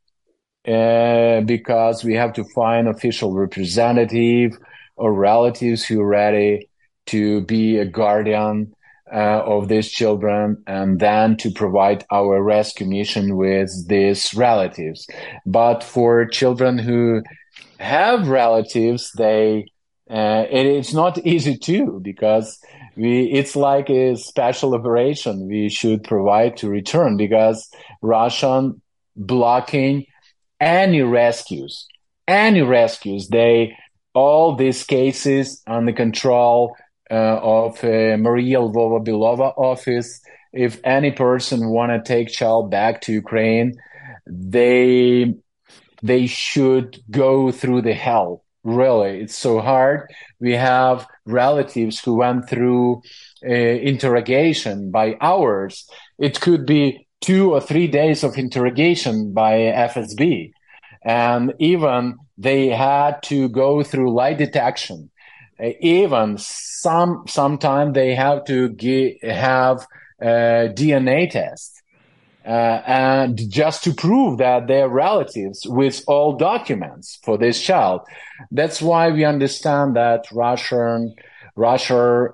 uh, 0.68 1.42
because 1.42 2.04
we 2.04 2.14
have 2.16 2.34
to 2.34 2.44
find 2.56 2.88
official 2.88 3.34
representative 3.34 4.58
or 4.96 5.14
relatives 5.14 5.84
who 5.84 6.02
are 6.02 6.08
ready 6.08 6.70
to 7.08 7.42
be 7.42 7.78
a 7.78 7.86
guardian 7.86 8.74
uh, 9.12 9.42
of 9.46 9.68
these 9.68 9.92
children 9.92 10.64
and 10.66 11.00
then 11.00 11.38
to 11.38 11.52
provide 11.52 12.06
our 12.12 12.42
rescue 12.42 12.88
mission 12.88 13.36
with 13.36 13.70
these 13.88 14.34
relatives. 14.34 15.08
But 15.46 15.84
for 15.84 16.26
children 16.26 16.78
who 16.78 17.22
have 17.80 18.30
relatives, 18.30 19.12
they 19.18 19.66
uh, 20.14 20.46
it, 20.50 20.66
it's 20.66 20.94
not 20.94 21.18
easy 21.26 21.58
too 21.58 22.00
because 22.04 22.60
we 22.96 23.24
it's 23.32 23.56
like 23.56 23.90
a 23.90 24.16
special 24.16 24.76
operation 24.76 25.48
we 25.48 25.70
should 25.70 26.04
provide 26.04 26.56
to 26.58 26.70
return 26.70 27.18
because 27.18 27.70
Russian 28.02 28.82
blocking 29.16 30.06
any 30.60 31.02
rescues, 31.02 31.88
any 32.28 32.62
rescues. 32.62 33.28
They 33.28 33.76
all 34.14 34.56
these 34.56 34.84
cases 34.84 35.62
under 35.68 35.92
control 35.92 36.76
uh, 37.10 37.40
of 37.42 37.84
uh, 37.84 38.18
Maria 38.18 38.60
Lvova 38.60 39.04
Belova 39.06 39.54
office. 39.58 40.22
If 40.54 40.80
any 40.84 41.12
person 41.12 41.70
want 41.70 41.92
to 41.92 42.08
take 42.08 42.30
child 42.30 42.70
back 42.70 43.02
to 43.02 43.14
Ukraine, 43.14 43.74
they 44.28 45.34
they 46.04 46.28
should 46.28 47.02
go 47.10 47.52
through 47.52 47.82
the 47.82 47.94
hell. 47.94 48.43
Really, 48.64 49.20
it's 49.20 49.36
so 49.36 49.60
hard. 49.60 50.10
We 50.40 50.54
have 50.54 51.06
relatives 51.26 52.00
who 52.00 52.16
went 52.16 52.50
through 52.50 53.02
uh, 53.46 53.50
interrogation 53.50 54.90
by 54.90 55.18
hours. 55.20 55.86
It 56.18 56.40
could 56.40 56.66
be 56.66 57.08
two 57.20 57.54
or 57.54 57.60
three 57.60 57.88
days 57.88 58.24
of 58.24 58.38
interrogation 58.38 59.34
by 59.34 59.54
FSB. 59.54 60.54
And 61.04 61.54
even 61.60 62.18
they 62.38 62.70
had 62.70 63.22
to 63.24 63.50
go 63.50 63.84
through 63.84 64.14
lie 64.14 64.34
detection. 64.34 65.12
Uh, 65.62 65.72
even 65.82 66.38
some, 66.38 67.26
sometime 67.28 67.92
they 67.92 68.16
have 68.16 68.46
to 68.46 68.70
give, 68.70 69.22
have 69.24 69.86
a 70.22 70.72
DNA 70.74 71.30
test. 71.30 71.73
Uh, 72.46 72.82
and 72.86 73.50
just 73.50 73.84
to 73.86 73.94
prove 73.94 74.38
that 74.38 74.68
they're 74.68 74.90
relatives 74.90 75.66
with 75.66 76.04
all 76.08 76.36
documents 76.36 77.18
for 77.24 77.38
this 77.38 77.62
child. 77.62 78.02
That's 78.52 78.82
why 78.82 79.12
we 79.12 79.24
understand 79.24 79.96
that 79.96 80.26
Russian, 80.32 81.16
Russia 81.56 82.34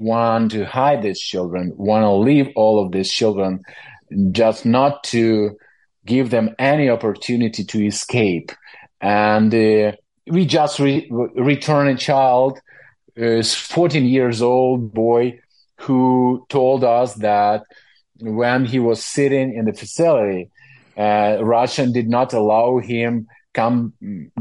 want 0.00 0.50
to 0.52 0.64
hide 0.64 1.02
these 1.02 1.20
children, 1.20 1.72
want 1.76 2.02
to 2.02 2.12
leave 2.12 2.48
all 2.56 2.84
of 2.84 2.90
these 2.90 3.12
children 3.12 3.62
just 4.32 4.66
not 4.66 5.04
to 5.04 5.56
give 6.04 6.30
them 6.30 6.54
any 6.58 6.88
opportunity 6.88 7.64
to 7.64 7.86
escape. 7.86 8.52
And 9.00 9.54
uh, 9.54 9.92
we 10.26 10.46
just 10.46 10.78
re- 10.78 11.08
return 11.10 11.88
a 11.88 11.96
child, 11.96 12.58
uh, 13.20 13.42
14 13.42 14.04
years 14.04 14.42
old 14.42 14.92
boy, 14.92 15.40
who 15.78 16.46
told 16.48 16.84
us 16.84 17.14
that 17.14 17.62
when 18.24 18.64
he 18.64 18.78
was 18.78 19.04
sitting 19.04 19.54
in 19.54 19.64
the 19.64 19.72
facility, 19.72 20.50
uh, 20.96 21.38
Russian 21.40 21.92
did 21.92 22.08
not 22.08 22.32
allow 22.32 22.78
him 22.78 23.26
come 23.52 23.92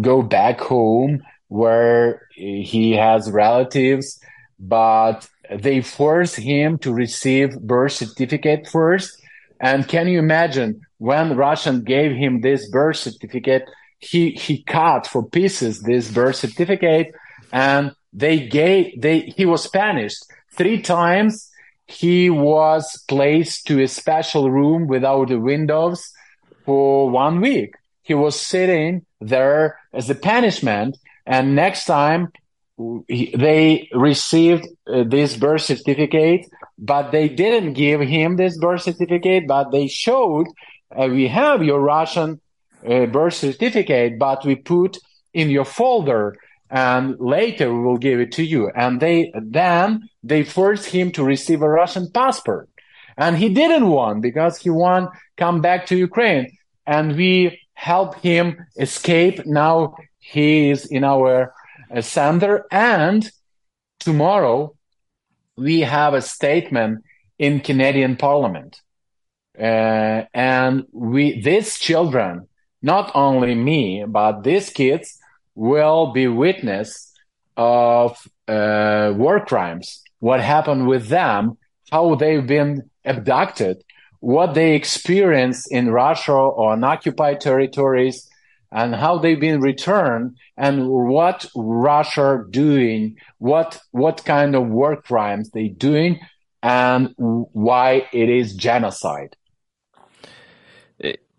go 0.01 0.21
back 0.21 0.59
home 0.59 1.21
where 1.47 2.27
he 2.31 2.91
has 2.91 3.29
relatives, 3.29 4.19
but 4.59 5.27
they 5.51 5.81
forced 5.81 6.35
him 6.35 6.77
to 6.79 6.91
receive 6.93 7.59
birth 7.61 7.91
certificate 7.91 8.67
first 8.67 9.21
and 9.63 9.87
can 9.87 10.09
you 10.09 10.19
imagine 10.19 10.81
when 10.97 11.37
Russian 11.37 11.85
gave 11.85 12.11
him 12.11 12.41
this 12.41 12.69
birth 12.69 12.97
certificate, 12.97 13.63
he, 13.99 14.31
he 14.31 14.61
cut 14.61 15.07
for 15.07 15.23
pieces 15.23 15.81
this 15.81 16.11
birth 16.11 16.35
certificate 16.35 17.15
and 17.53 17.93
they 18.11 18.45
gave, 18.45 19.01
they, 19.01 19.21
he 19.21 19.45
was 19.45 19.65
punished 19.67 20.25
three 20.57 20.81
times. 20.81 21.49
He 21.87 22.29
was 22.29 23.03
placed 23.07 23.67
to 23.67 23.81
a 23.81 23.87
special 23.87 24.49
room 24.49 24.87
without 24.87 25.29
the 25.29 25.39
windows 25.39 26.09
for 26.65 27.09
one 27.09 27.41
week. 27.41 27.75
He 28.01 28.13
was 28.13 28.39
sitting 28.39 29.05
there 29.19 29.79
as 29.93 30.09
a 30.09 30.15
punishment. 30.15 30.97
And 31.25 31.55
next 31.55 31.85
time 31.85 32.31
he, 33.07 33.33
they 33.37 33.89
received 33.93 34.67
uh, 34.87 35.03
this 35.03 35.37
birth 35.37 35.61
certificate 35.61 36.45
but 36.77 37.11
they 37.11 37.29
didn't 37.29 37.73
give 37.73 38.01
him 38.01 38.35
this 38.35 38.57
birth 38.57 38.81
certificate, 38.81 39.47
but 39.47 39.71
they 39.71 39.87
showed 39.87 40.47
uh, 40.95 41.07
we 41.09 41.27
have 41.27 41.63
your 41.63 41.79
Russian 41.79 42.41
uh, 42.85 43.05
birth 43.05 43.35
certificate, 43.35 44.19
but 44.19 44.45
we 44.45 44.55
put 44.55 44.97
in 45.33 45.49
your 45.49 45.65
folder 45.65 46.35
and 46.69 47.19
later 47.19 47.73
we 47.73 47.81
will 47.81 47.97
give 47.97 48.19
it 48.19 48.31
to 48.33 48.43
you. 48.43 48.71
And 48.75 48.99
they, 48.99 49.31
then 49.35 50.09
they 50.23 50.43
forced 50.43 50.85
him 50.85 51.11
to 51.13 51.23
receive 51.23 51.61
a 51.61 51.69
Russian 51.69 52.09
passport 52.11 52.69
and 53.17 53.37
he 53.37 53.49
didn't 53.49 53.87
want 53.87 54.21
because 54.21 54.57
he 54.57 54.69
want 54.69 55.11
come 55.37 55.61
back 55.61 55.85
to 55.87 55.95
Ukraine 55.95 56.57
and 56.85 57.15
we 57.15 57.59
help 57.73 58.15
him 58.15 58.65
escape. 58.77 59.45
Now 59.45 59.95
he 60.19 60.69
is 60.69 60.85
in 60.85 61.03
our 61.03 61.53
uh, 61.93 62.01
center 62.01 62.65
and 62.71 63.29
tomorrow 63.99 64.75
we 65.55 65.81
have 65.81 66.13
a 66.13 66.21
statement 66.21 67.03
in 67.37 67.59
Canadian 67.59 68.15
Parliament. 68.15 68.81
Uh, 69.57 70.25
and 70.33 70.85
we, 70.91 71.41
these 71.41 71.77
children, 71.77 72.47
not 72.81 73.11
only 73.13 73.53
me, 73.53 74.03
but 74.07 74.41
these 74.41 74.69
kids 74.71 75.19
will 75.55 76.11
be 76.11 76.27
witness 76.27 77.11
of 77.57 78.17
uh, 78.47 79.13
war 79.15 79.45
crimes, 79.45 80.01
what 80.19 80.41
happened 80.41 80.87
with 80.87 81.07
them, 81.07 81.57
how 81.91 82.15
they've 82.15 82.47
been 82.47 82.89
abducted, 83.05 83.83
what 84.19 84.53
they 84.53 84.75
experienced 84.75 85.71
in 85.71 85.91
Russia 85.91 86.33
or 86.33 86.71
on 86.71 86.83
occupied 86.83 87.41
territories, 87.41 88.29
and 88.71 88.95
how 88.95 89.19
they've 89.19 89.39
been 89.39 89.61
returned 89.61 90.35
and 90.57 90.89
what 90.89 91.45
Russia 91.55 92.43
doing, 92.49 93.15
what 93.37 93.79
what 93.91 94.25
kind 94.25 94.55
of 94.55 94.67
war 94.67 94.99
crimes 94.99 95.51
they 95.51 95.67
doing, 95.67 96.19
and 96.63 97.13
why 97.17 98.07
it 98.11 98.29
is 98.29 98.55
genocide. 98.55 99.35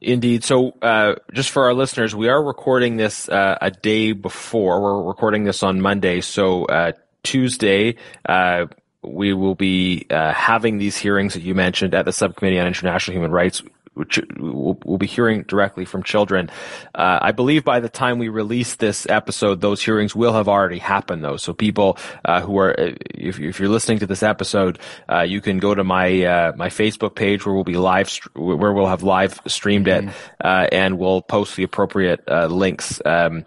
Indeed. 0.05 0.45
So, 0.45 0.75
uh, 0.83 1.15
just 1.33 1.51
for 1.51 1.65
our 1.65 1.73
listeners, 1.73 2.15
we 2.15 2.29
are 2.29 2.43
recording 2.43 2.99
this 2.99 3.27
uh, 3.27 3.57
a 3.61 3.71
day 3.71 4.13
before. 4.13 4.83
We're 4.83 5.03
recording 5.03 5.45
this 5.45 5.63
on 5.63 5.81
Monday. 5.81 6.21
So, 6.21 6.67
uh, 6.67 6.93
Tuesday, 7.23 7.97
uh, 8.29 8.67
we 9.03 9.33
will 9.33 9.55
be 9.55 10.07
uh, 10.11 10.35
having 10.35 10.77
these 10.77 10.99
hearings 10.99 11.33
that 11.35 11.43
you 11.43 11.55
mentioned 11.55 11.95
at 11.95 12.05
the 12.05 12.13
Subcommittee 12.13 12.61
on 12.61 12.67
International 12.67 13.15
Human 13.15 13.31
Rights 13.31 13.63
we'll, 13.95 14.79
we'll 14.85 14.99
be 14.99 15.07
hearing 15.07 15.43
directly 15.43 15.85
from 15.85 16.03
children. 16.03 16.51
Uh, 16.95 17.19
I 17.21 17.33
believe 17.33 17.65
by 17.65 17.81
the 17.81 17.89
time 17.89 18.19
we 18.19 18.29
release 18.29 18.77
this 18.77 19.07
episode, 19.09 19.61
those 19.61 19.83
hearings 19.83 20.15
will 20.15 20.33
have 20.33 20.49
already 20.49 20.79
happened, 20.79 21.25
though. 21.25 21.37
So 21.37 21.53
people 21.53 21.99
uh, 22.25 22.41
who 22.41 22.59
are, 22.59 22.75
if, 22.79 23.39
if, 23.41 23.61
you're 23.61 23.69
listening 23.69 24.01
to 24.01 24.07
this 24.07 24.23
episode, 24.23 24.79
uh, 25.11 25.23
you 25.23 25.41
can 25.41 25.59
go 25.59 25.75
to 25.75 25.85
my 25.85 26.25
uh, 26.25 26.53
my 26.57 26.69
Facebook 26.69 27.15
page 27.15 27.47
where 27.47 27.55
we'll 27.55 27.65
be 27.65 27.77
live, 27.77 28.11
where 28.35 28.73
we'll 28.73 28.87
have 28.87 29.03
live 29.03 29.41
streamed 29.47 29.89
it, 29.89 30.05
mm-hmm. 30.05 30.69
and 30.73 30.99
we'll 30.99 31.23
post 31.23 31.57
the 31.57 31.63
appropriate 31.63 32.27
links. 32.29 33.01
Um, 33.05 33.45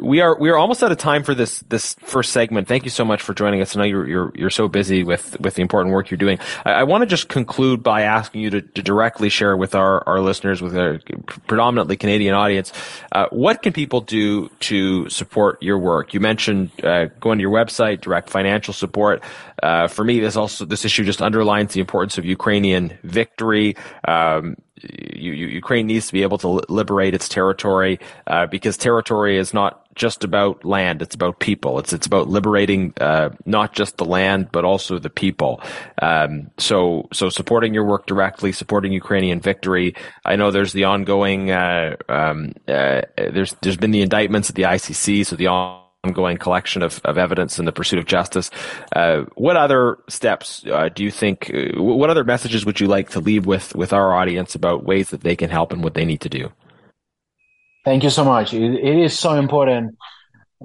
we 0.00 0.20
are 0.20 0.38
we 0.38 0.50
are 0.50 0.56
almost 0.56 0.82
out 0.82 0.92
of 0.92 0.98
time 0.98 1.22
for 1.22 1.34
this 1.34 1.60
this 1.68 1.94
first 2.00 2.32
segment. 2.32 2.68
Thank 2.68 2.84
you 2.84 2.90
so 2.90 3.04
much 3.04 3.22
for 3.22 3.34
joining 3.34 3.60
us. 3.60 3.76
I 3.76 3.80
know 3.80 3.86
you're 3.86 4.08
you're, 4.08 4.32
you're 4.34 4.50
so 4.50 4.68
busy 4.68 5.04
with 5.04 5.38
with 5.40 5.54
the 5.54 5.62
important 5.62 5.94
work 5.94 6.10
you're 6.10 6.18
doing. 6.18 6.38
I, 6.64 6.72
I 6.72 6.82
want 6.84 7.02
to 7.02 7.06
just 7.06 7.28
conclude 7.28 7.82
by 7.82 8.02
asking 8.02 8.40
you 8.40 8.50
to, 8.50 8.60
to 8.60 8.82
directly 8.82 9.28
share 9.28 9.56
with 9.56 9.74
our 9.74 9.83
our 10.08 10.20
listeners, 10.20 10.60
with 10.62 10.76
a 10.76 11.00
predominantly 11.46 11.96
Canadian 11.96 12.34
audience, 12.34 12.72
uh, 13.12 13.26
what 13.30 13.62
can 13.62 13.72
people 13.72 14.00
do 14.00 14.48
to 14.60 15.08
support 15.08 15.62
your 15.62 15.78
work? 15.78 16.14
You 16.14 16.20
mentioned 16.20 16.70
uh, 16.82 17.06
going 17.20 17.38
to 17.38 17.42
your 17.42 17.52
website, 17.52 18.00
direct 18.00 18.30
financial 18.30 18.74
support. 18.74 19.22
Uh, 19.64 19.88
for 19.88 20.04
me, 20.04 20.20
this 20.20 20.36
also 20.36 20.66
this 20.66 20.84
issue 20.84 21.04
just 21.04 21.22
underlines 21.22 21.72
the 21.72 21.80
importance 21.80 22.18
of 22.18 22.24
Ukrainian 22.26 22.98
victory. 23.02 23.76
Um, 24.06 24.56
you, 24.82 25.32
you, 25.32 25.46
Ukraine 25.46 25.86
needs 25.86 26.08
to 26.08 26.12
be 26.12 26.22
able 26.22 26.36
to 26.38 26.48
liberate 26.68 27.14
its 27.14 27.30
territory 27.30 27.98
uh, 28.26 28.44
because 28.46 28.76
territory 28.76 29.38
is 29.38 29.54
not 29.54 29.80
just 29.94 30.22
about 30.22 30.66
land; 30.66 31.00
it's 31.00 31.14
about 31.14 31.38
people. 31.38 31.78
It's 31.78 31.94
it's 31.94 32.06
about 32.06 32.28
liberating 32.28 32.92
uh, 33.00 33.30
not 33.46 33.72
just 33.72 33.96
the 33.96 34.04
land 34.04 34.50
but 34.52 34.66
also 34.66 34.98
the 34.98 35.08
people. 35.08 35.62
Um, 36.02 36.50
so 36.58 37.08
so 37.14 37.30
supporting 37.30 37.72
your 37.72 37.86
work 37.86 38.04
directly, 38.06 38.52
supporting 38.52 38.92
Ukrainian 38.92 39.40
victory. 39.40 39.94
I 40.26 40.36
know 40.36 40.50
there's 40.50 40.74
the 40.74 40.84
ongoing. 40.84 41.50
Uh, 41.50 41.96
um, 42.10 42.52
uh, 42.68 43.00
there's 43.16 43.56
there's 43.62 43.78
been 43.78 43.92
the 43.92 44.02
indictments 44.02 44.50
at 44.50 44.56
the 44.56 44.64
ICC, 44.64 45.24
so 45.24 45.36
the 45.36 45.48
ongoing 46.04 46.36
collection 46.36 46.82
of, 46.82 47.00
of 47.04 47.18
evidence 47.18 47.58
in 47.58 47.64
the 47.64 47.72
pursuit 47.72 47.98
of 47.98 48.06
justice. 48.06 48.50
Uh, 48.94 49.24
what 49.34 49.56
other 49.56 49.98
steps 50.08 50.64
uh, 50.66 50.88
do 50.88 51.02
you 51.02 51.10
think? 51.10 51.50
Uh, 51.52 51.82
what 51.82 52.10
other 52.10 52.24
messages 52.24 52.64
would 52.64 52.80
you 52.80 52.86
like 52.86 53.10
to 53.10 53.20
leave 53.20 53.46
with 53.46 53.74
with 53.74 53.92
our 53.92 54.14
audience 54.14 54.54
about 54.54 54.84
ways 54.84 55.10
that 55.10 55.22
they 55.22 55.36
can 55.36 55.50
help 55.50 55.72
and 55.72 55.82
what 55.82 55.94
they 55.94 56.04
need 56.04 56.20
to 56.20 56.28
do? 56.28 56.52
Thank 57.84 58.02
you 58.02 58.10
so 58.10 58.24
much. 58.24 58.54
it, 58.54 58.62
it 58.62 58.98
is 58.98 59.18
so 59.18 59.34
important 59.34 59.96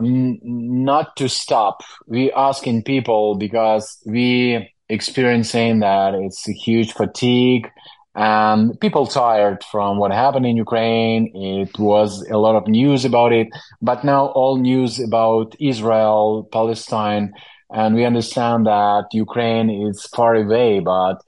not 0.01 1.15
to 1.17 1.27
stop. 1.27 1.81
We 2.07 2.31
asking 2.31 2.83
people 2.83 3.35
because 3.35 3.97
we 4.05 4.71
experiencing 4.87 5.79
that 5.79 6.13
it's 6.15 6.47
a 6.47 6.53
huge 6.53 6.93
fatigue 6.93 7.69
and 8.15 8.79
people 8.79 9.05
tired 9.05 9.63
from 9.63 9.97
what 9.97 10.11
happened 10.11 10.45
in 10.45 10.57
Ukraine. 10.57 11.31
It 11.35 11.77
was 11.77 12.27
a 12.29 12.37
lot 12.37 12.55
of 12.55 12.67
news 12.67 13.05
about 13.05 13.31
it, 13.31 13.47
but 13.81 14.03
now 14.03 14.27
all 14.27 14.57
news 14.57 14.99
about 14.99 15.55
Israel, 15.59 16.49
Palestine, 16.51 17.33
and 17.71 17.95
we 17.95 18.05
understand 18.05 18.65
that 18.65 19.05
Ukraine 19.13 19.69
is 19.69 20.05
far 20.07 20.35
away, 20.35 20.79
but 20.79 21.21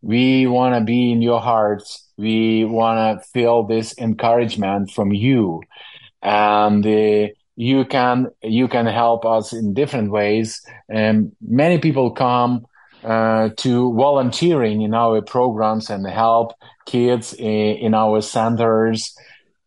we 0.00 0.46
want 0.46 0.74
to 0.74 0.84
be 0.84 1.12
in 1.12 1.22
your 1.22 1.40
hearts. 1.40 2.08
We 2.16 2.64
want 2.64 3.20
to 3.20 3.28
feel 3.28 3.62
this 3.64 3.94
encouragement 3.98 4.90
from 4.90 5.12
you, 5.12 5.62
and 6.22 6.84
uh, 6.84 7.28
you 7.56 7.84
can 7.84 8.28
you 8.42 8.68
can 8.68 8.86
help 8.86 9.24
us 9.24 9.52
in 9.52 9.74
different 9.74 10.10
ways. 10.10 10.60
And 10.88 11.32
many 11.40 11.78
people 11.78 12.10
come 12.10 12.66
uh, 13.04 13.50
to 13.56 13.92
volunteering 13.94 14.82
in 14.82 14.94
our 14.94 15.22
programs 15.22 15.90
and 15.90 16.06
help 16.06 16.52
kids 16.86 17.34
in, 17.34 17.76
in 17.76 17.94
our 17.94 18.20
centers. 18.20 19.14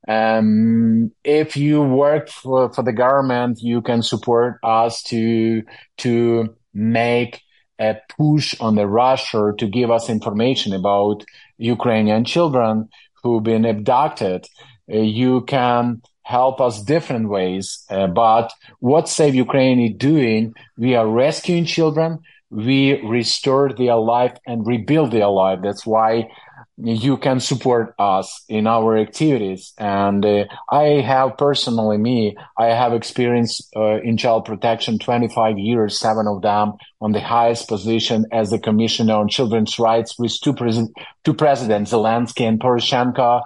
Um, 0.08 1.12
if 1.24 1.58
you 1.58 1.82
work 1.82 2.30
for, 2.30 2.72
for 2.72 2.84
the 2.84 2.94
government, 2.94 3.60
you 3.62 3.82
can 3.82 4.04
support 4.04 4.60
us 4.64 5.02
to 5.04 5.64
to 5.98 6.56
make 6.74 7.42
a 7.80 7.98
push 8.18 8.56
on 8.60 8.76
the 8.76 8.88
Russia 8.88 9.52
to 9.58 9.68
give 9.68 9.92
us 9.92 10.10
information 10.10 10.74
about 10.74 11.26
Ukrainian 11.58 12.24
children 12.24 12.90
who've 13.22 13.44
been 13.44 13.66
abducted. 13.66 14.46
Uh, 14.92 14.98
you 14.98 15.42
can 15.42 16.02
help 16.24 16.60
us 16.62 16.82
different 16.82 17.30
ways. 17.30 17.84
Uh, 17.90 18.08
but 18.08 18.52
what 18.80 19.10
Save 19.10 19.36
Ukraine 19.36 19.80
is 19.80 19.98
doing, 19.98 20.54
we 20.78 20.96
are 20.96 21.08
rescuing 21.08 21.66
children 21.66 22.20
we 22.56 23.02
restore 23.02 23.74
their 23.74 23.96
life 23.96 24.38
and 24.48 24.66
rebuild 24.66 25.12
their 25.12 25.28
life. 25.28 25.60
That's 25.62 25.86
why 25.86 26.30
you 26.78 27.18
can 27.18 27.40
support 27.40 27.96
us 28.00 28.44
in 28.50 28.68
our 28.68 28.98
activities. 28.98 29.74
And 29.78 30.26
uh, 30.26 30.46
I 30.70 31.02
have 31.02 31.38
personally, 31.38 31.98
me, 31.98 32.36
I 32.58 32.68
have 32.68 32.94
experience 32.94 33.62
uh, 33.76 34.02
in 34.02 34.18
child 34.18 34.46
protection 34.46 35.00
25 35.00 35.58
years, 35.58 36.00
seven 36.00 36.28
of 36.28 36.42
them 36.42 36.74
on 37.02 37.12
the 37.12 37.22
highest 37.22 37.68
position 37.68 38.26
as 38.32 38.50
the 38.50 38.60
commissioner 38.60 39.14
on 39.14 39.30
children's 39.30 39.80
rights 39.80 40.18
with 40.20 40.40
two, 40.42 40.54
pres- 40.54 40.90
two 41.24 41.34
presidents, 41.34 41.92
Zelensky 41.92 42.48
and 42.48 42.60
Poroshenko. 42.60 43.42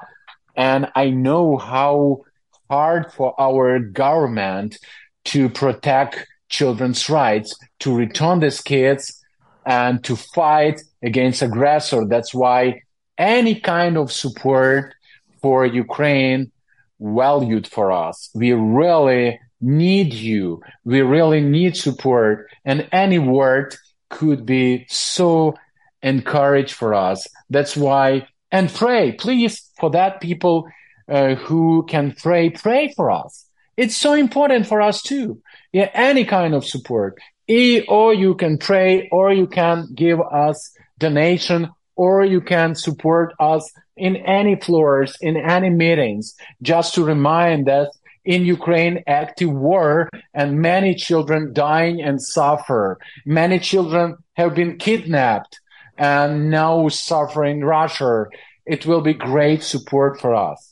And 0.56 0.92
I 0.96 1.10
know 1.10 1.58
how 1.58 2.24
hard 2.70 3.12
for 3.12 3.40
our 3.40 3.80
government 3.80 4.78
to 5.26 5.50
protect 5.50 6.26
children's 6.50 7.10
rights 7.10 7.56
to 7.80 7.96
return 7.96 8.40
these 8.40 8.62
kids 8.62 9.24
and 9.66 10.04
to 10.04 10.16
fight 10.16 10.82
against 11.04 11.42
aggressor. 11.42 12.06
That's 12.06 12.34
why 12.34 12.82
any 13.18 13.60
kind 13.60 13.98
of 13.98 14.12
support 14.12 14.94
for 15.42 15.66
Ukraine 15.66 16.52
valued 17.00 17.68
for 17.68 17.92
us. 17.92 18.30
We 18.34 18.54
really 18.54 19.40
need 19.62 20.14
you. 20.14 20.62
We 20.86 21.02
really 21.02 21.42
need 21.42 21.76
support 21.78 22.50
and 22.66 22.88
any 22.92 23.20
word 23.20 23.76
could 24.10 24.46
be 24.46 24.86
so 24.90 25.56
encouraged 26.02 26.74
for 26.74 26.94
us. 26.94 27.28
That's 27.50 27.76
why, 27.76 28.28
and 28.52 28.74
pray, 28.74 29.12
please, 29.14 29.70
for 29.80 29.90
that 29.92 30.22
people 30.22 30.68
uh, 31.08 31.36
who 31.36 31.86
can 31.88 32.14
pray, 32.14 32.50
pray 32.50 32.94
for 32.96 33.12
us. 33.12 33.46
It's 33.78 33.96
so 33.96 34.14
important 34.14 34.68
for 34.68 34.82
us 34.82 35.02
too. 35.02 35.42
Yeah, 35.72 35.90
any 35.94 36.26
kind 36.26 36.56
of 36.56 36.66
support. 36.66 37.20
E, 37.48 37.82
or 37.88 38.14
you 38.14 38.36
can 38.36 38.58
pray, 38.58 39.08
or 39.12 39.32
you 39.34 39.48
can 39.48 39.88
give 39.94 40.20
us 40.22 40.72
donation, 40.98 41.70
or 41.96 42.24
you 42.24 42.42
can 42.42 42.76
support 42.76 43.34
us 43.40 43.70
in 43.98 44.16
any 44.16 44.56
floors, 44.56 45.16
in 45.22 45.36
any 45.38 45.70
meetings, 45.70 46.36
just 46.62 46.96
to 46.96 47.04
remind 47.04 47.70
us 47.70 47.88
in 48.26 48.46
Ukraine 48.46 49.04
active 49.08 49.52
war 49.52 50.10
and 50.34 50.62
many 50.62 50.96
children 50.96 51.54
dying 51.54 52.02
and 52.02 52.22
suffer. 52.22 52.98
Many 53.26 53.60
children 53.60 54.18
have 54.34 54.56
been 54.56 54.78
kidnapped 54.78 55.60
and 55.98 56.50
now 56.50 56.88
suffer 56.88 57.44
in 57.44 57.64
Russia. 57.64 58.26
It 58.66 58.86
will 58.86 59.02
be 59.02 59.14
great 59.14 59.64
support 59.64 60.22
for 60.22 60.36
us. 60.36 60.69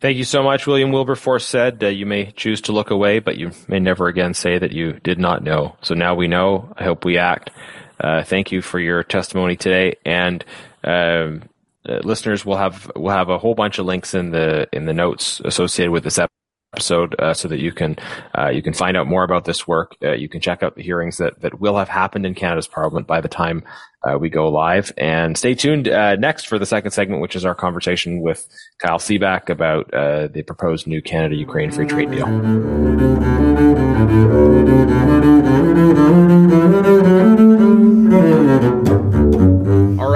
Thank 0.00 0.16
you 0.16 0.24
so 0.24 0.42
much, 0.42 0.66
William 0.66 0.92
Wilberforce 0.92 1.44
said. 1.44 1.84
Uh, 1.84 1.88
you 1.88 2.06
may 2.06 2.32
choose 2.32 2.62
to 2.62 2.72
look 2.72 2.90
away, 2.90 3.18
but 3.18 3.36
you 3.36 3.50
may 3.68 3.78
never 3.78 4.06
again 4.08 4.32
say 4.32 4.56
that 4.56 4.72
you 4.72 4.94
did 4.94 5.18
not 5.18 5.42
know. 5.42 5.76
So 5.82 5.94
now 5.94 6.14
we 6.14 6.26
know. 6.26 6.72
I 6.74 6.84
hope 6.84 7.04
we 7.04 7.18
act. 7.18 7.50
Uh, 7.98 8.22
thank 8.22 8.50
you 8.50 8.62
for 8.62 8.78
your 8.78 9.02
testimony 9.02 9.56
today, 9.56 9.96
and 10.06 10.42
um, 10.84 11.42
uh, 11.86 11.98
listeners 12.02 12.46
will 12.46 12.56
have 12.56 12.90
will 12.96 13.10
have 13.10 13.28
a 13.28 13.36
whole 13.36 13.54
bunch 13.54 13.78
of 13.78 13.84
links 13.84 14.14
in 14.14 14.30
the 14.30 14.68
in 14.72 14.86
the 14.86 14.94
notes 14.94 15.42
associated 15.44 15.92
with 15.92 16.04
this 16.04 16.18
episode 16.18 16.39
episode 16.72 17.16
uh, 17.18 17.34
so 17.34 17.48
that 17.48 17.58
you 17.58 17.72
can 17.72 17.96
uh, 18.38 18.48
you 18.48 18.62
can 18.62 18.72
find 18.72 18.96
out 18.96 19.06
more 19.06 19.24
about 19.24 19.44
this 19.44 19.66
work. 19.66 19.96
Uh, 20.02 20.12
you 20.12 20.28
can 20.28 20.40
check 20.40 20.62
out 20.62 20.76
the 20.76 20.82
hearings 20.82 21.16
that 21.18 21.40
that 21.40 21.60
will 21.60 21.76
have 21.76 21.88
happened 21.88 22.24
in 22.24 22.34
Canada's 22.34 22.68
Parliament 22.68 23.06
by 23.06 23.20
the 23.20 23.28
time 23.28 23.64
uh, 24.02 24.16
we 24.18 24.28
go 24.28 24.48
live. 24.48 24.92
And 24.96 25.36
stay 25.36 25.54
tuned 25.54 25.88
uh, 25.88 26.16
next 26.16 26.46
for 26.46 26.58
the 26.58 26.66
second 26.66 26.92
segment, 26.92 27.20
which 27.20 27.36
is 27.36 27.44
our 27.44 27.54
conversation 27.54 28.20
with 28.20 28.46
Kyle 28.78 28.98
Seeback 28.98 29.48
about 29.48 29.92
uh, 29.92 30.28
the 30.28 30.42
proposed 30.42 30.86
new 30.86 31.02
Canada 31.02 31.34
Ukraine 31.34 31.70
free 31.70 31.86
trade 31.86 32.10
deal. 32.10 32.26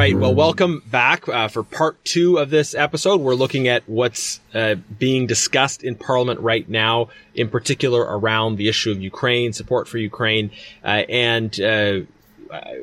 Right. 0.04 0.14
Well, 0.14 0.34
welcome 0.34 0.82
back 0.84 1.26
uh, 1.30 1.48
for 1.48 1.62
part 1.62 2.04
two 2.04 2.36
of 2.36 2.50
this 2.50 2.74
episode. 2.74 3.22
We're 3.22 3.34
looking 3.34 3.68
at 3.68 3.88
what's 3.88 4.38
uh, 4.52 4.74
being 4.98 5.26
discussed 5.26 5.82
in 5.82 5.94
Parliament 5.94 6.40
right 6.40 6.68
now, 6.68 7.08
in 7.34 7.48
particular 7.48 8.02
around 8.02 8.56
the 8.56 8.68
issue 8.68 8.90
of 8.90 9.00
Ukraine, 9.00 9.54
support 9.54 9.88
for 9.88 9.96
Ukraine, 9.96 10.50
uh, 10.84 11.04
and 11.08 11.58
uh, 11.58 12.00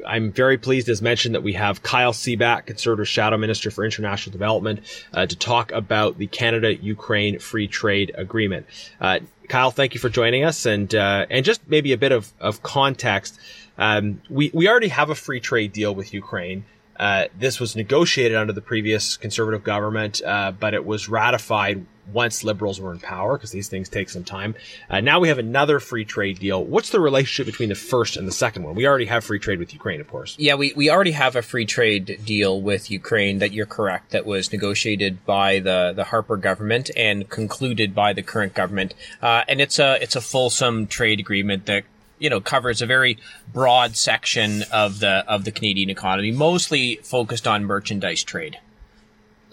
I'm 0.08 0.32
very 0.32 0.58
pleased, 0.58 0.90
as 0.90 1.04
mentioned, 1.04 1.36
that 1.36 1.44
we 1.44 1.54
have 1.54 1.84
Kyle 1.84 2.12
Seeback, 2.12 2.66
Conservative 2.66 3.08
Shadow 3.08 3.38
Minister 3.38 3.70
for 3.70 3.86
International 3.86 4.32
Development, 4.32 4.80
uh, 5.14 5.28
to 5.28 5.36
talk 5.36 5.72
about 5.74 6.18
the 6.18 6.26
Canada-Ukraine 6.26 7.38
Free 7.38 7.68
Trade 7.68 8.14
Agreement. 8.16 8.66
Uh, 9.00 9.20
Kyle, 9.48 9.70
thank 9.70 9.94
you 9.94 10.00
for 10.00 10.10
joining 10.10 10.44
us, 10.44 10.66
and 10.66 10.92
and 10.96 11.46
just 11.46 11.62
maybe 11.68 11.92
a 11.94 12.00
bit 12.00 12.14
of 12.14 12.34
of 12.40 12.64
context. 12.64 13.40
Um, 13.78 14.24
we 14.28 14.50
we 14.56 14.68
already 14.68 14.88
have 14.88 15.12
a 15.12 15.16
free 15.16 15.40
trade 15.40 15.72
deal 15.72 15.94
with 15.94 16.16
Ukraine. 16.16 16.66
Uh, 16.98 17.26
this 17.38 17.60
was 17.60 17.76
negotiated 17.76 18.38
under 18.38 18.54
the 18.54 18.62
previous 18.62 19.18
conservative 19.18 19.64
government, 19.64 20.22
uh, 20.24 20.52
but 20.52 20.74
it 20.74 20.86
was 20.86 21.10
ratified 21.10 21.86
once 22.12 22.44
liberals 22.44 22.80
were 22.80 22.92
in 22.92 23.00
power 23.00 23.38
because 23.38 23.52
these 23.52 23.68
things 23.68 23.90
take 23.90 24.10
some 24.10 24.24
time. 24.24 24.56
Uh, 24.90 25.00
now 25.00 25.20
we 25.20 25.28
have 25.28 25.38
another 25.38 25.80
free 25.80 26.06
trade 26.06 26.40
deal. 26.40 26.64
What's 26.64 26.90
the 26.90 27.00
relationship 27.00 27.46
between 27.46 27.70
the 27.70 27.76
first 27.76 28.18
and 28.18 28.28
the 28.28 28.32
second 28.32 28.64
one? 28.64 28.76
We 28.76 28.88
already 28.88 29.06
have 29.06 29.24
free 29.24 29.40
trade 29.40 29.60
with 29.60 29.74
Ukraine, 29.74 30.02
of 30.02 30.10
course. 30.10 30.36
Yeah, 30.38 30.56
we, 30.56 30.74
we 30.76 30.90
already 30.90 31.12
have 31.12 31.36
a 31.36 31.42
free 31.42 31.66
trade 31.66 32.20
deal 32.26 32.62
with 32.62 32.92
Ukraine 32.92 33.40
that 33.40 33.54
you're 33.54 33.66
correct, 33.66 34.12
that 34.12 34.26
was 34.26 34.52
negotiated 34.52 35.26
by 35.26 35.60
the, 35.60 35.94
the 35.96 36.06
Harper 36.06 36.38
government 36.38 36.92
and 36.96 37.30
concluded 37.30 37.96
by 37.96 38.14
the 38.14 38.24
current 38.24 38.54
government. 38.54 38.94
Uh, 39.22 39.44
and 39.48 39.62
it's 39.62 39.80
a, 39.80 40.02
it's 40.02 40.16
a 40.16 40.22
fulsome 40.22 40.88
trade 40.88 41.20
agreement 41.20 41.66
that 41.68 41.84
you 42.22 42.30
know 42.30 42.40
covers 42.40 42.82
a 42.82 42.86
very 42.86 43.18
broad 43.52 43.98
section 43.98 44.64
of 44.72 45.00
the 45.00 45.26
of 45.28 45.44
the 45.44 45.52
Canadian 45.52 45.90
economy, 45.90 46.32
mostly 46.32 46.98
focused 46.98 47.48
on 47.48 47.66
merchandise 47.66 48.24
trade. 48.24 48.60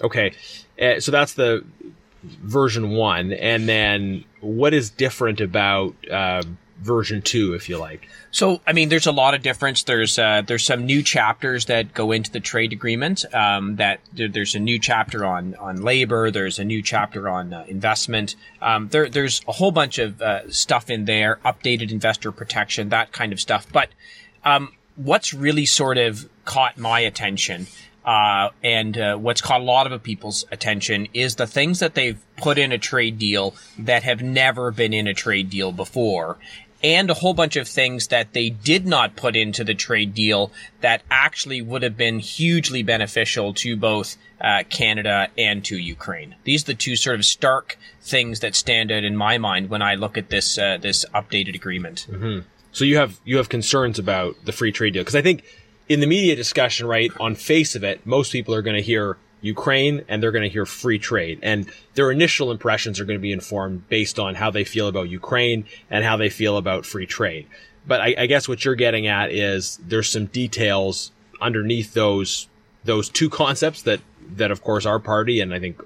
Okay, 0.03 0.33
uh, 0.81 1.01
so 1.01 1.11
that's 1.11 1.33
the 1.33 1.65
version 2.23 2.91
one, 2.91 3.33
and 3.33 3.69
then 3.69 4.25
what 4.41 4.75
is 4.75 4.91
different 4.91 5.41
about 5.41 5.95
uh, 6.11 6.43
version 6.81 7.23
two, 7.23 7.55
if 7.55 7.69
you 7.69 7.79
like? 7.79 8.09
So, 8.31 8.61
I 8.67 8.73
mean, 8.73 8.89
there's 8.89 9.07
a 9.07 9.13
lot 9.13 9.35
of 9.35 9.43
difference. 9.43 9.83
There's 9.83 10.19
uh, 10.19 10.43
there's 10.47 10.65
some 10.65 10.87
new 10.87 11.03
chapters 11.03 11.67
that 11.67 11.95
go 11.95 12.13
into 12.13 12.31
the 12.31 12.41
trade 12.41 12.73
agreement. 12.73 13.25
Um, 13.35 13.77
that 13.77 14.01
there's 14.13 14.55
a 14.55 14.59
new 14.61 14.79
chapter 14.79 15.25
on 15.25 15.55
on 15.57 15.83
labor. 15.83 16.31
There's 16.31 16.59
a 16.59 16.65
new 16.65 16.83
chapter 16.83 17.29
on 17.29 17.53
uh, 17.53 17.65
investment. 17.69 18.37
Um, 18.61 18.89
there 18.89 19.09
there's 19.09 19.43
a 19.49 19.53
whole 19.53 19.73
bunch 19.73 19.99
of 19.99 20.21
uh, 20.21 20.51
stuff 20.51 20.91
in 20.91 21.05
there. 21.05 21.39
Updated 21.45 21.91
investor 21.91 22.33
protection, 22.33 22.91
that 22.91 23.13
kind 23.13 23.33
of 23.33 23.41
stuff. 23.41 23.67
But 23.73 23.91
um, 24.45 24.73
what's 24.97 25.33
really 25.33 25.67
sort 25.67 25.99
of 25.99 26.29
caught 26.45 26.79
my 26.79 27.01
attention 27.01 27.67
uh, 28.09 28.49
and 28.65 28.97
uh, 28.97 29.17
what's 29.17 29.43
caught 29.43 29.61
a 29.61 29.65
lot 29.65 29.93
of 29.93 30.03
people's 30.03 30.47
attention 30.51 31.07
is 31.13 31.35
the 31.35 31.47
things 31.47 31.79
that 31.81 31.95
they've 31.95 32.19
put 32.39 32.57
in 32.57 32.73
a 32.73 32.79
trade 32.79 33.19
deal 33.19 33.55
that 33.79 34.03
have 34.03 34.23
never 34.23 34.71
been 34.71 34.95
in 34.95 35.07
a 35.07 35.13
trade 35.13 35.51
deal 35.51 35.73
before. 35.73 36.39
And 36.83 37.11
a 37.11 37.15
whole 37.15 37.35
bunch 37.35 37.57
of 37.57 37.67
things 37.67 38.07
that 38.09 38.35
they 38.35 38.51
did 38.51 38.87
not 38.87 39.17
put 39.17 39.35
into 39.35 39.65
the 39.65 39.75
trade 39.75 40.15
deal 40.15 40.53
that 40.81 41.03
actually 41.11 41.61
would 41.61 41.83
have 41.83 41.97
been 41.97 42.21
hugely 42.21 42.85
beneficial 42.85 43.53
to 43.55 43.77
both 43.77 44.17
uh, 44.41 44.63
Canada 44.71 45.29
and 45.37 45.65
to 45.65 45.77
Ukraine. 45.77 46.37
These 46.45 46.63
are 46.63 46.67
the 46.67 46.75
two 46.75 46.95
sort 46.95 47.17
of 47.17 47.25
stark 47.25 47.77
things 48.01 48.41
that 48.41 48.55
stand 48.55 48.93
out 48.93 49.03
in 49.03 49.17
my 49.17 49.39
mind 49.39 49.71
when 49.71 49.83
I 49.83 49.97
look 49.97 50.17
at 50.17 50.31
this 50.31 50.57
uh, 50.57 50.79
this 50.81 51.05
updated 51.15 51.57
agreement. 51.57 52.07
Mm-hmm. 52.11 52.41
So 52.71 52.85
you 52.85 52.97
have 52.97 53.19
you 53.25 53.39
have 53.39 53.49
concerns 53.49 53.99
about 53.99 54.37
the 54.45 54.53
free 54.53 54.71
trade 54.71 54.93
deal 54.93 55.03
because 55.03 55.17
I 55.17 55.23
think 55.23 55.43
in 55.89 56.01
the 56.01 56.07
media 56.07 56.37
discussion, 56.37 56.87
right, 56.87 57.11
on 57.19 57.35
face 57.35 57.75
of 57.75 57.83
it, 57.83 58.07
most 58.07 58.31
people 58.31 58.55
are 58.55 58.63
going 58.63 58.77
to 58.77 58.83
hear 58.83 59.17
Ukraine 59.41 60.05
and 60.09 60.23
they're 60.23 60.33
going 60.33 60.45
to 60.45 60.49
hear 60.49 60.67
free 60.67 60.99
trade. 60.99 61.39
And 61.43 61.71
their 61.95 62.11
initial 62.11 62.51
impressions 62.51 62.99
are 63.01 63.05
going 63.05 63.19
to 63.19 63.23
be 63.23 63.33
informed 63.33 63.89
based 63.89 64.19
on 64.19 64.35
how 64.35 64.51
they 64.51 64.65
feel 64.65 64.89
about 64.89 65.09
Ukraine 65.09 65.65
and 65.91 66.05
how 66.05 66.17
they 66.17 66.29
feel 66.29 66.57
about 66.57 66.87
free 66.87 67.07
trade. 67.07 67.47
But 67.87 68.01
I, 68.01 68.15
I 68.19 68.27
guess 68.27 68.49
what 68.49 68.65
you're 68.65 68.75
getting 68.75 69.07
at 69.07 69.31
is 69.31 69.79
there's 69.83 70.11
some 70.11 70.27
details 70.27 71.13
underneath 71.41 71.95
those 71.95 72.49
those 72.85 73.09
two 73.09 73.31
concepts 73.43 73.83
that 73.83 74.01
that 74.37 74.51
of 74.51 74.63
course 74.63 74.85
our 74.85 74.99
party 74.99 75.41
and 75.41 75.55
I 75.55 75.61
think 75.61 75.83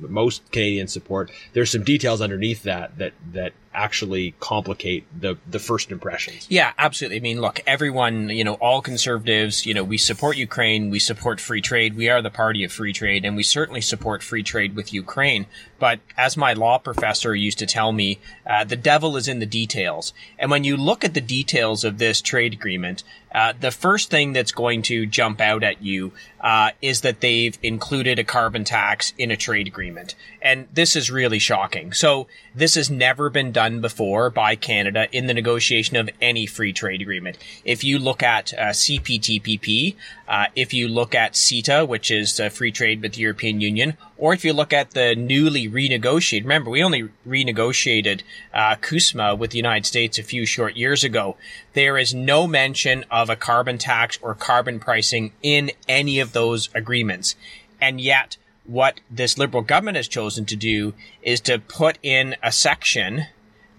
most 0.00 0.50
Canadians 0.52 0.92
support. 0.92 1.30
There's 1.52 1.70
some 1.70 1.82
details 1.82 2.20
underneath 2.20 2.62
that 2.64 2.98
that 2.98 3.12
that 3.32 3.52
actually 3.74 4.34
complicate 4.40 5.04
the 5.20 5.36
the 5.50 5.58
first 5.58 5.90
impressions. 5.90 6.46
Yeah, 6.48 6.72
absolutely. 6.78 7.18
I 7.18 7.20
mean, 7.20 7.40
look, 7.40 7.60
everyone, 7.66 8.30
you 8.30 8.44
know, 8.44 8.54
all 8.54 8.80
conservatives, 8.80 9.66
you 9.66 9.74
know, 9.74 9.84
we 9.84 9.98
support 9.98 10.36
Ukraine, 10.36 10.90
we 10.90 10.98
support 10.98 11.40
free 11.40 11.60
trade, 11.60 11.96
we 11.96 12.08
are 12.08 12.22
the 12.22 12.30
party 12.30 12.64
of 12.64 12.72
free 12.72 12.92
trade, 12.92 13.24
and 13.24 13.36
we 13.36 13.42
certainly 13.42 13.80
support 13.80 14.22
free 14.22 14.42
trade 14.42 14.76
with 14.76 14.92
Ukraine. 14.92 15.46
But 15.78 16.00
as 16.16 16.36
my 16.36 16.52
law 16.52 16.78
professor 16.78 17.34
used 17.34 17.58
to 17.58 17.66
tell 17.66 17.92
me, 17.92 18.18
uh, 18.46 18.64
the 18.64 18.76
devil 18.76 19.16
is 19.16 19.28
in 19.28 19.40
the 19.40 19.46
details. 19.46 20.12
And 20.38 20.50
when 20.50 20.64
you 20.64 20.76
look 20.76 21.04
at 21.04 21.14
the 21.14 21.20
details 21.20 21.84
of 21.84 21.98
this 21.98 22.20
trade 22.20 22.52
agreement, 22.52 23.02
uh, 23.34 23.52
the 23.58 23.72
first 23.72 24.10
thing 24.10 24.32
that's 24.32 24.52
going 24.52 24.80
to 24.82 25.06
jump 25.06 25.40
out 25.40 25.64
at 25.64 25.82
you 25.82 26.12
uh, 26.40 26.70
is 26.80 27.00
that 27.00 27.20
they've 27.20 27.58
included 27.62 28.18
a 28.18 28.24
carbon 28.24 28.62
tax 28.62 29.12
in 29.18 29.30
a 29.32 29.36
trade 29.36 29.66
agreement. 29.66 30.14
And 30.40 30.68
this 30.72 30.94
is 30.94 31.10
really 31.10 31.40
shocking. 31.40 31.92
So 31.92 32.28
this 32.54 32.76
has 32.76 32.90
never 32.90 33.28
been 33.30 33.50
done 33.50 33.63
before 33.80 34.30
by 34.30 34.56
Canada 34.56 35.08
in 35.12 35.26
the 35.26 35.34
negotiation 35.34 35.96
of 35.96 36.10
any 36.20 36.46
free 36.46 36.72
trade 36.72 37.02
agreement. 37.02 37.38
If 37.64 37.84
you 37.84 37.98
look 37.98 38.22
at 38.22 38.52
uh, 38.54 38.70
CPTPP, 38.70 39.96
uh, 40.28 40.46
if 40.54 40.72
you 40.72 40.88
look 40.88 41.14
at 41.14 41.32
CETA, 41.32 41.86
which 41.86 42.10
is 42.10 42.38
uh, 42.38 42.48
free 42.48 42.72
trade 42.72 43.02
with 43.02 43.14
the 43.14 43.20
European 43.20 43.60
Union, 43.60 43.96
or 44.16 44.32
if 44.32 44.44
you 44.44 44.52
look 44.52 44.72
at 44.72 44.92
the 44.92 45.14
newly 45.14 45.68
renegotiated, 45.68 46.42
remember 46.42 46.70
we 46.70 46.82
only 46.82 47.08
renegotiated 47.26 48.22
uh, 48.52 48.76
CUSMA 48.76 49.36
with 49.36 49.50
the 49.50 49.58
United 49.58 49.86
States 49.86 50.18
a 50.18 50.22
few 50.22 50.46
short 50.46 50.76
years 50.76 51.04
ago. 51.04 51.36
There 51.72 51.98
is 51.98 52.14
no 52.14 52.46
mention 52.46 53.04
of 53.10 53.28
a 53.28 53.36
carbon 53.36 53.78
tax 53.78 54.18
or 54.22 54.34
carbon 54.34 54.80
pricing 54.80 55.32
in 55.42 55.72
any 55.88 56.20
of 56.20 56.32
those 56.32 56.68
agreements, 56.74 57.36
and 57.80 58.00
yet 58.00 58.36
what 58.64 59.00
this 59.10 59.36
liberal 59.36 59.62
government 59.62 59.96
has 59.96 60.08
chosen 60.08 60.46
to 60.46 60.56
do 60.56 60.94
is 61.22 61.40
to 61.42 61.58
put 61.58 61.98
in 62.02 62.34
a 62.42 62.50
section 62.50 63.26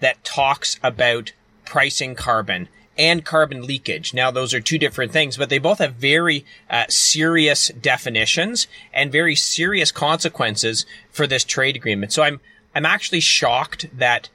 that 0.00 0.24
talks 0.24 0.78
about 0.82 1.32
pricing 1.64 2.14
carbon 2.14 2.68
and 2.98 3.24
carbon 3.24 3.62
leakage. 3.62 4.14
Now, 4.14 4.30
those 4.30 4.54
are 4.54 4.60
two 4.60 4.78
different 4.78 5.12
things, 5.12 5.36
but 5.36 5.50
they 5.50 5.58
both 5.58 5.78
have 5.78 5.94
very 5.94 6.44
uh, 6.70 6.84
serious 6.88 7.68
definitions 7.68 8.66
and 8.92 9.12
very 9.12 9.34
serious 9.34 9.92
consequences 9.92 10.86
for 11.10 11.26
this 11.26 11.44
trade 11.44 11.76
agreement. 11.76 12.12
So 12.12 12.22
I'm 12.22 12.40
I'm 12.74 12.86
actually 12.86 13.20
shocked 13.20 13.86
that 13.96 14.28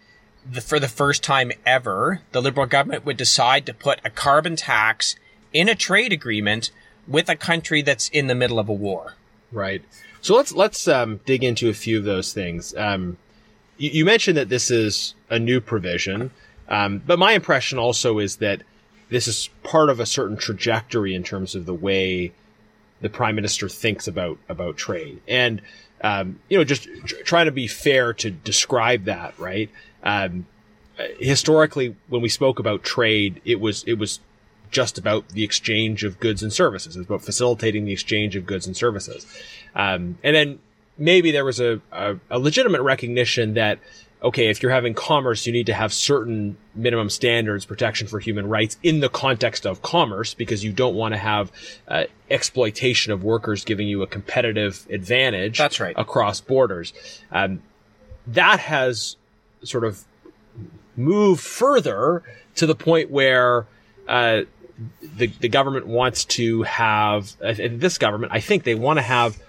the, 0.49 0.62
for 0.62 0.80
the 0.80 0.88
first 0.88 1.24
time 1.24 1.51
ever, 1.66 2.22
the 2.32 2.41
Liberal 2.41 2.66
government 2.66 3.05
would 3.05 3.18
decide 3.18 3.66
to 3.68 3.74
put 3.74 3.99
a 4.03 4.09
carbon 4.09 4.55
tax 4.55 5.16
in 5.53 5.70
a 5.70 5.76
trade 5.76 6.12
agreement 6.12 6.72
with 7.07 7.30
a 7.30 7.36
country 7.36 7.82
that's 7.82 8.09
in 8.09 8.28
the 8.28 8.36
middle 8.36 8.57
of 8.57 8.70
a 8.70 8.74
war. 8.74 9.16
Right. 9.51 9.84
So 10.22 10.36
let's 10.36 10.51
let's 10.51 10.88
um, 10.88 11.20
dig 11.26 11.43
into 11.43 11.70
a 11.70 11.74
few 11.74 11.97
of 11.97 12.03
those 12.03 12.34
things. 12.34 12.76
Um, 12.76 13.18
you, 13.82 13.89
you, 13.91 14.05
mentioned 14.05 14.38
that 14.38 14.49
this 14.49 14.69
is 14.69 15.15
a 15.29 15.39
new 15.39 15.59
provision, 15.59 16.32
um, 16.69 17.01
but 17.05 17.17
my 17.17 17.34
impression 17.34 17.79
also 17.79 18.19
is 18.19 18.38
that 18.38 18.61
this 19.09 19.27
is 19.27 19.49
part 19.63 19.89
of 19.89 19.99
a 19.99 20.05
certain 20.05 20.38
trajectory 20.38 21.15
in 21.15 21.23
terms 21.23 21.55
of 21.55 21.65
the 21.65 21.73
way 21.73 22.32
the 23.01 23.09
prime 23.09 23.36
minister 23.36 23.67
thinks 23.67 24.07
about 24.07 24.38
about 24.47 24.77
trade, 24.77 25.19
and 25.27 25.61
um, 26.01 26.39
you 26.47 26.57
know, 26.57 26.63
just 26.63 26.84
tr- 27.05 27.15
trying 27.23 27.45
to 27.45 27.51
be 27.51 27.67
fair 27.67 28.13
to 28.13 28.29
describe 28.29 29.05
that. 29.05 29.38
Right. 29.39 29.69
Um, 30.03 30.45
historically, 31.19 31.95
when 32.07 32.21
we 32.21 32.29
spoke 32.29 32.59
about 32.59 32.84
trade, 32.84 33.41
it 33.45 33.59
was 33.59 33.84
it 33.86 33.95
was 33.95 34.19
just 34.69 34.97
about 34.97 35.29
the 35.29 35.43
exchange 35.43 36.03
of 36.03 36.19
goods 36.19 36.43
and 36.43 36.53
services. 36.53 36.95
It's 36.95 37.07
about 37.07 37.23
facilitating 37.23 37.86
the 37.86 37.91
exchange 37.91 38.36
of 38.36 38.45
goods 38.45 38.67
and 38.67 38.77
services. 38.77 39.25
Um, 39.75 40.17
and 40.23 40.36
then 40.36 40.59
maybe 40.97 41.31
there 41.31 41.45
was 41.45 41.59
a, 41.59 41.81
a, 41.91 42.15
a, 42.29 42.39
legitimate 42.39 42.81
recognition 42.81 43.53
that, 43.55 43.79
okay, 44.21 44.49
if 44.49 44.61
you're 44.61 44.71
having 44.71 44.93
commerce, 44.93 45.45
you 45.45 45.53
need 45.53 45.65
to 45.65 45.73
have 45.73 45.93
certain 45.93 46.57
minimum 46.75 47.09
standards, 47.09 47.65
protection 47.65 48.07
for 48.07 48.19
human 48.19 48.47
rights 48.47 48.77
in 48.83 48.99
the 48.99 49.09
context 49.09 49.65
of 49.65 49.81
commerce, 49.81 50.33
because 50.33 50.63
you 50.63 50.71
don't 50.71 50.95
want 50.95 51.13
to 51.13 51.17
have 51.17 51.51
uh, 51.87 52.03
exploitation 52.29 53.11
of 53.11 53.23
workers 53.23 53.65
giving 53.65 53.87
you 53.87 54.01
a 54.01 54.07
competitive 54.07 54.85
advantage. 54.89 55.57
That's 55.57 55.79
right. 55.79 55.95
Across 55.97 56.41
borders. 56.41 56.93
Um, 57.31 57.63
that 58.27 58.59
has 58.59 59.17
sort 59.63 59.83
of 59.83 60.03
moved 60.95 61.41
further 61.41 62.23
to 62.55 62.65
the 62.65 62.75
point 62.75 63.09
where 63.09 63.65
uh, 64.07 64.41
the 65.01 65.27
the 65.27 65.49
government 65.49 65.87
wants 65.87 66.25
to 66.25 66.63
have 66.63 67.35
uh, 67.43 67.53
this 67.57 67.97
government. 67.97 68.31
I 68.33 68.39
think 68.39 68.63
they 68.63 68.75
want 68.75 68.97
to 68.97 69.03
have 69.03 69.41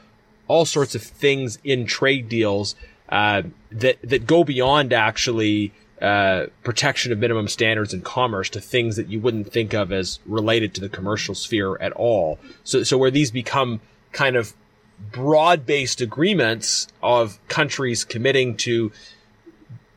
all 0.53 0.67
sorts 0.67 0.95
of 0.95 1.03
things 1.03 1.59
in 1.65 1.87
trade 1.87 2.29
deals 2.29 2.77
uh, 3.09 3.43
that 3.71 3.97
that 4.03 4.27
go 4.27 4.45
beyond 4.45 4.93
actually 4.93 5.73
uh, 6.03 6.47
protection 6.63 7.11
of 7.11 7.19
minimum 7.19 7.49
standards 7.49 7.95
in 7.95 8.03
commerce 8.03 8.51
to 8.51 8.61
things 8.61 8.97
that 8.97 9.09
you 9.09 9.19
wouldn't 9.19 9.51
think 9.51 9.73
of 9.73 9.91
as 9.91 10.19
related 10.27 10.75
to 10.75 10.81
the 10.83 10.91
commercial 10.91 11.35
sphere 11.35 11.79
at 11.81 11.93
all. 11.93 12.39
So 12.65 12.83
so 12.83 12.99
where 12.99 13.11
these 13.11 13.31
become 13.31 13.81
kind 14.13 14.37
of 14.37 14.53
broad-based 15.11 16.03
agreements 16.03 16.87
of 17.03 17.39
countries 17.49 18.05
committing 18.05 18.57
to 18.57 18.93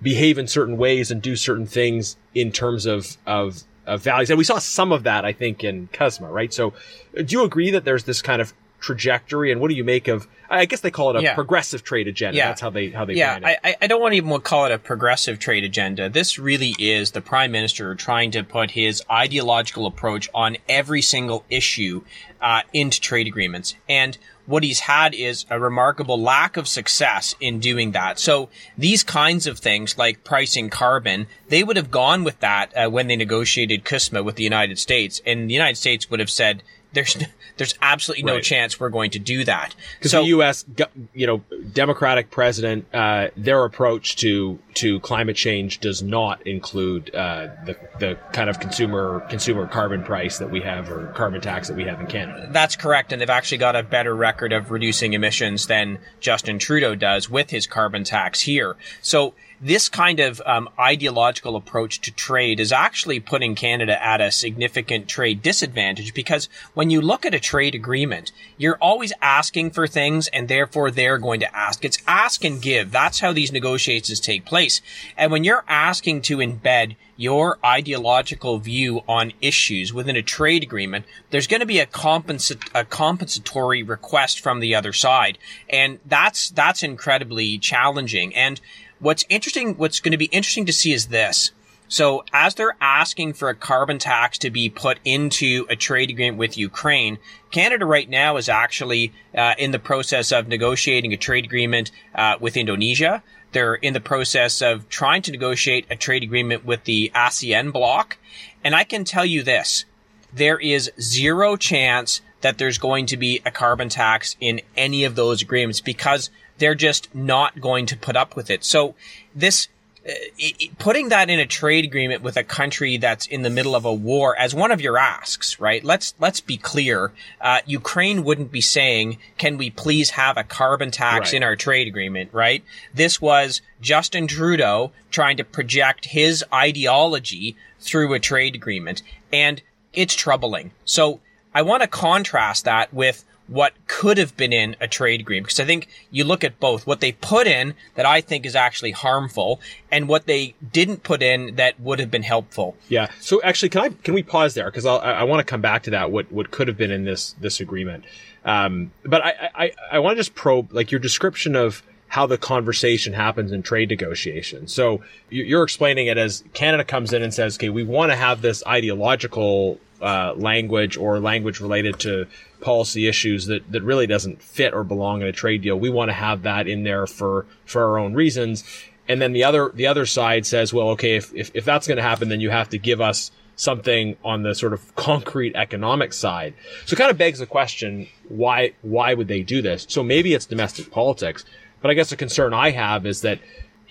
behave 0.01 0.37
in 0.37 0.47
certain 0.47 0.77
ways 0.77 1.11
and 1.11 1.21
do 1.21 1.35
certain 1.35 1.67
things 1.67 2.15
in 2.33 2.51
terms 2.51 2.85
of 2.85 3.17
of 3.25 3.63
of 3.85 4.01
values. 4.01 4.29
And 4.29 4.37
we 4.37 4.45
saw 4.45 4.59
some 4.59 4.93
of 4.93 5.03
that, 5.03 5.25
I 5.25 5.33
think, 5.33 5.63
in 5.63 5.89
CUSMA, 5.89 6.31
right? 6.31 6.53
So 6.53 6.73
do 7.13 7.31
you 7.35 7.43
agree 7.43 7.71
that 7.71 7.83
there's 7.83 8.05
this 8.05 8.21
kind 8.21 8.41
of 8.41 8.53
trajectory, 8.80 9.51
and 9.51 9.59
what 9.61 9.69
do 9.69 9.76
you 9.76 9.84
make 9.84 10.07
of? 10.07 10.28
I 10.49 10.65
guess 10.65 10.82
they 10.82 10.91
call 10.91 11.09
it 11.09 11.15
a 11.19 11.23
Yeah. 11.23 11.34
progressive 11.34 11.84
trade 11.84 12.07
agenda. 12.07 12.38
Yeah. 12.38 12.49
That's 12.49 12.61
how 12.61 12.69
they 12.69 12.89
how 12.91 13.05
they 13.05 13.13
Yeah. 13.15 13.39
I, 13.43 13.57
I- 13.63 13.76
I 13.82 13.88
don't 13.88 13.99
want 13.99 14.11
to 14.13 14.17
even 14.17 14.39
call 14.41 14.65
it 14.67 14.71
a 14.71 14.78
progressive 14.78 15.39
trade 15.39 15.63
agenda. 15.63 16.07
This 16.07 16.38
really 16.38 16.76
is 16.78 17.11
the 17.11 17.21
prime 17.21 17.51
minister 17.51 17.95
trying 17.95 18.30
to 18.32 18.43
put 18.43 18.71
his 18.71 19.01
ideological 19.09 19.88
approach 19.88 20.30
on 20.34 20.57
every 20.69 21.01
single 21.01 21.45
issue 21.49 22.03
uh, 22.41 22.61
into 22.73 23.01
trade 23.01 23.26
agreements. 23.26 23.73
And 23.89 24.19
what 24.45 24.61
he's 24.63 24.82
had 24.82 25.15
is 25.15 25.45
a 25.49 25.59
remarkable 25.59 26.21
lack 26.21 26.55
of 26.57 26.67
success 26.67 27.34
in 27.39 27.59
doing 27.59 27.93
that. 27.93 28.19
So 28.19 28.49
these 28.78 29.01
kinds 29.01 29.47
of 29.47 29.57
things, 29.57 29.97
like 29.97 30.23
pricing 30.23 30.69
carbon, 30.69 31.26
they 31.49 31.63
would 31.63 31.76
have 31.76 31.89
gone 31.89 32.23
with 32.23 32.39
that 32.41 32.71
uh, 32.78 32.88
when 32.88 33.07
they 33.07 33.15
negotiated 33.15 33.84
CUSMA 33.84 34.23
with 34.23 34.36
the 34.36 34.43
United 34.43 34.78
States, 34.78 35.19
and 35.26 35.49
the 35.49 35.53
United 35.55 35.78
States 35.78 36.11
would 36.11 36.19
have 36.19 36.30
said, 36.30 36.61
"There's, 36.95 37.15
there's 37.57 37.75
absolutely 37.81 38.23
no 38.23 38.33
Right. 38.35 38.43
chance 38.43 38.79
we're 38.79 38.89
going 38.89 39.11
to 39.11 39.19
do 39.19 39.43
that." 39.45 39.75
Because 39.99 40.11
So 40.11 40.21
the 40.21 40.29
U.S. 40.29 40.65
you 41.13 41.27
know 41.27 41.43
Democratic 41.73 42.31
president, 42.31 42.85
uh, 42.93 43.27
their 43.37 43.63
approach 43.63 44.15
to 44.17 44.57
to 44.75 44.99
climate 45.01 45.35
change 45.35 45.79
does 45.79 46.01
not 46.01 46.45
include 46.47 47.13
uh, 47.13 47.47
the 47.65 47.77
the 47.99 48.17
kind 48.33 48.49
of 48.49 48.59
consumer 48.59 49.19
consumer 49.29 49.67
carbon 49.67 50.03
price 50.03 50.39
that 50.39 50.49
we 50.49 50.61
have 50.61 50.89
or 50.89 51.07
carbon 51.15 51.41
tax 51.41 51.67
that 51.67 51.77
we 51.77 51.83
have 51.83 51.99
in 52.01 52.07
Canada. 52.07 52.49
That's 52.51 52.75
correct, 52.75 53.11
and 53.11 53.21
they've 53.21 53.29
actually 53.29 53.59
got 53.59 53.75
a 53.75 53.83
better 53.83 54.15
record 54.15 54.51
of 54.53 54.71
reducing 54.71 55.13
emissions 55.13 55.67
than 55.67 55.99
Justin 56.19 56.57
Trudeau 56.59 56.95
does 56.95 57.29
with 57.29 57.49
his 57.51 57.67
carbon 57.67 58.03
tax 58.03 58.41
here. 58.41 58.75
So 59.01 59.33
this 59.61 59.89
kind 59.89 60.19
of 60.19 60.41
um, 60.45 60.69
ideological 60.79 61.55
approach 61.55 62.01
to 62.01 62.11
trade 62.11 62.59
is 62.59 62.71
actually 62.71 63.19
putting 63.19 63.55
Canada 63.55 64.01
at 64.03 64.21
a 64.21 64.31
significant 64.31 65.07
trade 65.07 65.41
disadvantage 65.41 66.13
because 66.13 66.49
when 66.73 66.89
you 66.89 67.01
look 67.01 67.25
at 67.25 67.33
a 67.33 67.39
trade 67.39 67.75
agreement, 67.75 68.31
you're 68.57 68.77
always 68.81 69.13
asking 69.21 69.71
for 69.71 69.87
things 69.87 70.27
and 70.29 70.47
therefore 70.47 70.91
they're 70.91 71.17
going 71.17 71.39
to 71.39 71.55
ask. 71.55 71.85
It's 71.85 72.01
ask 72.07 72.43
and 72.43 72.61
give. 72.61 72.91
That's 72.91 73.19
how 73.19 73.33
these 73.33 73.51
negotiations 73.51 74.19
take 74.19 74.45
place. 74.45 74.81
And 75.17 75.31
when 75.31 75.43
you're 75.43 75.63
asking 75.67 76.23
to 76.23 76.37
embed 76.37 76.95
your 77.17 77.57
ideological 77.63 78.57
view 78.57 79.01
on 79.07 79.31
issues 79.41 79.93
within 79.93 80.17
a 80.17 80.21
trade 80.21 80.63
agreement, 80.63 81.05
there's 81.29 81.47
going 81.47 81.61
to 81.61 81.65
be 81.65 81.79
a, 81.79 81.85
compensa- 81.85 82.69
a 82.73 82.83
compensatory 82.83 83.83
request 83.83 84.41
from 84.41 84.59
the 84.59 84.75
other 84.75 84.91
side. 84.91 85.37
And 85.69 85.99
that's, 86.05 86.49
that's 86.49 86.83
incredibly 86.83 87.57
challenging. 87.57 88.35
And 88.35 88.59
what's 88.99 89.25
interesting, 89.29 89.75
what's 89.77 89.99
going 89.99 90.11
to 90.11 90.17
be 90.17 90.25
interesting 90.25 90.65
to 90.65 90.73
see 90.73 90.93
is 90.93 91.07
this. 91.07 91.51
So 91.87 92.23
as 92.33 92.55
they're 92.55 92.75
asking 92.81 93.33
for 93.33 93.49
a 93.49 93.55
carbon 93.55 93.99
tax 93.99 94.39
to 94.39 94.49
be 94.49 94.69
put 94.69 94.97
into 95.05 95.67
a 95.69 95.75
trade 95.75 96.09
agreement 96.09 96.37
with 96.37 96.57
Ukraine, 96.57 97.19
Canada 97.51 97.85
right 97.85 98.09
now 98.09 98.37
is 98.37 98.49
actually 98.49 99.13
uh, 99.37 99.53
in 99.57 99.71
the 99.71 99.79
process 99.79 100.31
of 100.31 100.47
negotiating 100.47 101.13
a 101.13 101.17
trade 101.17 101.45
agreement 101.45 101.91
uh, 102.15 102.37
with 102.39 102.57
Indonesia. 102.57 103.21
They're 103.51 103.75
in 103.75 103.93
the 103.93 104.01
process 104.01 104.61
of 104.61 104.89
trying 104.89 105.21
to 105.23 105.31
negotiate 105.31 105.85
a 105.89 105.95
trade 105.95 106.23
agreement 106.23 106.65
with 106.65 106.83
the 106.85 107.11
ASEAN 107.13 107.71
bloc. 107.71 108.17
And 108.63 108.75
I 108.75 108.83
can 108.83 109.05
tell 109.05 109.25
you 109.25 109.43
this, 109.43 109.85
there 110.33 110.57
is 110.57 110.91
zero 110.99 111.55
chance 111.55 112.21
that 112.41 112.57
there's 112.57 112.77
going 112.77 113.05
to 113.07 113.17
be 113.17 113.41
a 113.45 113.51
carbon 113.51 113.89
tax 113.89 114.35
in 114.39 114.61
any 114.75 115.03
of 115.03 115.15
those 115.15 115.41
agreements 115.41 115.81
because 115.81 116.29
they're 116.57 116.75
just 116.75 117.13
not 117.15 117.59
going 117.61 117.85
to 117.87 117.97
put 117.97 118.15
up 118.15 118.35
with 118.35 118.49
it. 118.49 118.63
So 118.63 118.95
this 119.35 119.67
uh, 120.07 120.11
i- 120.39 120.53
i- 120.61 120.69
putting 120.77 121.09
that 121.09 121.31
in 121.31 121.39
a 121.39 121.47
trade 121.47 121.83
agreement 121.83 122.21
with 122.21 122.37
a 122.37 122.43
country 122.43 122.97
that's 122.97 123.25
in 123.25 123.41
the 123.41 123.49
middle 123.49 123.75
of 123.75 123.85
a 123.85 123.93
war 123.93 124.37
as 124.37 124.53
one 124.53 124.69
of 124.71 124.79
your 124.79 124.97
asks, 124.99 125.59
right? 125.59 125.83
Let's 125.83 126.13
let's 126.19 126.41
be 126.41 126.57
clear. 126.57 127.11
Uh, 127.41 127.61
Ukraine 127.65 128.23
wouldn't 128.23 128.51
be 128.51 128.61
saying, 128.61 129.17
"Can 129.39 129.57
we 129.57 129.71
please 129.71 130.11
have 130.11 130.37
a 130.37 130.43
carbon 130.43 130.91
tax 130.91 131.29
Right. 131.29 131.33
in 131.37 131.43
our 131.43 131.55
trade 131.55 131.87
agreement?" 131.87 132.29
Right? 132.33 132.63
This 132.93 133.19
was 133.19 133.61
Justin 133.81 134.27
Trudeau 134.27 134.91
trying 135.09 135.37
to 135.37 135.43
project 135.43 136.05
his 136.05 136.43
ideology 136.53 137.55
through 137.79 138.13
a 138.13 138.19
trade 138.19 138.53
agreement, 138.55 139.01
and 139.33 139.61
it's 139.91 140.13
troubling. 140.15 140.71
So 140.85 141.19
I 141.53 141.61
want 141.63 141.81
to 141.81 141.87
contrast 141.87 142.65
that 142.65 142.93
with 142.93 143.23
what 143.47 143.73
could 143.87 144.17
have 144.17 144.35
been 144.35 144.51
in 144.51 144.75
a 144.81 144.87
trade 144.87 145.19
agreement 145.19 145.45
because 145.45 145.59
I 145.59 145.65
think 145.65 145.87
you 146.09 146.23
look 146.23 146.43
at 146.43 146.59
both 146.59 146.87
what 146.87 146.99
they 146.99 147.11
put 147.11 147.45
in 147.45 147.75
that 147.93 148.05
I 148.05 148.19
think 148.21 148.45
is 148.45 148.55
actually 148.55 148.91
harmful 148.91 149.61
and 149.91 150.07
what 150.07 150.25
they 150.25 150.55
didn't 150.73 151.03
put 151.03 151.21
in 151.21 151.55
that 151.57 151.79
would 151.79 151.99
have 151.99 152.09
been 152.09 152.23
helpful. 152.23 152.75
Yeah. 152.89 153.11
So 153.19 153.41
actually, 153.43 153.69
can 153.69 153.81
I 153.81 153.89
can 153.89 154.13
we 154.15 154.23
pause 154.23 154.55
there 154.55 154.65
because 154.65 154.85
I, 154.87 154.95
I 154.95 155.23
want 155.23 155.45
to 155.45 155.49
come 155.49 155.61
back 155.61 155.83
to 155.83 155.91
that 155.91 156.11
what 156.11 156.31
what 156.31 156.49
could 156.49 156.67
have 156.67 156.77
been 156.77 156.91
in 156.91 157.03
this 157.05 157.35
this 157.39 157.59
agreement. 157.59 158.03
Um, 158.43 158.91
but 159.03 159.23
I 159.23 159.49
I, 159.55 159.71
I 159.93 159.99
want 159.99 160.15
to 160.15 160.19
just 160.19 160.33
probe 160.35 160.73
like 160.73 160.91
your 160.91 160.99
description 160.99 161.55
of 161.55 161.83
how 162.07 162.25
the 162.27 162.37
conversation 162.37 163.13
happens 163.13 163.51
in 163.51 163.61
trade 163.61 163.89
negotiations. 163.89 164.71
So 164.73 165.01
you- 165.29 165.43
you're 165.43 165.63
explaining 165.63 166.07
it 166.07 166.17
as 166.17 166.43
Canada 166.53 166.83
comes 166.83 167.11
in 167.13 167.21
and 167.23 167.33
says, 167.33 167.57
okay, 167.57 167.69
we 167.69 167.83
want 167.83 168.11
to 168.11 168.15
have 168.15 168.41
this 168.41 168.63
ideological 168.65 169.79
uh, 170.01 170.33
language 170.35 170.97
or 170.97 171.19
language 171.19 171.59
related 171.59 171.99
to 171.99 172.27
policy 172.66 173.07
issues 173.07 173.45
that, 173.45 173.72
that 173.72 173.84
really 173.84 174.07
doesn't 174.07 174.41
fit 174.41 174.74
or 174.74 174.84
belong 174.84 175.22
in 175.22 175.28
a 175.28 175.32
trade 175.32 175.61
deal. 175.61 175.80
We 175.80 175.89
want 175.89 176.09
to 176.09 176.13
have 176.13 176.41
that 176.41 176.68
in 176.68 176.84
there 176.84 177.05
for, 177.07 177.45
for 177.63 177.84
our 177.84 177.99
own 177.99 178.16
reasons. 178.16 178.63
And 179.07 179.22
then 179.22 179.34
the 179.34 179.43
other, 179.43 179.72
the 179.74 179.86
other 179.86 180.07
side 180.07 180.45
says, 180.47 180.74
well, 180.74 180.89
okay, 180.89 181.16
if, 181.16 181.34
if, 181.34 181.51
if 181.53 181.63
that's 181.63 181.88
going 181.88 181.97
to 181.97 182.03
happen, 182.03 182.28
then 182.28 182.41
you 182.41 182.49
have 182.49 182.70
to 182.70 182.80
give 182.80 182.99
us 182.99 183.32
something 183.55 184.18
on 184.24 184.41
the 184.41 184.55
sort 184.55 184.74
of 184.74 184.95
concrete 184.95 185.55
economic 185.55 186.11
side. 186.11 186.55
So 186.86 186.95
it 186.95 186.97
kind 186.97 187.11
of 187.11 187.18
begs 187.18 187.39
the 187.39 187.45
question, 187.45 188.07
why, 188.28 188.74
why 188.82 189.13
would 189.13 189.28
they 189.28 189.43
do 189.43 189.61
this? 189.61 189.86
So 189.88 190.03
maybe 190.03 190.34
it's 190.34 190.47
domestic 190.47 190.91
politics, 190.91 191.45
but 191.82 191.91
I 191.91 191.93
guess 191.93 192.09
the 192.09 192.18
concern 192.18 192.53
I 192.53 192.72
have 192.72 193.05
is 193.05 193.22
that 193.22 193.39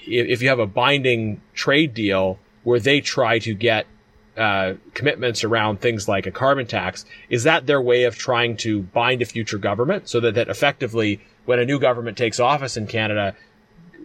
if, 0.04 0.26
if 0.26 0.42
you 0.42 0.48
have 0.48 0.58
a 0.58 0.66
binding 0.66 1.40
trade 1.54 1.94
deal 1.94 2.38
where 2.64 2.80
they 2.80 3.00
try 3.00 3.38
to 3.38 3.54
get 3.54 3.86
uh, 4.36 4.74
commitments 4.94 5.44
around 5.44 5.80
things 5.80 6.08
like 6.08 6.26
a 6.26 6.30
carbon 6.30 6.66
tax, 6.66 7.04
is 7.28 7.44
that 7.44 7.66
their 7.66 7.80
way 7.80 8.04
of 8.04 8.16
trying 8.16 8.56
to 8.58 8.82
bind 8.82 9.22
a 9.22 9.24
future 9.24 9.58
government 9.58 10.08
so 10.08 10.20
that, 10.20 10.34
that 10.34 10.48
effectively 10.48 11.20
when 11.44 11.58
a 11.58 11.64
new 11.64 11.78
government 11.78 12.16
takes 12.16 12.40
office 12.40 12.76
in 12.76 12.86
Canada, 12.86 13.36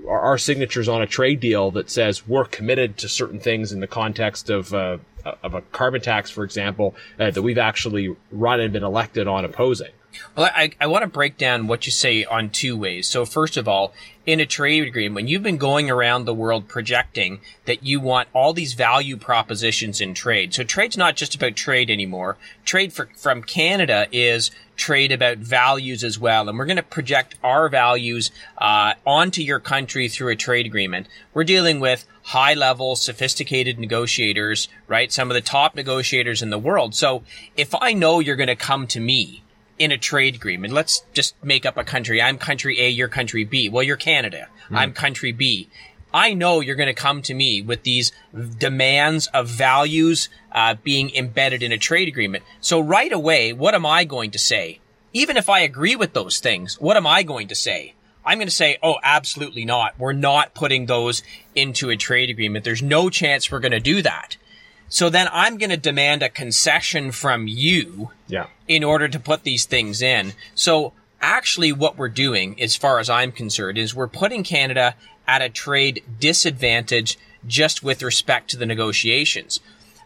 our, 0.08 0.20
our 0.20 0.38
signatures 0.38 0.88
on 0.88 1.02
a 1.02 1.08
trade 1.08 1.40
deal 1.40 1.72
that 1.72 1.90
says 1.90 2.28
we're 2.28 2.46
committed 2.46 2.98
to 2.98 3.10
certain 3.10 3.40
things 3.40 3.72
in 3.72 3.80
the 3.80 3.88
context 3.88 4.50
of 4.50 4.74
uh, 4.74 4.98
of 5.44 5.54
a 5.54 5.62
carbon 5.62 6.02
tax, 6.02 6.30
for 6.30 6.44
example, 6.44 6.96
uh, 7.20 7.30
that 7.32 7.42
we've 7.42 7.58
actually 7.58 8.16
run 8.32 8.60
and 8.60 8.72
been 8.72 8.84
elected 8.84 9.28
on 9.28 9.46
opposing. 9.46 9.92
Well, 10.36 10.50
I, 10.56 10.72
I 10.80 10.88
want 10.88 11.04
to 11.04 11.08
break 11.08 11.38
down 11.38 11.68
what 11.68 11.86
you 11.86 11.92
say 11.92 12.26
on 12.26 12.50
two 12.50 12.78
ways. 12.78 13.08
So 13.08 13.26
first 13.26 13.58
of 13.58 13.68
all, 13.68 13.94
in 14.30 14.40
a 14.40 14.46
trade 14.46 14.88
agreement, 14.88 15.16
when 15.16 15.28
you've 15.28 15.42
been 15.42 15.58
going 15.58 15.90
around 15.90 16.26
the 16.26 16.34
world 16.36 16.68
projecting 16.68 17.40
that 17.66 17.82
you 17.82 18.00
want 18.00 18.30
all 18.32 18.54
these 18.54 18.74
value 18.74 19.18
propositions 19.18 20.00
in 20.00 20.14
trade. 20.14 20.54
So 20.54 20.64
trade's 20.64 20.98
not 20.98 21.16
just 21.16 21.34
about 21.34 21.56
trade 21.56 21.90
anymore. 21.90 22.38
Trade 22.64 22.94
for, 22.94 23.10
from 23.18 23.42
Canada 23.42 24.06
is 24.12 24.52
trade 24.76 25.12
about 25.12 25.40
values 25.40 26.04
as 26.04 26.20
well. 26.20 26.48
And 26.48 26.60
we're 26.60 26.68
going 26.68 26.78
to 26.78 26.84
project 26.84 27.36
our 27.44 27.70
values, 27.70 28.30
uh, 28.60 28.94
onto 29.04 29.42
your 29.42 29.60
country 29.60 30.08
through 30.08 30.32
a 30.32 30.36
trade 30.36 30.68
agreement. 30.68 31.08
We're 31.34 31.44
dealing 31.44 31.80
with 31.80 32.06
high 32.22 32.54
level, 32.54 32.96
sophisticated 32.96 33.80
negotiators, 33.80 34.68
right? 34.88 35.12
Some 35.12 35.32
of 35.32 35.34
the 35.34 35.42
top 35.42 35.74
negotiators 35.74 36.44
in 36.44 36.52
the 36.52 36.60
world. 36.60 36.94
So 36.94 37.24
if 37.58 37.74
I 37.74 37.94
know 37.94 38.20
you're 38.20 38.36
going 38.36 38.48
to 38.48 38.56
come 38.56 38.86
to 38.88 39.00
me, 39.00 39.42
in 39.80 39.92
a 39.92 39.98
trade 39.98 40.36
agreement. 40.36 40.74
Let's 40.74 41.04
just 41.14 41.34
make 41.44 41.66
up 41.66 41.78
a 41.78 41.84
country. 41.84 42.22
I'm 42.22 42.38
country 42.38 42.80
A, 42.80 42.90
you're 42.90 43.08
country 43.08 43.46
B. 43.46 43.70
Well, 43.70 43.82
you're 43.82 43.98
Canada. 43.98 44.50
I'm 44.72 44.94
country 44.94 45.32
B. 45.32 45.70
I 46.14 46.34
know 46.34 46.60
you're 46.60 46.76
going 46.76 46.88
to 46.88 46.94
come 46.94 47.22
to 47.24 47.34
me 47.34 47.62
with 47.62 47.84
these 47.84 48.12
demands 48.58 49.28
of 49.28 49.48
values 49.48 50.30
uh, 50.52 50.76
being 50.84 51.14
embedded 51.16 51.64
in 51.64 51.72
a 51.72 51.78
trade 51.78 52.08
agreement. 52.08 52.44
So 52.62 52.80
right 52.80 53.12
away, 53.12 53.54
what 53.54 53.74
am 53.74 53.86
I 53.86 54.04
going 54.04 54.32
to 54.32 54.40
say? 54.40 54.80
Even 55.14 55.38
if 55.38 55.50
I 55.50 55.62
agree 55.62 55.96
with 55.96 56.14
those 56.14 56.40
things, 56.40 56.80
what 56.80 56.98
am 56.98 57.08
I 57.08 57.24
going 57.24 57.48
to 57.48 57.56
say? 57.56 57.94
I'm 58.26 58.38
going 58.38 58.48
to 58.48 58.54
say, 58.54 58.78
oh, 58.84 58.98
absolutely 59.02 59.66
not. 59.66 59.98
We're 59.98 60.14
not 60.14 60.54
putting 60.54 60.86
those 60.86 61.24
into 61.56 61.90
a 61.90 61.96
trade 61.96 62.30
agreement. 62.30 62.66
There's 62.66 62.84
no 62.84 63.10
chance 63.10 63.52
we're 63.52 63.60
going 63.60 63.72
to 63.72 63.80
do 63.80 64.02
that. 64.02 64.38
So 64.90 65.10
then 65.10 65.28
I'm 65.32 65.58
going 65.58 65.70
to 65.70 65.78
demand 65.78 66.24
a 66.24 66.30
concession 66.30 67.12
from 67.12 67.48
you 67.48 68.10
Yeah. 68.28 68.48
in 68.68 68.84
order 68.84 69.08
to 69.08 69.20
put 69.20 69.44
these 69.44 69.66
things 69.66 70.02
in. 70.02 70.34
So 70.56 70.94
actually 71.22 71.72
what 71.72 71.98
we're 71.98 72.10
doing, 72.10 72.60
as 72.62 72.76
far 72.76 73.00
as 73.00 73.10
I'm 73.10 73.32
concerned, 73.32 73.78
is 73.78 73.94
we're 73.96 74.08
putting 74.08 74.44
Canada 74.44 74.96
at 75.28 75.42
a 75.42 75.50
trade 75.50 76.04
disadvantage 76.20 77.18
just 77.46 77.84
with 77.84 78.02
respect 78.02 78.50
to 78.50 78.58
the 78.58 78.66
negotiations. 78.66 79.60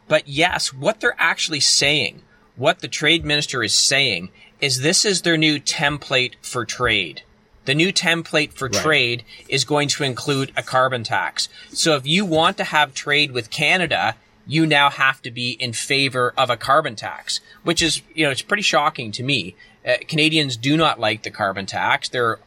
But 0.08 0.28
yes, 0.28 0.74
what 0.74 1.00
they're 1.00 1.16
actually 1.18 1.62
saying, 1.62 2.22
what 2.56 2.80
the 2.80 2.88
trade 2.88 3.24
minister 3.24 3.64
is 3.64 3.74
saying, 3.74 4.30
is 4.60 4.82
this 4.82 5.06
is 5.06 5.22
their 5.22 5.38
new 5.38 5.60
template 5.60 6.34
for 6.42 6.66
trade. 6.66 7.22
The 7.66 7.74
new 7.74 7.94
template 7.94 8.52
for 8.52 8.68
trade 8.68 9.24
is 9.48 9.64
going 9.64 9.88
to 9.90 10.04
include 10.04 10.52
a 10.58 10.64
carbon 10.64 11.04
tax. 11.04 11.48
So 11.70 11.96
if 11.96 12.06
you 12.06 12.26
want 12.26 12.58
to 12.58 12.66
have 12.66 12.94
trade 12.94 13.32
with 13.32 13.50
Canada, 13.50 14.16
you 14.46 14.66
now 14.66 14.90
have 14.90 15.22
to 15.22 15.32
be 15.32 15.52
in 15.52 15.74
favor 15.74 16.34
of 16.38 16.50
a 16.50 16.58
carbon 16.58 16.96
tax, 16.96 17.40
which 17.64 17.82
is, 17.82 18.02
you 18.14 18.26
know, 18.26 18.32
it's 18.32 18.42
pretty 18.42 18.64
shocking 18.64 19.12
to 19.14 19.24
me. 19.24 19.56
Uh, 19.88 19.94
Canadians 20.08 20.58
do 20.58 20.78
not 20.78 21.00
like 21.00 21.24
the 21.24 21.32
carbon 21.32 21.66
tax. 21.66 22.10
They're, 22.10 22.40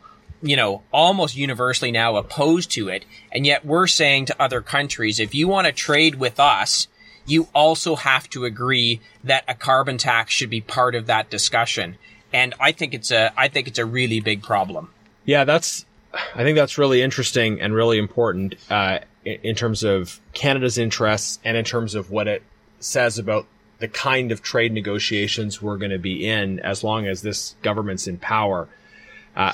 you 0.42 0.57
know, 0.57 0.82
almost 0.92 1.36
universally 1.36 1.90
now 1.90 2.16
opposed 2.16 2.70
to 2.72 2.88
it. 2.88 3.05
And 3.32 3.47
yet 3.47 3.64
we're 3.64 3.86
saying 3.86 4.26
to 4.26 4.42
other 4.42 4.61
countries, 4.61 5.18
if 5.18 5.34
you 5.34 5.49
want 5.49 5.66
to 5.66 5.72
trade 5.72 6.16
with 6.16 6.38
us, 6.38 6.88
you 7.24 7.49
also 7.55 7.97
have 7.97 8.28
to 8.30 8.44
agree 8.44 9.01
that 9.24 9.44
a 9.49 9.55
carbon 9.55 9.99
tax 9.99 10.32
should 10.32 10.51
be 10.51 10.61
part 10.61 10.94
of 10.94 11.07
that 11.07 11.30
discussion. 11.30 11.97
And 12.32 12.55
I 12.61 12.72
think 12.72 12.94
it's 12.94 13.11
a, 13.11 13.32
I 13.36 13.49
think 13.49 13.66
it's 13.66 13.78
a 13.78 13.86
really 13.86 14.20
big 14.20 14.42
problem. 14.42 14.90
Yeah, 15.24 15.44
that's, 15.44 15.86
I 16.34 16.44
think 16.44 16.57
that's 16.57 16.78
really 16.78 17.03
interesting 17.03 17.61
and 17.61 17.74
really 17.74 17.99
important, 17.99 18.55
uh, 18.70 19.01
in, 19.27 19.55
terms 19.55 19.83
of 19.83 20.20
Canada's 20.33 20.79
interests 20.79 21.39
and 21.45 21.57
in 21.57 21.64
terms 21.64 21.95
of 21.95 22.11
what 22.11 22.29
it 22.29 22.43
says 22.79 23.18
about 23.18 23.47
the 23.79 23.89
kind 23.89 24.33
of 24.33 24.43
trade 24.43 24.72
negotiations 24.72 25.61
we're 25.61 25.77
going 25.77 25.91
to 25.91 25.99
be 25.99 26.27
in 26.27 26.61
as 26.61 26.83
long 26.83 27.07
as 27.07 27.22
this 27.22 27.57
government's 27.62 28.07
in 28.07 28.18
power. 28.18 28.68
Uh, 29.35 29.53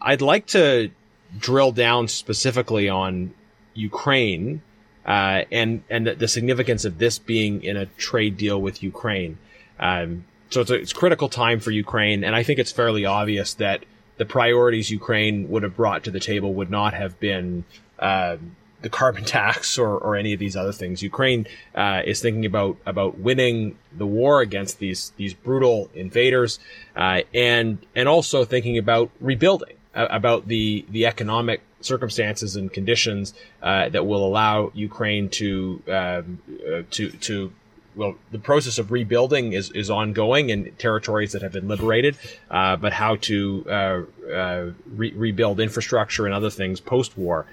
I'd 0.00 0.20
like 0.20 0.46
to 0.48 0.90
drill 1.38 1.72
down 1.72 2.08
specifically 2.08 2.88
on 2.88 3.32
Ukraine 3.74 4.62
uh, 5.06 5.44
and 5.52 5.82
and 5.88 6.06
the 6.06 6.28
significance 6.28 6.84
of 6.84 6.98
this 6.98 7.18
being 7.18 7.62
in 7.62 7.76
a 7.76 7.86
trade 7.86 8.36
deal 8.36 8.60
with 8.60 8.82
Ukraine. 8.82 9.38
Um, 9.78 10.24
so 10.50 10.60
it's 10.60 10.70
a 10.70 10.74
it's 10.74 10.92
critical 10.92 11.28
time 11.28 11.60
for 11.60 11.70
Ukraine, 11.70 12.24
and 12.24 12.34
I 12.34 12.42
think 12.42 12.58
it's 12.58 12.72
fairly 12.72 13.04
obvious 13.04 13.54
that 13.54 13.84
the 14.16 14.24
priorities 14.24 14.90
Ukraine 14.90 15.48
would 15.50 15.62
have 15.62 15.76
brought 15.76 16.04
to 16.04 16.10
the 16.10 16.20
table 16.20 16.54
would 16.54 16.70
not 16.70 16.94
have 16.94 17.18
been 17.20 17.64
uh, 17.98 18.36
the 18.82 18.88
carbon 18.88 19.24
tax 19.38 19.78
or, 19.78 19.98
or 19.98 20.16
any 20.16 20.32
of 20.32 20.38
these 20.38 20.56
other 20.56 20.72
things. 20.72 21.02
Ukraine 21.02 21.46
uh, 21.74 22.02
is 22.04 22.20
thinking 22.20 22.46
about 22.46 22.76
about 22.86 23.18
winning 23.18 23.78
the 23.96 24.06
war 24.06 24.40
against 24.40 24.78
these 24.78 25.12
these 25.16 25.34
brutal 25.34 25.90
invaders, 25.94 26.58
uh, 26.96 27.22
and 27.34 27.78
and 27.94 28.08
also 28.08 28.44
thinking 28.44 28.78
about 28.78 29.10
rebuilding, 29.20 29.76
uh, 29.94 30.08
about 30.10 30.48
the 30.48 30.84
the 30.90 31.06
economic 31.06 31.62
circumstances 31.80 32.56
and 32.56 32.72
conditions 32.72 33.34
uh, 33.62 33.88
that 33.88 34.06
will 34.06 34.26
allow 34.26 34.72
Ukraine 34.74 35.28
to 35.30 35.82
um, 35.88 36.38
uh, 36.66 36.82
to 36.90 37.10
to 37.10 37.52
well, 37.96 38.14
the 38.30 38.38
process 38.38 38.78
of 38.78 38.92
rebuilding 38.92 39.54
is, 39.54 39.70
is 39.70 39.88
ongoing 39.88 40.50
in 40.50 40.70
territories 40.72 41.32
that 41.32 41.40
have 41.40 41.52
been 41.52 41.66
liberated, 41.66 42.16
uh, 42.50 42.76
but 42.76 42.92
how 42.92 43.16
to 43.16 43.64
uh, 43.68 44.02
uh, 44.30 44.70
re- 44.94 45.12
rebuild 45.12 45.60
infrastructure 45.60 46.26
and 46.26 46.34
other 46.34 46.50
things 46.50 46.78
post 46.78 47.16
war. 47.16 47.46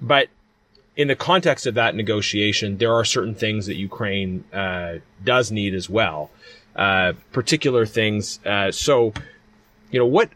Uh, 0.00 0.04
but 0.04 0.28
in 0.96 1.08
the 1.08 1.16
context 1.16 1.66
of 1.66 1.74
that 1.74 1.94
negotiation, 1.94 2.78
there 2.78 2.92
are 2.92 3.04
certain 3.04 3.34
things 3.34 3.66
that 3.66 3.76
Ukraine 3.76 4.44
does 5.24 5.52
need 5.52 5.74
as 5.74 5.88
well, 5.88 6.30
particular 7.32 7.86
things. 7.86 8.40
so, 8.72 9.12
you 9.90 9.98
know, 9.98 10.06
what 10.06 10.30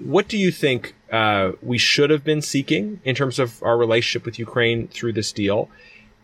what 0.00 0.28
do 0.28 0.36
you 0.36 0.50
think 0.50 0.94
uh, 1.10 1.52
we 1.62 1.78
should 1.78 2.10
have 2.10 2.24
been 2.24 2.42
seeking 2.42 3.00
in 3.04 3.14
terms 3.14 3.38
of 3.38 3.62
our 3.62 3.76
relationship 3.76 4.24
with 4.24 4.38
Ukraine 4.38 4.88
through 4.88 5.14
this 5.14 5.32
deal? 5.32 5.68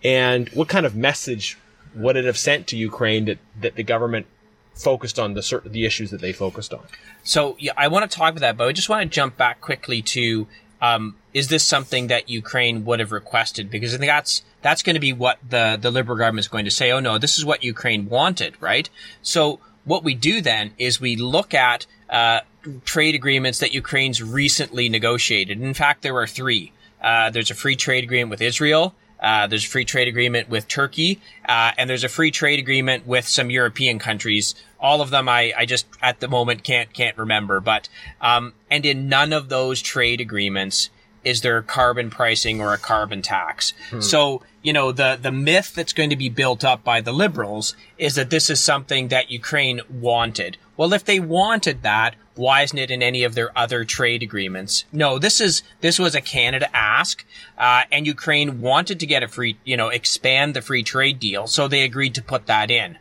And 0.05 0.49
what 0.51 0.69
kind 0.69 0.87
of 0.87 0.95
message 0.95 1.59
would 1.95 2.17
it 2.17 2.25
have 2.25 2.37
sent 2.37 2.67
to 2.69 2.77
Ukraine 2.77 3.25
that, 3.25 3.39
that 3.61 3.75
the 3.75 3.83
government 3.83 4.27
focused 4.75 5.19
on 5.19 5.33
the 5.33 5.43
certain 5.43 5.73
the 5.73 5.87
issues 5.87 6.11
that 6.11 6.21
they 6.21 6.33
focused 6.33 6.73
on? 6.75 6.85
So 7.25 7.57
yeah, 7.59 7.73
I 7.77 7.89
want 7.89 8.09
to 8.09 8.17
talk 8.17 8.31
about 8.31 8.41
that, 8.41 8.57
but 8.57 8.69
I 8.69 8.73
just 8.73 8.89
want 8.89 9.03
to 9.03 9.09
jump 9.09 9.37
back 9.37 9.61
quickly 9.61 10.03
to 10.03 10.47
um, 10.87 11.17
is 11.35 11.49
this 11.49 11.65
something 11.65 12.07
that 12.09 12.29
Ukraine 12.29 12.85
would 12.85 13.01
have 13.01 13.13
requested? 13.13 13.71
Because 13.71 13.95
I 13.95 13.99
think 13.99 14.11
that's 14.11 14.43
that's 14.63 14.83
going 14.83 14.95
to 14.95 15.01
be 15.01 15.13
what 15.13 15.39
the 15.49 15.79
the 15.81 15.91
liberal 15.91 16.19
government 16.19 16.45
is 16.45 16.49
going 16.49 16.65
to 16.65 16.71
say. 16.71 16.91
Oh 16.93 17.01
no, 17.01 17.19
this 17.19 17.39
is 17.39 17.45
what 17.45 17.65
Ukraine 17.65 18.09
wanted, 18.09 18.55
right? 18.61 18.89
So 19.23 19.61
what 19.85 20.03
we 20.03 20.15
do 20.15 20.41
then 20.41 20.73
is 20.79 21.01
we 21.01 21.17
look 21.17 21.55
at 21.55 21.87
uh, 22.11 22.41
trade 22.85 23.15
agreements 23.15 23.59
that 23.61 23.73
Ukraine's 23.73 24.23
recently 24.23 24.89
negotiated. 24.89 25.61
In 25.61 25.75
fact, 25.75 26.03
there 26.03 26.17
are 26.17 26.27
three. 26.27 26.73
Uh, 27.01 27.31
there's 27.31 27.51
a 27.51 27.55
free 27.55 27.77
trade 27.77 28.05
agreement 28.05 28.31
with 28.31 28.41
Israel. 28.41 28.95
Uh, 29.21 29.47
there's 29.47 29.65
a 29.65 29.69
free 29.69 29.85
trade 29.85 30.09
agreement 30.09 30.49
with 30.49 30.69
Turkey, 30.69 31.21
uh, 31.49 31.73
and 31.79 31.89
there's 31.89 32.05
a 32.05 32.09
free 32.09 32.31
trade 32.31 32.59
agreement 32.59 33.07
with 33.07 33.27
some 33.27 33.51
European 33.51 33.99
countries. 33.99 34.55
All 34.87 35.01
of 35.01 35.11
them, 35.11 35.29
I, 35.29 35.43
I 35.61 35.65
just 35.75 35.87
at 36.01 36.21
the 36.21 36.29
moment 36.29 36.63
can't 36.71 36.91
can't 37.01 37.17
remember. 37.25 37.57
But 37.61 37.89
um, 38.21 38.53
and 38.71 38.87
in 38.87 39.09
none 39.09 39.33
of 39.33 39.49
those 39.49 39.79
trade 39.83 40.21
agreements 40.21 40.91
is 41.27 41.41
there 41.41 41.61
carbon 41.61 42.09
pricing 42.09 42.61
or 42.61 42.73
a 42.73 42.79
carbon 42.79 43.21
tax. 43.21 43.73
Hmm. 43.91 44.01
So, 44.01 44.43
you 44.63 44.73
know, 44.73 44.93
the, 44.93 45.19
the 45.21 45.33
myth 45.33 45.75
that's 45.75 45.93
going 45.93 46.11
to 46.11 46.17
be 46.17 46.29
built 46.29 46.63
up 46.65 46.85
by 46.85 47.01
the 47.01 47.13
liberals 47.13 47.75
is 47.99 48.15
that 48.15 48.31
this 48.31 48.49
is 48.49 48.61
something 48.63 49.09
that 49.09 49.29
Ukraine 49.29 49.81
wanted. 49.91 50.57
Well, 50.77 50.93
if 50.93 51.05
they 51.05 51.19
wanted 51.19 51.83
that, 51.83 52.15
why 52.37 52.63
isn't 52.63 52.79
it 52.79 52.93
in 52.93 53.03
any 53.03 53.25
of 53.25 53.35
their 53.35 53.51
other 53.59 53.85
trade 53.85 54.23
agreements? 54.23 54.85
No, 54.93 55.19
this 55.19 55.41
is, 55.41 55.65
this 55.81 55.99
was 55.99 56.15
a 56.15 56.21
Canada 56.21 56.69
ask, 56.73 57.25
uh, 57.59 57.83
and 57.91 58.07
Ukraine 58.07 58.61
wanted 58.61 59.01
to 59.01 59.07
get 59.07 59.25
a 59.25 59.29
free, 59.29 59.59
you 59.65 59.77
know, 59.77 59.89
expand 59.89 60.55
the 60.55 60.63
free 60.63 60.85
trade 60.85 61.19
deal, 61.19 61.49
so 61.49 61.67
they 61.67 61.83
agreed 61.83 62.15
to 62.15 62.23
put 62.23 62.47
that 62.47 62.71
in. 62.71 62.99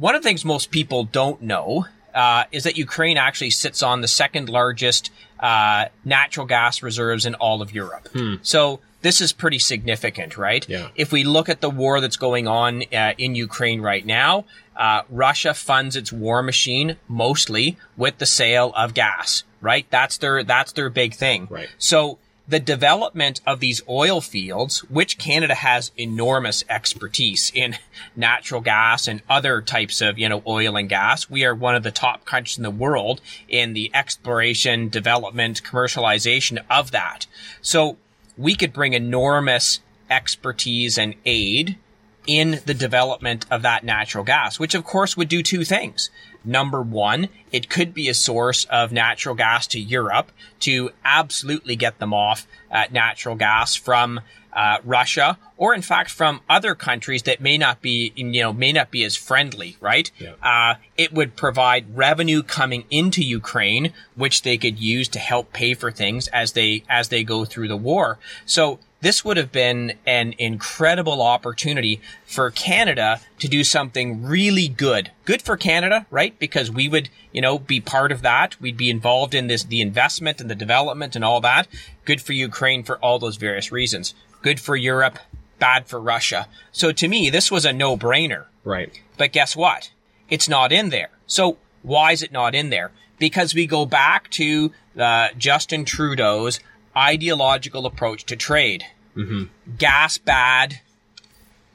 One 0.00 0.14
of 0.14 0.22
the 0.22 0.28
things 0.28 0.46
most 0.46 0.70
people 0.70 1.04
don't 1.04 1.42
know 1.42 1.84
uh, 2.14 2.44
is 2.52 2.64
that 2.64 2.78
Ukraine 2.78 3.18
actually 3.18 3.50
sits 3.50 3.82
on 3.82 4.00
the 4.00 4.08
second 4.08 4.48
largest 4.48 5.10
uh, 5.38 5.86
natural 6.06 6.46
gas 6.46 6.82
reserves 6.82 7.26
in 7.26 7.34
all 7.34 7.60
of 7.60 7.74
Europe. 7.74 8.08
Hmm. 8.14 8.36
So 8.40 8.80
this 9.02 9.20
is 9.20 9.34
pretty 9.34 9.58
significant, 9.58 10.38
right? 10.38 10.66
Yeah. 10.66 10.88
If 10.94 11.12
we 11.12 11.22
look 11.24 11.50
at 11.50 11.60
the 11.60 11.68
war 11.68 12.00
that's 12.00 12.16
going 12.16 12.48
on 12.48 12.82
uh, 12.94 13.12
in 13.18 13.34
Ukraine 13.34 13.82
right 13.82 14.04
now, 14.04 14.46
uh, 14.74 15.02
Russia 15.10 15.52
funds 15.52 15.96
its 15.96 16.10
war 16.10 16.42
machine 16.42 16.96
mostly 17.06 17.76
with 17.98 18.16
the 18.16 18.26
sale 18.26 18.72
of 18.74 18.94
gas, 18.94 19.44
right? 19.60 19.84
That's 19.90 20.16
their 20.16 20.42
that's 20.44 20.72
their 20.72 20.88
big 20.88 21.12
thing. 21.12 21.46
Right. 21.50 21.68
So 21.76 22.18
the 22.50 22.58
development 22.58 23.40
of 23.46 23.60
these 23.60 23.80
oil 23.88 24.20
fields, 24.20 24.80
which 24.90 25.18
Canada 25.18 25.54
has 25.54 25.92
enormous 25.96 26.64
expertise 26.68 27.52
in 27.54 27.76
natural 28.16 28.60
gas 28.60 29.06
and 29.06 29.22
other 29.30 29.62
types 29.62 30.00
of, 30.00 30.18
you 30.18 30.28
know, 30.28 30.42
oil 30.46 30.76
and 30.76 30.88
gas. 30.88 31.30
We 31.30 31.44
are 31.44 31.54
one 31.54 31.76
of 31.76 31.84
the 31.84 31.92
top 31.92 32.24
countries 32.24 32.58
in 32.58 32.64
the 32.64 32.70
world 32.70 33.20
in 33.48 33.72
the 33.72 33.90
exploration, 33.94 34.88
development, 34.88 35.62
commercialization 35.62 36.58
of 36.68 36.90
that. 36.90 37.26
So 37.62 37.98
we 38.36 38.56
could 38.56 38.72
bring 38.72 38.94
enormous 38.94 39.78
expertise 40.10 40.98
and 40.98 41.14
aid 41.24 41.78
in 42.26 42.60
the 42.66 42.74
development 42.74 43.46
of 43.50 43.62
that 43.62 43.84
natural 43.84 44.24
gas, 44.24 44.58
which 44.58 44.74
of 44.74 44.84
course 44.84 45.16
would 45.16 45.28
do 45.28 45.42
two 45.42 45.64
things. 45.64 46.10
Number 46.44 46.80
one, 46.80 47.28
it 47.52 47.68
could 47.68 47.92
be 47.92 48.08
a 48.08 48.14
source 48.14 48.64
of 48.66 48.92
natural 48.92 49.34
gas 49.34 49.66
to 49.68 49.80
Europe 49.80 50.32
to 50.60 50.90
absolutely 51.04 51.76
get 51.76 51.98
them 51.98 52.14
off 52.14 52.46
uh, 52.70 52.84
natural 52.90 53.34
gas 53.34 53.74
from 53.74 54.20
uh, 54.52 54.78
Russia, 54.84 55.38
or 55.56 55.74
in 55.74 55.82
fact 55.82 56.10
from 56.10 56.40
other 56.48 56.74
countries 56.74 57.22
that 57.22 57.40
may 57.40 57.56
not 57.56 57.80
be, 57.80 58.12
you 58.16 58.24
know, 58.24 58.52
may 58.52 58.72
not 58.72 58.90
be 58.90 59.04
as 59.04 59.16
friendly, 59.16 59.76
right? 59.80 60.10
Yeah. 60.18 60.32
Uh, 60.42 60.74
it 60.96 61.12
would 61.12 61.36
provide 61.36 61.96
revenue 61.96 62.42
coming 62.42 62.84
into 62.90 63.22
Ukraine, 63.22 63.92
which 64.16 64.42
they 64.42 64.56
could 64.56 64.78
use 64.78 65.08
to 65.08 65.18
help 65.18 65.52
pay 65.52 65.74
for 65.74 65.90
things 65.90 66.28
as 66.28 66.52
they 66.52 66.82
as 66.88 67.08
they 67.10 67.22
go 67.22 67.44
through 67.44 67.68
the 67.68 67.76
war. 67.76 68.18
So 68.44 68.80
this 69.00 69.24
would 69.24 69.36
have 69.36 69.50
been 69.50 69.94
an 70.06 70.34
incredible 70.38 71.22
opportunity 71.22 72.00
for 72.26 72.50
Canada 72.50 73.20
to 73.38 73.48
do 73.48 73.64
something 73.64 74.22
really 74.22 74.68
good. 74.68 75.10
Good 75.24 75.42
for 75.42 75.56
Canada, 75.56 76.06
right? 76.10 76.38
Because 76.38 76.70
we 76.70 76.88
would, 76.88 77.08
you 77.32 77.40
know, 77.40 77.58
be 77.58 77.80
part 77.80 78.12
of 78.12 78.22
that. 78.22 78.60
We'd 78.60 78.76
be 78.76 78.90
involved 78.90 79.34
in 79.34 79.46
this, 79.46 79.64
the 79.64 79.80
investment 79.80 80.40
and 80.40 80.50
the 80.50 80.54
development 80.54 81.16
and 81.16 81.24
all 81.24 81.40
that. 81.40 81.66
Good 82.04 82.20
for 82.20 82.32
Ukraine 82.32 82.82
for 82.82 82.98
all 82.98 83.18
those 83.18 83.36
various 83.36 83.72
reasons. 83.72 84.14
Good 84.42 84.60
for 84.60 84.76
Europe, 84.76 85.18
bad 85.58 85.86
for 85.86 86.00
Russia. 86.00 86.46
So 86.72 86.92
to 86.92 87.08
me, 87.08 87.30
this 87.30 87.50
was 87.50 87.64
a 87.64 87.72
no-brainer. 87.72 88.44
Right. 88.64 89.00
But 89.16 89.32
guess 89.32 89.56
what? 89.56 89.90
It's 90.28 90.48
not 90.48 90.72
in 90.72 90.90
there. 90.90 91.10
So 91.26 91.56
why 91.82 92.12
is 92.12 92.22
it 92.22 92.32
not 92.32 92.54
in 92.54 92.70
there? 92.70 92.90
Because 93.18 93.54
we 93.54 93.66
go 93.66 93.84
back 93.84 94.30
to 94.30 94.72
uh, 94.98 95.28
Justin 95.36 95.84
Trudeau's 95.84 96.60
ideological 96.96 97.86
approach 97.86 98.24
to 98.26 98.36
trade. 98.36 98.84
Mm-hmm. 99.16 99.44
Gas 99.76 100.18
bad, 100.18 100.80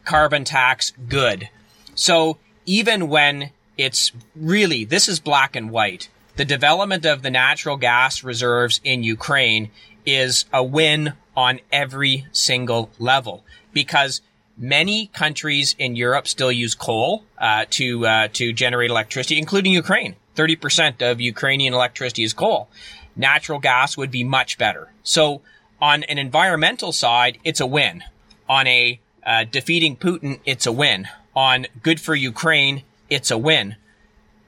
carbon 0.03 0.43
tax 0.43 0.93
good. 1.07 1.49
So 1.95 2.37
even 2.65 3.09
when 3.09 3.51
it's 3.77 4.11
really, 4.35 4.85
this 4.85 5.07
is 5.07 5.19
black 5.19 5.55
and 5.55 5.69
white. 5.69 6.09
The 6.37 6.45
development 6.45 7.05
of 7.05 7.21
the 7.21 7.31
natural 7.31 7.77
gas 7.77 8.23
reserves 8.23 8.81
in 8.83 9.03
Ukraine 9.03 9.71
is 10.05 10.45
a 10.51 10.63
win 10.63 11.13
on 11.35 11.59
every 11.71 12.25
single 12.31 12.89
level 12.99 13.43
because 13.73 14.21
many 14.57 15.07
countries 15.07 15.75
in 15.77 15.95
Europe 15.95 16.27
still 16.27 16.51
use 16.51 16.75
coal 16.75 17.23
uh, 17.37 17.65
to 17.71 18.05
uh, 18.05 18.27
to 18.33 18.53
generate 18.53 18.89
electricity, 18.89 19.37
including 19.37 19.71
Ukraine. 19.71 20.15
Thirty 20.35 20.55
percent 20.55 21.01
of 21.01 21.21
Ukrainian 21.21 21.73
electricity 21.73 22.23
is 22.23 22.33
coal 22.33 22.69
natural 23.15 23.59
gas 23.59 23.97
would 23.97 24.11
be 24.11 24.23
much 24.23 24.57
better. 24.57 24.91
So 25.03 25.41
on 25.81 26.03
an 26.03 26.17
environmental 26.17 26.91
side, 26.91 27.37
it's 27.43 27.59
a 27.59 27.65
win. 27.65 28.03
On 28.47 28.67
a 28.67 28.99
uh, 29.25 29.45
defeating 29.49 29.97
Putin, 29.97 30.39
it's 30.45 30.65
a 30.65 30.71
win. 30.71 31.07
On 31.35 31.65
good 31.81 31.99
for 31.99 32.15
Ukraine, 32.15 32.83
it's 33.09 33.31
a 33.31 33.37
win. 33.37 33.75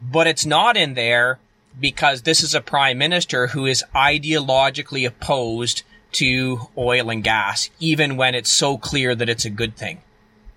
But 0.02 0.28
it's 0.28 0.46
not 0.46 0.78
in 0.78 0.94
there 0.94 1.40
because 1.80 2.22
this 2.22 2.44
is 2.44 2.56
a 2.56 2.62
prime 2.62 2.98
minister 2.98 3.48
who 3.48 3.66
is 3.66 3.84
ideologically 3.96 5.08
opposed 5.08 5.84
to 6.14 6.62
oil 6.78 7.10
and 7.10 7.24
gas, 7.24 7.70
even 7.80 8.18
when 8.18 8.34
it's 8.34 8.52
so 8.52 8.78
clear 8.78 9.14
that 9.16 9.30
it's 9.30 9.46
a 9.46 9.50
good 9.50 9.76
thing. 9.76 10.02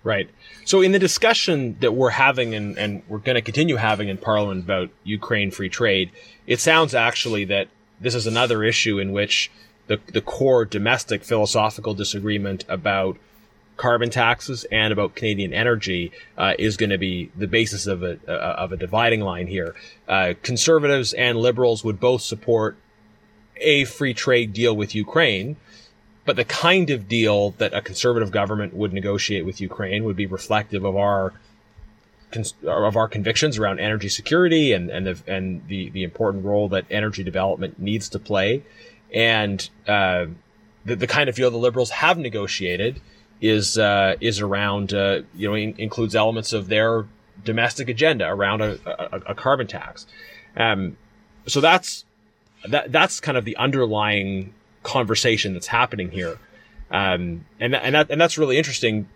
Right. 0.03 0.29
So 0.65 0.81
in 0.81 0.93
the 0.93 0.99
discussion 0.99 1.77
that 1.79 1.93
we're 1.93 2.11
having 2.11 2.55
and, 2.55 2.77
and 2.77 3.03
we're 3.07 3.19
going 3.19 3.35
to 3.35 3.41
continue 3.41 3.75
having 3.75 4.09
in 4.09 4.17
Parliament 4.17 4.63
about 4.63 4.89
Ukraine 5.03 5.51
free 5.51 5.69
trade, 5.69 6.11
it 6.47 6.59
sounds 6.59 6.95
actually 6.95 7.45
that 7.45 7.67
this 8.01 8.15
is 8.15 8.27
another 8.27 8.63
issue 8.63 8.99
in 8.99 9.11
which 9.11 9.51
the, 9.87 9.99
the 10.11 10.21
core 10.21 10.65
domestic 10.65 11.23
philosophical 11.23 11.93
disagreement 11.93 12.65
about 12.67 13.17
carbon 13.77 14.09
taxes 14.09 14.63
and 14.71 14.93
about 14.93 15.15
Canadian 15.15 15.53
energy 15.53 16.11
uh, 16.37 16.53
is 16.59 16.77
going 16.77 16.89
to 16.89 16.97
be 16.97 17.31
the 17.35 17.47
basis 17.47 17.87
of 17.87 18.03
a 18.03 18.19
uh, 18.27 18.55
of 18.63 18.71
a 18.71 18.77
dividing 18.77 19.21
line 19.21 19.47
here. 19.47 19.75
Uh, 20.07 20.33
conservatives 20.43 21.13
and 21.13 21.37
liberals 21.37 21.83
would 21.83 21.99
both 21.99 22.21
support 22.21 22.77
a 23.57 23.85
free 23.85 24.13
trade 24.13 24.53
deal 24.53 24.75
with 24.75 24.93
Ukraine, 24.93 25.55
but 26.25 26.35
the 26.35 26.45
kind 26.45 26.89
of 26.89 27.07
deal 27.07 27.51
that 27.51 27.73
a 27.73 27.81
conservative 27.81 28.31
government 28.31 28.73
would 28.73 28.93
negotiate 28.93 29.45
with 29.45 29.61
Ukraine 29.61 30.03
would 30.03 30.15
be 30.15 30.25
reflective 30.25 30.83
of 30.83 30.95
our 30.95 31.33
of 32.65 32.95
our 32.95 33.07
convictions 33.07 33.57
around 33.57 33.79
energy 33.79 34.09
security 34.09 34.73
and 34.73 34.89
and 34.89 35.07
the 35.07 35.23
and 35.27 35.67
the 35.67 35.89
the 35.89 36.03
important 36.03 36.45
role 36.45 36.69
that 36.69 36.85
energy 36.89 37.23
development 37.23 37.79
needs 37.79 38.09
to 38.09 38.19
play, 38.19 38.63
and 39.13 39.69
uh, 39.87 40.25
the 40.85 40.95
the 40.95 41.07
kind 41.07 41.29
of 41.29 41.35
deal 41.35 41.51
the 41.51 41.57
liberals 41.57 41.89
have 41.89 42.17
negotiated 42.17 43.01
is 43.41 43.77
uh, 43.77 44.15
is 44.21 44.39
around 44.39 44.93
uh, 44.93 45.21
you 45.35 45.47
know 45.47 45.55
in, 45.55 45.75
includes 45.77 46.15
elements 46.15 46.53
of 46.53 46.67
their 46.67 47.07
domestic 47.43 47.89
agenda 47.89 48.27
around 48.27 48.61
a, 48.61 48.77
a, 48.85 49.31
a 49.31 49.35
carbon 49.35 49.67
tax. 49.67 50.05
Um, 50.55 50.97
so 51.47 51.59
that's 51.59 52.05
that 52.69 52.91
that's 52.91 53.19
kind 53.19 53.37
of 53.37 53.45
the 53.45 53.57
underlying 53.57 54.53
conversation 54.83 55.53
that's 55.53 55.67
happening 55.67 56.11
here, 56.11 56.37
um, 56.91 57.45
and 57.59 57.75
and 57.75 57.95
that 57.95 58.09
and 58.09 58.21
that's 58.21 58.37
really 58.37 58.57
interesting. 58.57 59.09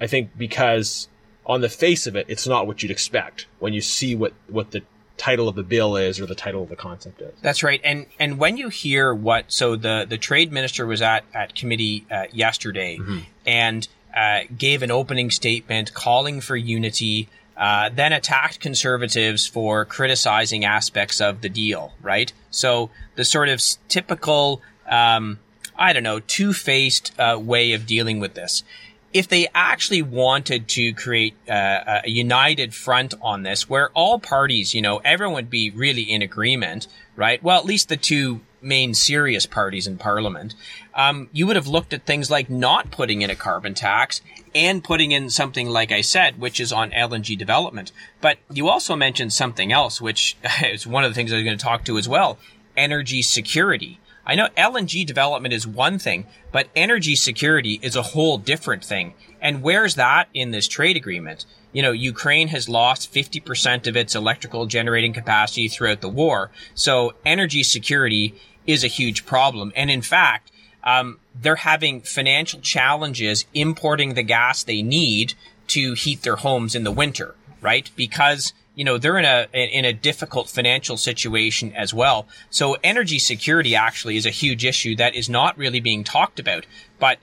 I 0.00 0.06
think 0.06 0.30
because 0.36 1.08
on 1.46 1.60
the 1.60 1.68
face 1.68 2.06
of 2.06 2.16
it, 2.16 2.26
it's 2.28 2.46
not 2.46 2.66
what 2.66 2.82
you'd 2.82 2.92
expect 2.92 3.46
when 3.58 3.72
you 3.72 3.80
see 3.80 4.14
what 4.14 4.32
what 4.48 4.70
the 4.70 4.82
title 5.16 5.48
of 5.48 5.54
the 5.54 5.62
bill 5.62 5.96
is 5.96 6.18
or 6.18 6.26
the 6.26 6.34
title 6.34 6.62
of 6.62 6.68
the 6.68 6.76
concept 6.76 7.20
is. 7.20 7.32
That's 7.42 7.62
right. 7.62 7.80
And 7.84 8.06
and 8.18 8.38
when 8.38 8.56
you 8.56 8.68
hear 8.68 9.14
what 9.14 9.52
so 9.52 9.76
the 9.76 10.06
the 10.08 10.18
trade 10.18 10.52
minister 10.52 10.86
was 10.86 11.02
at 11.02 11.24
at 11.34 11.54
committee 11.54 12.06
uh, 12.10 12.24
yesterday 12.32 12.98
mm-hmm. 12.98 13.18
and 13.46 13.86
uh, 14.16 14.40
gave 14.56 14.82
an 14.82 14.90
opening 14.90 15.30
statement 15.30 15.94
calling 15.94 16.40
for 16.40 16.56
unity. 16.56 17.28
Uh, 17.54 17.90
then 17.90 18.14
attacked 18.14 18.58
conservatives 18.60 19.46
for 19.46 19.84
criticizing 19.84 20.64
aspects 20.64 21.20
of 21.20 21.42
the 21.42 21.50
deal, 21.50 21.92
right? 22.00 22.32
So 22.50 22.90
the 23.14 23.26
sort 23.26 23.50
of 23.50 23.62
typical, 23.88 24.62
um, 24.90 25.38
I 25.76 25.92
don't 25.92 26.02
know, 26.02 26.18
two-faced 26.18 27.12
uh, 27.20 27.38
way 27.38 27.74
of 27.74 27.86
dealing 27.86 28.20
with 28.20 28.34
this 28.34 28.64
if 29.12 29.28
they 29.28 29.48
actually 29.54 30.02
wanted 30.02 30.68
to 30.68 30.92
create 30.94 31.34
uh, 31.48 32.00
a 32.04 32.10
united 32.10 32.74
front 32.74 33.14
on 33.20 33.42
this, 33.42 33.68
where 33.68 33.90
all 33.90 34.18
parties, 34.18 34.74
you 34.74 34.80
know, 34.80 34.98
everyone 34.98 35.34
would 35.34 35.50
be 35.50 35.70
really 35.70 36.02
in 36.02 36.22
agreement, 36.22 36.86
right? 37.16 37.42
Well, 37.42 37.58
at 37.58 37.66
least 37.66 37.88
the 37.88 37.96
two 37.96 38.40
main 38.62 38.94
serious 38.94 39.44
parties 39.44 39.86
in 39.86 39.98
parliament, 39.98 40.54
um, 40.94 41.28
you 41.32 41.46
would 41.46 41.56
have 41.56 41.66
looked 41.66 41.92
at 41.92 42.06
things 42.06 42.30
like 42.30 42.48
not 42.48 42.90
putting 42.90 43.22
in 43.22 43.30
a 43.30 43.36
carbon 43.36 43.74
tax 43.74 44.20
and 44.54 44.84
putting 44.84 45.12
in 45.12 45.28
something 45.30 45.68
like 45.68 45.92
I 45.92 46.00
said, 46.00 46.38
which 46.40 46.60
is 46.60 46.72
on 46.72 46.90
LNG 46.90 47.36
development. 47.36 47.92
But 48.20 48.38
you 48.50 48.68
also 48.68 48.96
mentioned 48.96 49.32
something 49.32 49.72
else, 49.72 50.00
which 50.00 50.36
is 50.64 50.86
one 50.86 51.04
of 51.04 51.10
the 51.10 51.14
things 51.14 51.32
I 51.32 51.36
was 51.36 51.44
going 51.44 51.58
to 51.58 51.64
talk 51.64 51.84
to 51.84 51.98
as 51.98 52.08
well: 52.08 52.38
energy 52.76 53.20
security. 53.22 53.98
I 54.24 54.34
know 54.34 54.48
LNG 54.56 55.04
development 55.04 55.52
is 55.52 55.66
one 55.66 55.98
thing, 55.98 56.26
but 56.52 56.68
energy 56.76 57.16
security 57.16 57.80
is 57.82 57.96
a 57.96 58.02
whole 58.02 58.38
different 58.38 58.84
thing. 58.84 59.14
And 59.40 59.62
where's 59.62 59.96
that 59.96 60.28
in 60.32 60.52
this 60.52 60.68
trade 60.68 60.96
agreement? 60.96 61.44
You 61.72 61.82
know, 61.82 61.92
Ukraine 61.92 62.48
has 62.48 62.68
lost 62.68 63.12
50% 63.12 63.86
of 63.86 63.96
its 63.96 64.14
electrical 64.14 64.66
generating 64.66 65.12
capacity 65.12 65.68
throughout 65.68 66.02
the 66.02 66.08
war. 66.08 66.50
So 66.74 67.14
energy 67.24 67.62
security 67.62 68.34
is 68.66 68.84
a 68.84 68.88
huge 68.88 69.26
problem. 69.26 69.72
And 69.74 69.90
in 69.90 70.02
fact, 70.02 70.52
um, 70.84 71.18
they're 71.34 71.56
having 71.56 72.02
financial 72.02 72.60
challenges 72.60 73.46
importing 73.54 74.14
the 74.14 74.22
gas 74.22 74.62
they 74.62 74.82
need 74.82 75.34
to 75.68 75.94
heat 75.94 76.22
their 76.22 76.36
homes 76.36 76.74
in 76.74 76.84
the 76.84 76.90
winter, 76.90 77.34
right? 77.60 77.90
Because 77.96 78.52
you 78.74 78.84
know 78.84 78.98
they're 78.98 79.18
in 79.18 79.24
a 79.24 79.46
in 79.52 79.84
a 79.84 79.92
difficult 79.92 80.48
financial 80.48 80.96
situation 80.96 81.72
as 81.74 81.92
well. 81.92 82.26
So 82.50 82.76
energy 82.82 83.18
security 83.18 83.74
actually 83.74 84.16
is 84.16 84.26
a 84.26 84.30
huge 84.30 84.64
issue 84.64 84.96
that 84.96 85.14
is 85.14 85.28
not 85.28 85.58
really 85.58 85.80
being 85.80 86.04
talked 86.04 86.38
about. 86.38 86.66
But 86.98 87.18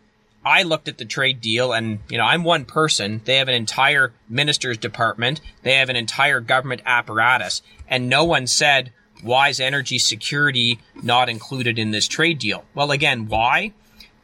I 0.46 0.64
looked 0.64 0.88
at 0.88 0.98
the 0.98 1.06
trade 1.06 1.42
deal 1.42 1.74
and 1.74 2.00
you 2.10 2.18
know 2.18 2.26
I'm 2.26 2.44
one 2.44 2.66
person. 2.66 3.22
They 3.26 3.38
have 3.38 3.48
an 3.48 3.56
entire 3.56 4.14
minister's 4.28 4.78
department. 4.78 5.42
They 5.64 5.76
have 5.76 5.90
an 5.90 5.96
entire 5.96 6.40
government 6.40 6.82
apparatus 6.86 7.62
and 7.88 8.10
no 8.10 8.24
one 8.24 8.48
said 8.48 8.92
why 9.22 9.50
is 9.50 9.60
energy 9.60 10.00
security 10.00 10.80
not 11.04 11.28
included 11.28 11.78
in 11.78 11.92
this 11.92 12.08
trade 12.08 12.40
deal? 12.40 12.64
Well 12.74 12.92
again, 12.92 13.28
why? 13.28 13.74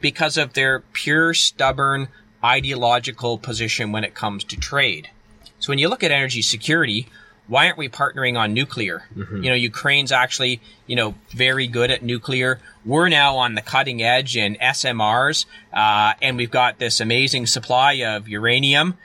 Because 0.00 0.36
of 0.36 0.52
their 0.52 0.80
pure 0.92 1.34
stubborn 1.34 2.08
ideological 2.42 3.38
position 3.38 3.92
when 3.92 4.04
it 4.04 4.14
comes 4.14 4.44
to 4.44 4.56
trade. 4.56 5.10
So 5.66 5.72
when 5.72 5.80
you 5.80 5.88
look 5.88 6.04
at 6.04 6.12
energy 6.12 6.42
security, 6.42 7.08
why 7.48 7.66
aren't 7.66 7.76
we 7.76 7.88
partnering 7.88 8.38
on 8.38 8.54
nuclear? 8.54 9.02
Mm-hmm. 9.16 9.42
You 9.42 9.50
know, 9.50 9.56
Ukraine's 9.56 10.12
actually, 10.12 10.60
you 10.86 10.94
know, 10.94 11.16
very 11.30 11.66
good 11.66 11.90
at 11.90 12.04
nuclear. 12.04 12.60
We're 12.84 13.08
now 13.08 13.38
on 13.38 13.56
the 13.56 13.62
cutting 13.62 14.00
edge 14.00 14.36
in 14.36 14.54
SMRs, 14.62 15.44
uh, 15.72 16.12
and 16.22 16.36
we've 16.36 16.52
got 16.52 16.78
this 16.78 17.00
amazing 17.00 17.46
supply 17.46 17.94
of 17.94 18.28
uranium. 18.28 18.96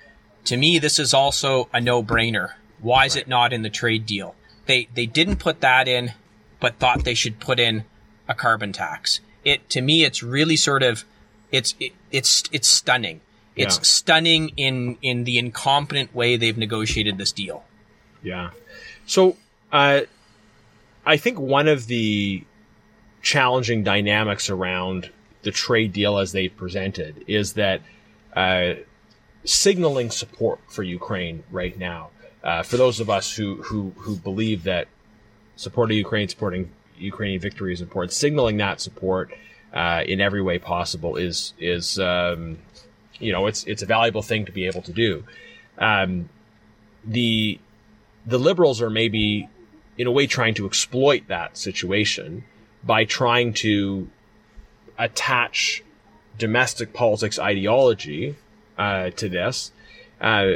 To 0.45 0.55
me, 0.55 0.77
this 0.77 0.99
is 0.99 1.15
also 1.15 1.67
a 1.73 1.81
no-brainer. 1.81 2.51
Why 2.79 3.05
is 3.07 3.15
right. 3.15 3.23
it 3.23 3.27
not 3.27 3.53
in 3.53 3.63
the 3.63 3.71
trade 3.71 4.05
deal? 4.05 4.35
They 4.67 4.87
they 4.93 5.07
didn't 5.07 5.37
put 5.37 5.61
that 5.61 5.87
in, 5.87 6.13
but 6.59 6.77
thought 6.77 7.05
they 7.05 7.15
should 7.15 7.39
put 7.39 7.59
in 7.59 7.85
a 8.27 8.35
carbon 8.35 8.71
tax. 8.71 9.19
It 9.43 9.67
to 9.71 9.81
me, 9.81 10.03
it's 10.03 10.21
really 10.21 10.57
sort 10.57 10.83
of, 10.83 11.05
it's 11.51 11.73
it, 11.79 11.93
it's 12.11 12.43
it's 12.51 12.67
stunning. 12.67 13.21
It's 13.55 13.77
yeah. 13.77 13.83
stunning 13.83 14.51
in 14.57 14.97
in 15.01 15.25
the 15.25 15.37
incompetent 15.37 16.15
way 16.15 16.37
they've 16.37 16.57
negotiated 16.57 17.17
this 17.17 17.31
deal. 17.31 17.63
Yeah. 18.23 18.51
So, 19.05 19.35
uh, 19.71 20.01
I 21.05 21.17
think 21.17 21.39
one 21.39 21.67
of 21.67 21.87
the 21.87 22.43
challenging 23.21 23.83
dynamics 23.83 24.49
around 24.49 25.09
the 25.43 25.51
trade 25.51 25.91
deal 25.91 26.17
as 26.17 26.31
they 26.31 26.47
presented 26.47 27.23
is 27.27 27.53
that 27.53 27.81
uh, 28.35 28.73
signaling 29.43 30.09
support 30.11 30.59
for 30.67 30.83
Ukraine 30.83 31.43
right 31.51 31.77
now. 31.77 32.09
Uh, 32.43 32.63
for 32.63 32.77
those 32.77 32.99
of 32.99 33.09
us 33.09 33.35
who 33.35 33.61
who 33.63 33.93
who 33.97 34.15
believe 34.15 34.63
that 34.63 34.87
supporting 35.55 35.97
Ukraine, 35.97 36.27
supporting 36.27 36.71
Ukrainian 36.97 37.39
victory 37.39 37.73
is 37.73 37.81
important, 37.81 38.13
signaling 38.13 38.57
that 38.57 38.81
support 38.81 39.31
uh, 39.73 40.03
in 40.05 40.21
every 40.21 40.41
way 40.41 40.57
possible 40.57 41.17
is 41.17 41.53
is 41.59 41.99
um, 41.99 42.57
you 43.21 43.31
know 43.31 43.47
it's 43.47 43.63
it's 43.65 43.81
a 43.81 43.85
valuable 43.85 44.21
thing 44.21 44.45
to 44.45 44.51
be 44.51 44.65
able 44.65 44.81
to 44.81 44.91
do. 44.91 45.23
Um, 45.77 46.29
the 47.05 47.59
the 48.25 48.37
liberals 48.37 48.81
are 48.81 48.89
maybe 48.89 49.49
in 49.97 50.07
a 50.07 50.11
way 50.11 50.27
trying 50.27 50.53
to 50.55 50.65
exploit 50.65 51.27
that 51.27 51.57
situation 51.57 52.43
by 52.83 53.05
trying 53.05 53.53
to 53.53 54.09
attach 54.97 55.83
domestic 56.37 56.93
politics 56.93 57.37
ideology 57.39 58.35
uh, 58.77 59.09
to 59.11 59.29
this. 59.29 59.71
Uh, 60.19 60.53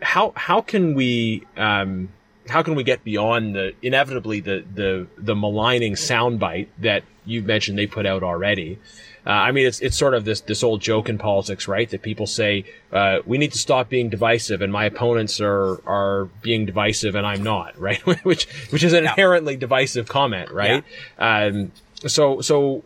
how 0.00 0.32
how 0.36 0.60
can 0.60 0.94
we 0.94 1.46
um, 1.56 2.08
how 2.48 2.62
can 2.62 2.74
we 2.74 2.82
get 2.82 3.04
beyond 3.04 3.54
the 3.54 3.74
inevitably 3.82 4.40
the 4.40 4.64
the 4.74 5.06
the 5.16 5.34
maligning 5.34 5.94
soundbite 5.94 6.68
that 6.78 7.04
you've 7.24 7.44
mentioned 7.44 7.78
they 7.78 7.86
put 7.86 8.06
out 8.06 8.22
already? 8.22 8.78
Uh, 9.26 9.30
I 9.30 9.52
mean, 9.52 9.66
it's 9.66 9.80
it's 9.80 9.96
sort 9.96 10.14
of 10.14 10.24
this 10.24 10.40
this 10.40 10.62
old 10.62 10.80
joke 10.80 11.08
in 11.08 11.18
politics, 11.18 11.68
right? 11.68 11.88
That 11.90 12.02
people 12.02 12.26
say 12.26 12.64
uh, 12.92 13.18
we 13.24 13.38
need 13.38 13.52
to 13.52 13.58
stop 13.58 13.88
being 13.88 14.08
divisive, 14.08 14.62
and 14.62 14.72
my 14.72 14.84
opponents 14.84 15.40
are 15.40 15.80
are 15.86 16.26
being 16.42 16.66
divisive, 16.66 17.14
and 17.14 17.26
I'm 17.26 17.42
not, 17.42 17.78
right? 17.80 18.04
which 18.24 18.46
which 18.70 18.82
is 18.82 18.92
an 18.92 19.04
inherently 19.04 19.56
divisive 19.56 20.08
comment, 20.08 20.50
right? 20.50 20.84
Yeah. 21.18 21.44
Um, 21.46 21.72
so 22.06 22.40
so 22.40 22.82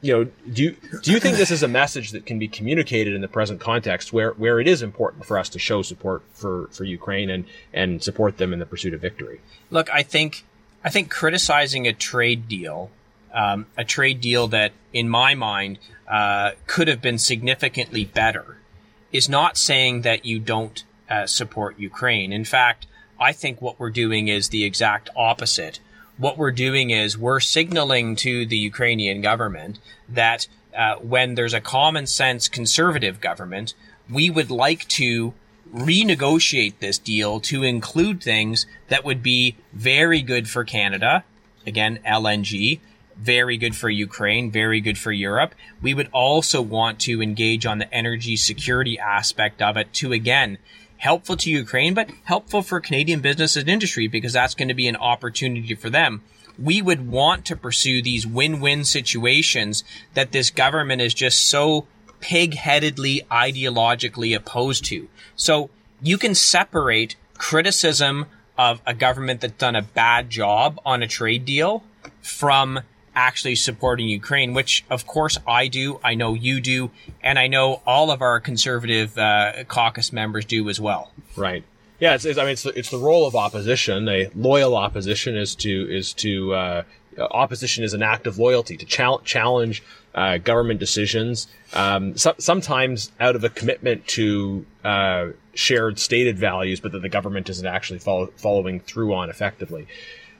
you 0.00 0.12
know, 0.12 0.30
do 0.52 0.62
you, 0.62 0.76
do 1.02 1.10
you 1.10 1.18
think 1.18 1.36
this 1.36 1.50
is 1.50 1.62
a 1.64 1.68
message 1.68 2.12
that 2.12 2.24
can 2.24 2.38
be 2.38 2.46
communicated 2.46 3.14
in 3.14 3.20
the 3.20 3.28
present 3.28 3.60
context 3.60 4.12
where, 4.12 4.30
where 4.32 4.60
it 4.60 4.68
is 4.68 4.80
important 4.80 5.24
for 5.24 5.38
us 5.38 5.48
to 5.48 5.58
show 5.58 5.82
support 5.82 6.22
for, 6.32 6.68
for 6.68 6.84
Ukraine 6.84 7.30
and, 7.30 7.44
and 7.72 8.02
support 8.02 8.38
them 8.38 8.52
in 8.52 8.60
the 8.60 8.66
pursuit 8.66 8.94
of 8.94 9.00
victory? 9.00 9.40
Look, 9.70 9.90
I 9.90 10.04
think, 10.04 10.44
I 10.84 10.90
think 10.90 11.10
criticizing 11.10 11.88
a 11.88 11.92
trade 11.92 12.46
deal 12.46 12.90
um, 13.32 13.66
a 13.76 13.84
trade 13.84 14.20
deal 14.20 14.48
that, 14.48 14.72
in 14.92 15.08
my 15.08 15.34
mind, 15.34 15.78
uh, 16.08 16.52
could 16.66 16.88
have 16.88 17.02
been 17.02 17.18
significantly 17.18 18.04
better, 18.04 18.58
is 19.12 19.28
not 19.28 19.56
saying 19.56 20.02
that 20.02 20.24
you 20.24 20.38
don't 20.38 20.84
uh, 21.08 21.26
support 21.26 21.78
Ukraine. 21.78 22.32
In 22.32 22.44
fact, 22.44 22.86
I 23.20 23.32
think 23.32 23.60
what 23.60 23.78
we're 23.78 23.90
doing 23.90 24.28
is 24.28 24.48
the 24.48 24.64
exact 24.64 25.10
opposite. 25.16 25.80
What 26.16 26.38
we're 26.38 26.52
doing 26.52 26.90
is 26.90 27.18
we're 27.18 27.40
signaling 27.40 28.16
to 28.16 28.46
the 28.46 28.56
Ukrainian 28.56 29.20
government 29.20 29.78
that 30.08 30.48
uh, 30.76 30.96
when 30.96 31.34
there's 31.34 31.54
a 31.54 31.60
common 31.60 32.06
sense 32.06 32.48
conservative 32.48 33.20
government, 33.20 33.74
we 34.10 34.30
would 34.30 34.50
like 34.50 34.86
to 34.88 35.34
renegotiate 35.74 36.78
this 36.78 36.98
deal 36.98 37.40
to 37.40 37.62
include 37.62 38.22
things 38.22 38.66
that 38.88 39.04
would 39.04 39.22
be 39.22 39.56
very 39.72 40.22
good 40.22 40.48
for 40.48 40.64
Canada. 40.64 41.24
Again, 41.66 41.98
LNG, 42.06 42.80
very 43.18 43.56
good 43.56 43.76
for 43.76 43.90
Ukraine, 43.90 44.50
very 44.50 44.80
good 44.80 44.98
for 44.98 45.12
Europe. 45.12 45.54
We 45.82 45.94
would 45.94 46.08
also 46.12 46.62
want 46.62 47.00
to 47.00 47.22
engage 47.22 47.66
on 47.66 47.78
the 47.78 47.92
energy 47.92 48.36
security 48.36 48.98
aspect 48.98 49.60
of 49.60 49.76
it 49.76 49.92
to 49.94 50.12
again 50.12 50.58
helpful 50.98 51.36
to 51.36 51.50
Ukraine, 51.50 51.94
but 51.94 52.10
helpful 52.24 52.62
for 52.62 52.80
Canadian 52.80 53.20
business 53.20 53.56
and 53.56 53.68
industry 53.68 54.08
because 54.08 54.32
that's 54.32 54.54
going 54.54 54.68
to 54.68 54.74
be 54.74 54.88
an 54.88 54.96
opportunity 54.96 55.74
for 55.74 55.90
them. 55.90 56.22
We 56.58 56.82
would 56.82 57.08
want 57.08 57.44
to 57.46 57.56
pursue 57.56 58.02
these 58.02 58.26
win-win 58.26 58.84
situations 58.84 59.84
that 60.14 60.32
this 60.32 60.50
government 60.50 61.00
is 61.00 61.14
just 61.14 61.46
so 61.46 61.86
pig-headedly 62.20 63.22
ideologically 63.30 64.34
opposed 64.34 64.84
to. 64.86 65.08
So 65.36 65.70
you 66.02 66.18
can 66.18 66.34
separate 66.34 67.14
criticism 67.34 68.26
of 68.56 68.82
a 68.84 68.92
government 68.92 69.40
that's 69.40 69.54
done 69.54 69.76
a 69.76 69.82
bad 69.82 70.30
job 70.30 70.80
on 70.84 71.00
a 71.00 71.06
trade 71.06 71.44
deal 71.44 71.84
from 72.20 72.80
actually 73.14 73.56
supporting 73.56 74.08
Ukraine, 74.08 74.54
which 74.54 74.84
of 74.90 75.06
course 75.06 75.38
I 75.46 75.68
do, 75.68 76.00
I 76.04 76.14
know 76.14 76.34
you 76.34 76.60
do, 76.60 76.90
and 77.22 77.38
I 77.38 77.46
know 77.46 77.82
all 77.86 78.10
of 78.10 78.22
our 78.22 78.40
conservative 78.40 79.16
uh, 79.18 79.64
caucus 79.64 80.12
members 80.12 80.44
do 80.44 80.68
as 80.68 80.80
well. 80.80 81.12
Right. 81.36 81.64
Yeah, 82.00 82.14
it's, 82.14 82.24
it's 82.24 82.38
I 82.38 82.42
mean, 82.42 82.52
it's 82.52 82.62
the, 82.62 82.78
it's 82.78 82.90
the 82.90 82.98
role 82.98 83.26
of 83.26 83.34
opposition. 83.34 84.08
A 84.08 84.30
loyal 84.34 84.76
opposition 84.76 85.36
is 85.36 85.54
to 85.56 85.88
is 85.90 86.12
to 86.14 86.54
uh, 86.54 86.82
opposition 87.18 87.84
is 87.84 87.94
an 87.94 88.02
act 88.02 88.26
of 88.26 88.38
loyalty 88.38 88.76
to 88.76 88.86
chal- 88.86 89.20
challenge 89.20 89.82
uh, 90.14 90.38
government 90.38 90.80
decisions. 90.80 91.48
Um, 91.72 92.16
so, 92.16 92.34
sometimes 92.38 93.10
out 93.20 93.36
of 93.36 93.44
a 93.44 93.48
commitment 93.48 94.06
to 94.08 94.64
uh, 94.84 95.28
shared 95.54 95.98
stated 95.98 96.38
values, 96.38 96.80
but 96.80 96.92
that 96.92 97.02
the 97.02 97.08
government 97.08 97.48
isn't 97.48 97.66
actually 97.66 97.98
follow, 97.98 98.28
following 98.36 98.80
through 98.80 99.14
on 99.14 99.28
effectively. 99.28 99.86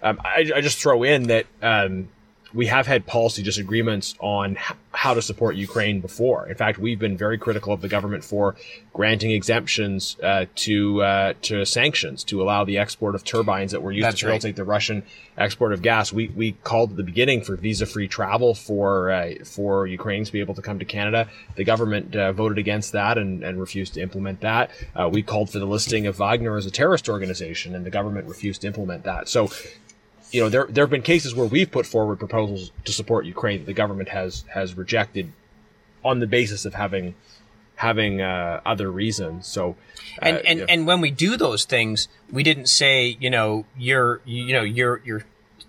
Um, 0.03 0.21
I, 0.25 0.51
I, 0.55 0.61
just 0.61 0.79
throw 0.79 1.03
in 1.03 1.25
that 1.25 1.47
um, 1.61 2.09
we 2.55 2.66
have 2.66 2.86
had 2.86 3.07
policy 3.07 3.42
disagreements 3.42 4.14
on 4.20 4.57
how 4.92 5.14
to 5.14 5.22
support 5.22 5.55
Ukraine 5.55 6.01
before. 6.01 6.49
In 6.49 6.55
fact, 6.55 6.78
we've 6.78 6.99
been 6.99 7.16
very 7.16 7.38
critical 7.38 7.72
of 7.72 7.80
the 7.80 7.88
government 7.88 8.24
for 8.24 8.57
granting 8.92 9.30
exemptions 9.30 10.16
uh, 10.22 10.46
to 10.57 11.03
uh, 11.03 11.34
to 11.42 11.64
sanctions 11.64 12.24
to 12.24 12.42
allow 12.42 12.64
the 12.64 12.78
export 12.78 13.14
of 13.14 13.22
turbines 13.22 13.72
that 13.72 13.82
were 13.82 13.92
used 13.92 14.07
That's 14.07 14.20
to 14.20 14.26
facilitate 14.26 14.49
right. 14.51 14.57
the 14.57 14.64
Russian 14.64 15.03
export 15.36 15.72
of 15.72 15.82
gas. 15.82 16.12
We 16.12 16.28
we 16.28 16.53
called 16.53 16.90
at 16.90 16.96
the 16.96 17.03
beginning 17.03 17.42
for 17.42 17.55
visa 17.57 17.86
free 17.86 18.09
travel 18.09 18.55
for 18.55 19.11
uh, 19.11 19.34
for 19.44 19.86
Ukrainians 19.86 20.28
to 20.28 20.32
be 20.32 20.40
able 20.40 20.55
to 20.55 20.62
come 20.62 20.78
to 20.78 20.84
Canada. 20.84 21.28
The 21.57 21.64
government 21.64 22.16
uh, 22.16 22.32
voted 22.32 22.59
against 22.59 22.92
that 22.92 23.18
and, 23.18 23.44
and 23.44 23.61
refused 23.61 23.94
to 23.94 24.01
implement 24.01 24.40
that. 24.40 24.70
Uh, 24.96 25.09
we 25.12 25.22
called 25.22 25.51
for 25.51 25.59
the 25.59 25.66
listing 25.66 26.07
of 26.07 26.16
Wagner 26.16 26.57
as 26.57 26.66
a 26.66 26.70
terrorist 26.70 27.09
organization, 27.09 27.74
and 27.74 27.84
the 27.84 27.90
government 27.90 28.26
refused 28.26 28.62
to 28.62 28.66
implement 28.66 29.05
that. 29.05 29.28
So 29.28 29.51
you 30.31 30.43
know, 30.43 30.49
there 30.49 30.66
there 30.68 30.85
have 30.85 30.91
been 30.91 31.03
cases 31.03 31.35
where 31.35 31.47
we've 31.47 31.70
put 31.70 31.87
forward 31.87 32.18
proposals 32.18 32.72
to 32.85 32.93
support 32.93 33.24
Ukraine 33.24 33.61
that 33.61 33.66
the 33.66 33.74
government 33.74 34.11
has 34.11 34.45
has 34.53 34.74
rejected 34.76 35.33
on 36.05 36.20
the 36.20 36.26
basis 36.26 36.64
of 36.64 36.74
having 36.74 37.14
having 37.76 38.20
uh, 38.20 38.61
other 38.66 38.91
reasons. 38.91 39.47
So, 39.47 39.76
uh, 40.20 40.26
and 40.26 40.37
and, 40.47 40.70
and 40.70 40.87
when 40.87 41.01
we 41.01 41.11
do 41.11 41.37
those 41.37 41.64
things, 41.64 42.09
we 42.31 42.43
didn't 42.43 42.66
say, 42.66 43.16
you 43.20 43.31
know, 43.31 43.64
you're 43.76 44.20
you 44.24 44.53
know 44.53 44.62
you're 44.62 45.01
you're 45.05 45.24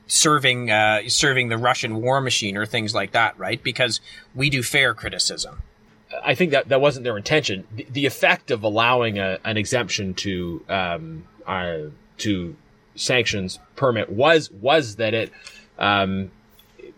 serving 0.07 0.72
uh, 0.72 1.07
serving 1.07 1.49
the 1.49 1.57
Russian 1.57 2.01
war 2.01 2.20
machine 2.20 2.57
or 2.57 2.66
things 2.66 2.93
like 2.93 3.12
that, 3.12 3.38
right? 3.39 3.64
Because 3.64 4.01
we 4.36 4.49
do 4.49 4.62
fair 4.64 4.93
criticism. 4.93 5.62
I 6.24 6.34
think 6.34 6.51
that 6.51 6.70
that 6.70 6.82
wasn't 6.82 7.03
their 7.03 7.18
intention. 7.18 7.66
The, 7.72 7.88
the 7.89 8.05
effect 8.05 8.49
of 8.51 8.64
allowing 8.64 9.20
a, 9.20 9.38
an 9.45 9.57
exemption 9.57 10.16
to 10.16 10.66
um, 10.68 11.26
uh, 11.45 11.78
to 12.18 12.55
sanctions 13.00 13.60
permit 13.76 14.10
was 14.10 14.52
was 14.52 14.97
that 14.97 15.14
it 15.14 15.32
um, 15.78 16.32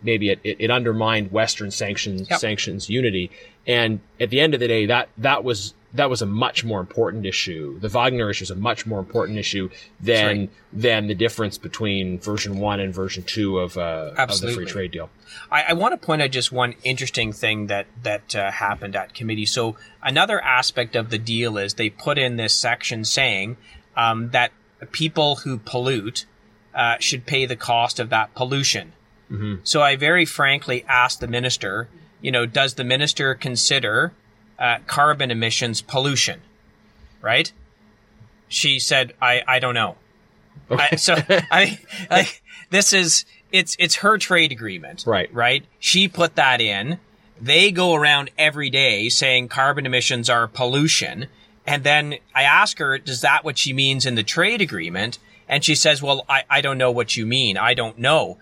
maybe 0.02 0.30
it, 0.30 0.40
it, 0.42 0.56
it, 0.58 0.70
undermined 0.70 1.30
Western 1.30 1.70
sanctions 1.70 2.28
yep. 2.28 2.40
sanctions 2.40 2.90
unity. 2.90 3.30
And 3.66 4.00
at 4.20 4.30
the 4.30 4.40
end 4.40 4.54
of 4.54 4.60
the 4.60 4.68
day, 4.68 4.86
that 4.86 5.08
that 5.18 5.44
was 5.44 5.74
that 5.94 6.08
was 6.08 6.22
a 6.22 6.26
much 6.26 6.64
more 6.64 6.80
important 6.80 7.26
issue. 7.26 7.78
The 7.78 7.88
Wagner 7.88 8.30
issue 8.30 8.44
is 8.44 8.50
a 8.50 8.56
much 8.56 8.86
more 8.86 8.98
important 8.98 9.38
issue 9.38 9.70
than 10.00 10.38
right. 10.38 10.50
than 10.72 11.06
the 11.06 11.14
difference 11.14 11.58
between 11.58 12.18
version 12.18 12.58
one 12.58 12.80
and 12.80 12.94
version 12.94 13.22
two 13.22 13.58
of, 13.58 13.76
uh, 13.76 14.12
of 14.16 14.40
the 14.40 14.52
free 14.52 14.66
trade 14.66 14.90
deal. 14.90 15.10
I, 15.50 15.64
I, 15.68 15.72
want 15.74 15.92
to 15.92 16.04
point 16.04 16.22
out 16.22 16.30
just 16.30 16.50
one 16.50 16.74
interesting 16.82 17.32
thing 17.32 17.66
that 17.66 17.86
that 18.02 18.34
uh, 18.34 18.50
happened 18.50 18.96
at 18.96 19.14
committee. 19.14 19.46
So 19.46 19.76
another 20.02 20.40
aspect 20.40 20.96
of 20.96 21.10
the 21.10 21.18
deal 21.18 21.58
is 21.58 21.74
they 21.74 21.90
put 21.90 22.18
in 22.18 22.36
this 22.36 22.54
section 22.54 23.04
saying 23.04 23.58
um, 23.96 24.30
that 24.30 24.50
people 24.90 25.36
who 25.36 25.58
pollute 25.58 26.24
uh, 26.74 26.96
should 26.98 27.26
pay 27.26 27.46
the 27.46 27.56
cost 27.56 28.00
of 28.00 28.10
that 28.10 28.34
pollution. 28.34 28.92
Mm-hmm. 29.30 29.56
So 29.64 29.82
I 29.82 29.96
very 29.96 30.24
frankly 30.24 30.84
asked 30.88 31.20
the 31.20 31.26
minister, 31.26 31.88
you 32.20 32.30
know, 32.30 32.46
does 32.46 32.74
the 32.74 32.84
minister 32.84 33.34
consider 33.34 34.12
uh, 34.58 34.78
carbon 34.86 35.30
emissions 35.30 35.80
pollution? 35.80 36.40
Right? 37.20 37.52
She 38.48 38.78
said, 38.78 39.14
I, 39.20 39.42
I 39.46 39.58
don't 39.58 39.74
know. 39.74 39.96
Okay. 40.70 40.88
I, 40.92 40.96
so 40.96 41.16
I 41.28 41.78
like 42.10 42.42
this 42.70 42.92
is 42.92 43.24
it's 43.50 43.76
it's 43.78 43.96
her 43.96 44.18
trade 44.18 44.52
agreement. 44.52 45.04
Right. 45.06 45.32
Right. 45.32 45.64
She 45.78 46.08
put 46.08 46.36
that 46.36 46.60
in. 46.60 46.98
They 47.40 47.70
go 47.70 47.94
around 47.94 48.30
every 48.38 48.70
day 48.70 49.08
saying 49.08 49.48
carbon 49.48 49.86
emissions 49.86 50.30
are 50.30 50.46
pollution. 50.46 51.26
And 51.66 51.84
then 51.84 52.16
I 52.34 52.42
ask 52.42 52.78
her, 52.78 52.98
does 52.98 53.20
that 53.20 53.44
what 53.44 53.58
she 53.58 53.72
means 53.72 54.04
in 54.04 54.14
the 54.14 54.22
trade 54.22 54.60
agreement? 54.60 55.18
And 55.48 55.64
she 55.64 55.74
says, 55.74 56.02
well, 56.02 56.24
I, 56.28 56.44
I 56.50 56.60
don't 56.60 56.78
know 56.78 56.90
what 56.90 57.16
you 57.16 57.26
mean. 57.26 57.56
I 57.56 57.74
don't 57.74 57.98
know. 57.98 58.38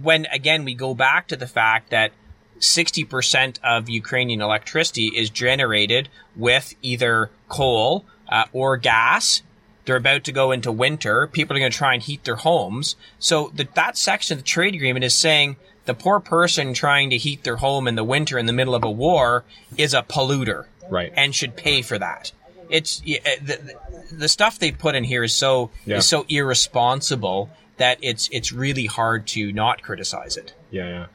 When 0.00 0.26
again, 0.26 0.64
we 0.64 0.74
go 0.74 0.94
back 0.94 1.28
to 1.28 1.36
the 1.36 1.46
fact 1.46 1.90
that 1.90 2.12
60% 2.58 3.58
of 3.62 3.88
Ukrainian 3.88 4.40
electricity 4.40 5.08
is 5.08 5.30
generated 5.30 6.08
with 6.34 6.74
either 6.82 7.30
coal 7.48 8.04
uh, 8.28 8.44
or 8.52 8.76
gas. 8.76 9.42
They're 9.84 9.96
about 9.96 10.24
to 10.24 10.32
go 10.32 10.50
into 10.50 10.72
winter. 10.72 11.26
People 11.26 11.56
are 11.56 11.60
going 11.60 11.70
to 11.70 11.76
try 11.76 11.92
and 11.92 12.02
heat 12.02 12.24
their 12.24 12.36
homes. 12.36 12.96
So 13.18 13.50
the, 13.54 13.68
that 13.74 13.98
section 13.98 14.38
of 14.38 14.38
the 14.38 14.48
trade 14.48 14.74
agreement 14.74 15.04
is 15.04 15.14
saying 15.14 15.56
the 15.84 15.94
poor 15.94 16.20
person 16.20 16.72
trying 16.72 17.10
to 17.10 17.18
heat 17.18 17.44
their 17.44 17.56
home 17.56 17.86
in 17.86 17.94
the 17.94 18.04
winter 18.04 18.38
in 18.38 18.46
the 18.46 18.52
middle 18.54 18.74
of 18.74 18.84
a 18.84 18.90
war 18.90 19.44
is 19.76 19.92
a 19.92 20.02
polluter. 20.02 20.64
Right. 20.88 21.12
And 21.14 21.34
should 21.34 21.56
pay 21.56 21.82
for 21.82 21.98
that 21.98 22.32
it's 22.70 23.00
uh, 23.02 23.30
the, 23.42 23.74
the 24.12 24.28
stuff 24.28 24.58
they 24.58 24.72
put 24.72 24.94
in 24.94 25.04
here 25.04 25.24
is 25.24 25.34
so 25.34 25.70
yeah. 25.84 25.98
is 25.98 26.08
so 26.08 26.24
irresponsible 26.28 27.50
that 27.76 27.98
it's 28.02 28.28
it's 28.32 28.52
really 28.52 28.86
hard 28.86 29.26
to 29.28 29.52
not 29.52 29.82
criticize 29.82 30.36
it. 30.36 30.54
Yeah, 30.70 30.88
yeah. 30.88 31.06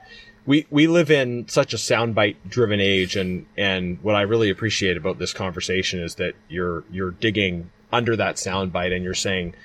We 0.45 0.66
we 0.70 0.88
live 0.88 1.12
in 1.12 1.47
such 1.47 1.74
a 1.74 1.78
soundbite 1.78 2.38
driven 2.47 2.80
age, 2.80 3.16
and 3.16 3.45
and 3.58 4.02
what 4.02 4.16
I 4.16 4.22
really 4.22 4.50
appreciate 4.50 4.97
about 4.97 5.20
this 5.20 5.34
conversation 5.34 6.02
is 6.02 6.16
that 6.16 6.36
you're 6.47 6.84
you're 6.91 7.12
digging 7.12 7.70
under 7.91 8.16
that 8.16 8.36
soundbite, 8.36 8.93
and 8.93 9.04
you're 9.04 9.14
saying 9.14 9.56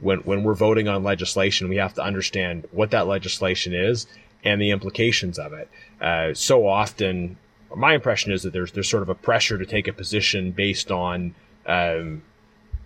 when 0.00 0.20
when 0.20 0.44
we're 0.44 0.54
voting 0.54 0.88
on 0.88 1.02
legislation, 1.02 1.68
we 1.68 1.76
have 1.76 1.94
to 1.94 2.02
understand 2.02 2.66
what 2.70 2.90
that 2.92 3.06
legislation 3.06 3.74
is 3.74 4.06
and 4.44 4.60
the 4.60 4.70
implications 4.70 5.38
of 5.38 5.52
it. 5.52 5.68
Uh, 6.00 6.32
so 6.32 6.66
often 6.66 7.36
my 7.74 7.94
impression 7.94 8.32
is 8.32 8.42
that 8.42 8.52
there's 8.52 8.72
there's 8.72 8.88
sort 8.88 9.02
of 9.02 9.08
a 9.08 9.14
pressure 9.14 9.58
to 9.58 9.66
take 9.66 9.88
a 9.88 9.92
position 9.92 10.50
based 10.50 10.90
on 10.90 11.34
um, 11.66 12.22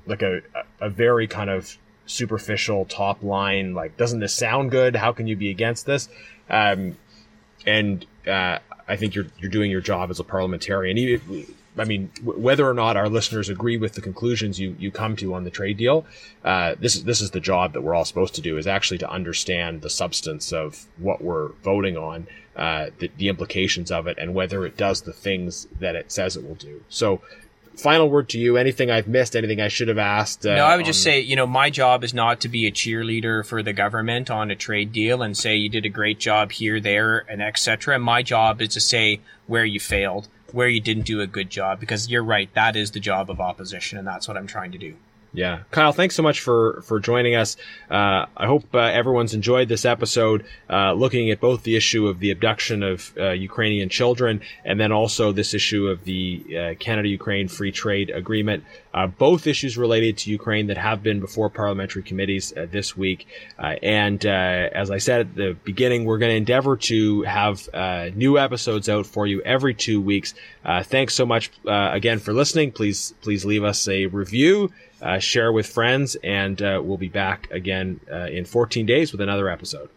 like 0.06 0.22
a 0.22 0.42
a 0.80 0.90
very 0.90 1.26
kind 1.26 1.50
of 1.50 1.76
superficial 2.06 2.84
top 2.84 3.22
line 3.22 3.74
like 3.74 3.96
doesn't 3.96 4.20
this 4.20 4.34
sound 4.34 4.70
good? 4.70 4.96
How 4.96 5.12
can 5.12 5.26
you 5.26 5.36
be 5.36 5.50
against 5.50 5.86
this? 5.86 6.08
Um, 6.50 6.96
and 7.66 8.04
uh, 8.26 8.58
I 8.88 8.96
think 8.96 9.14
you're 9.14 9.26
you're 9.38 9.50
doing 9.50 9.70
your 9.70 9.80
job 9.80 10.10
as 10.10 10.20
a 10.20 10.24
parliamentarian. 10.24 10.96
I 11.76 11.84
mean, 11.84 12.10
w- 12.16 12.38
whether 12.38 12.68
or 12.68 12.74
not 12.74 12.96
our 12.96 13.08
listeners 13.08 13.48
agree 13.48 13.76
with 13.76 13.94
the 13.94 14.00
conclusions 14.00 14.60
you, 14.60 14.76
you 14.78 14.90
come 14.90 15.16
to 15.16 15.34
on 15.34 15.44
the 15.44 15.50
trade 15.50 15.76
deal, 15.76 16.06
uh, 16.44 16.74
this 16.78 16.94
is 16.94 17.04
this 17.04 17.20
is 17.20 17.30
the 17.32 17.40
job 17.40 17.72
that 17.72 17.82
we're 17.82 17.94
all 17.94 18.04
supposed 18.04 18.34
to 18.36 18.40
do 18.40 18.58
is 18.58 18.66
actually 18.66 18.98
to 18.98 19.10
understand 19.10 19.82
the 19.82 19.90
substance 19.90 20.52
of 20.52 20.86
what 20.98 21.22
we're 21.22 21.48
voting 21.64 21.96
on, 21.96 22.26
uh, 22.56 22.90
the, 22.98 23.10
the 23.18 23.28
implications 23.28 23.90
of 23.90 24.06
it, 24.06 24.18
and 24.18 24.34
whether 24.34 24.64
it 24.64 24.76
does 24.76 25.02
the 25.02 25.12
things 25.12 25.66
that 25.80 25.96
it 25.96 26.12
says 26.12 26.36
it 26.36 26.46
will 26.46 26.54
do. 26.54 26.82
So, 26.88 27.20
final 27.76 28.08
word 28.08 28.28
to 28.30 28.38
you. 28.38 28.56
Anything 28.56 28.90
I've 28.90 29.08
missed, 29.08 29.34
anything 29.34 29.60
I 29.60 29.68
should 29.68 29.88
have 29.88 29.98
asked. 29.98 30.46
Uh, 30.46 30.56
no, 30.56 30.64
I 30.64 30.76
would 30.76 30.86
just 30.86 31.02
say, 31.02 31.20
you 31.20 31.36
know, 31.36 31.46
my 31.46 31.70
job 31.70 32.04
is 32.04 32.14
not 32.14 32.40
to 32.40 32.48
be 32.48 32.66
a 32.66 32.70
cheerleader 32.70 33.44
for 33.44 33.62
the 33.62 33.72
government 33.72 34.30
on 34.30 34.50
a 34.50 34.56
trade 34.56 34.92
deal 34.92 35.22
and 35.22 35.36
say 35.36 35.56
you 35.56 35.68
did 35.68 35.84
a 35.84 35.88
great 35.88 36.18
job 36.18 36.52
here, 36.52 36.80
there, 36.80 37.24
and 37.28 37.42
etc. 37.42 37.98
My 37.98 38.22
job 38.22 38.62
is 38.62 38.68
to 38.74 38.80
say 38.80 39.20
where 39.46 39.64
you 39.64 39.80
failed, 39.80 40.28
where 40.52 40.68
you 40.68 40.80
didn't 40.80 41.06
do 41.06 41.20
a 41.20 41.26
good 41.26 41.50
job, 41.50 41.80
because 41.80 42.08
you're 42.08 42.24
right, 42.24 42.52
that 42.54 42.76
is 42.76 42.92
the 42.92 43.00
job 43.00 43.30
of 43.30 43.40
opposition, 43.40 43.98
and 43.98 44.06
that's 44.06 44.28
what 44.28 44.36
I'm 44.36 44.46
trying 44.46 44.72
to 44.72 44.78
do. 44.78 44.94
Yeah, 45.34 45.62
Kyle, 45.72 45.92
thanks 45.92 46.14
so 46.14 46.22
much 46.22 46.40
for 46.40 46.80
for 46.82 47.00
joining 47.00 47.34
us. 47.34 47.56
Uh, 47.90 48.26
I 48.36 48.46
hope 48.46 48.72
uh, 48.72 48.78
everyone's 48.78 49.34
enjoyed 49.34 49.68
this 49.68 49.84
episode, 49.84 50.44
uh, 50.70 50.92
looking 50.92 51.28
at 51.30 51.40
both 51.40 51.64
the 51.64 51.74
issue 51.74 52.06
of 52.06 52.20
the 52.20 52.30
abduction 52.30 52.84
of 52.84 53.12
uh, 53.18 53.30
Ukrainian 53.30 53.88
children 53.88 54.42
and 54.64 54.78
then 54.78 54.92
also 54.92 55.32
this 55.32 55.52
issue 55.52 55.88
of 55.88 56.04
the 56.04 56.44
uh, 56.56 56.74
Canada-Ukraine 56.78 57.48
Free 57.48 57.72
Trade 57.72 58.10
Agreement. 58.10 58.62
Uh, 58.94 59.08
both 59.08 59.48
issues 59.48 59.76
related 59.76 60.16
to 60.18 60.30
Ukraine 60.30 60.68
that 60.68 60.78
have 60.78 61.02
been 61.02 61.18
before 61.18 61.50
parliamentary 61.50 62.04
committees 62.04 62.52
this 62.70 62.96
week. 62.96 63.26
Uh, 63.58 63.74
and 63.82 64.24
uh, 64.24 64.28
as 64.28 64.88
I 64.88 64.98
said 64.98 65.20
at 65.22 65.34
the 65.34 65.56
beginning, 65.64 66.04
we're 66.04 66.18
going 66.18 66.30
to 66.30 66.36
endeavor 66.36 66.76
to 66.76 67.22
have 67.22 67.68
uh, 67.74 68.10
new 68.14 68.38
episodes 68.38 68.88
out 68.88 69.04
for 69.04 69.26
you 69.26 69.42
every 69.42 69.74
two 69.74 70.00
weeks. 70.00 70.34
Uh, 70.64 70.84
thanks 70.84 71.12
so 71.12 71.26
much 71.26 71.50
uh, 71.66 71.90
again 71.92 72.20
for 72.20 72.32
listening. 72.32 72.70
Please 72.70 73.14
please 73.20 73.44
leave 73.44 73.64
us 73.64 73.88
a 73.88 74.06
review 74.06 74.70
uh, 75.04 75.18
share 75.18 75.52
with 75.52 75.66
friends, 75.66 76.16
and 76.24 76.60
uh, 76.62 76.80
we'll 76.82 76.96
be 76.96 77.08
back 77.08 77.48
again 77.50 78.00
uh, 78.10 78.26
in 78.26 78.44
14 78.44 78.86
days 78.86 79.12
with 79.12 79.20
another 79.20 79.48
episode. 79.48 79.90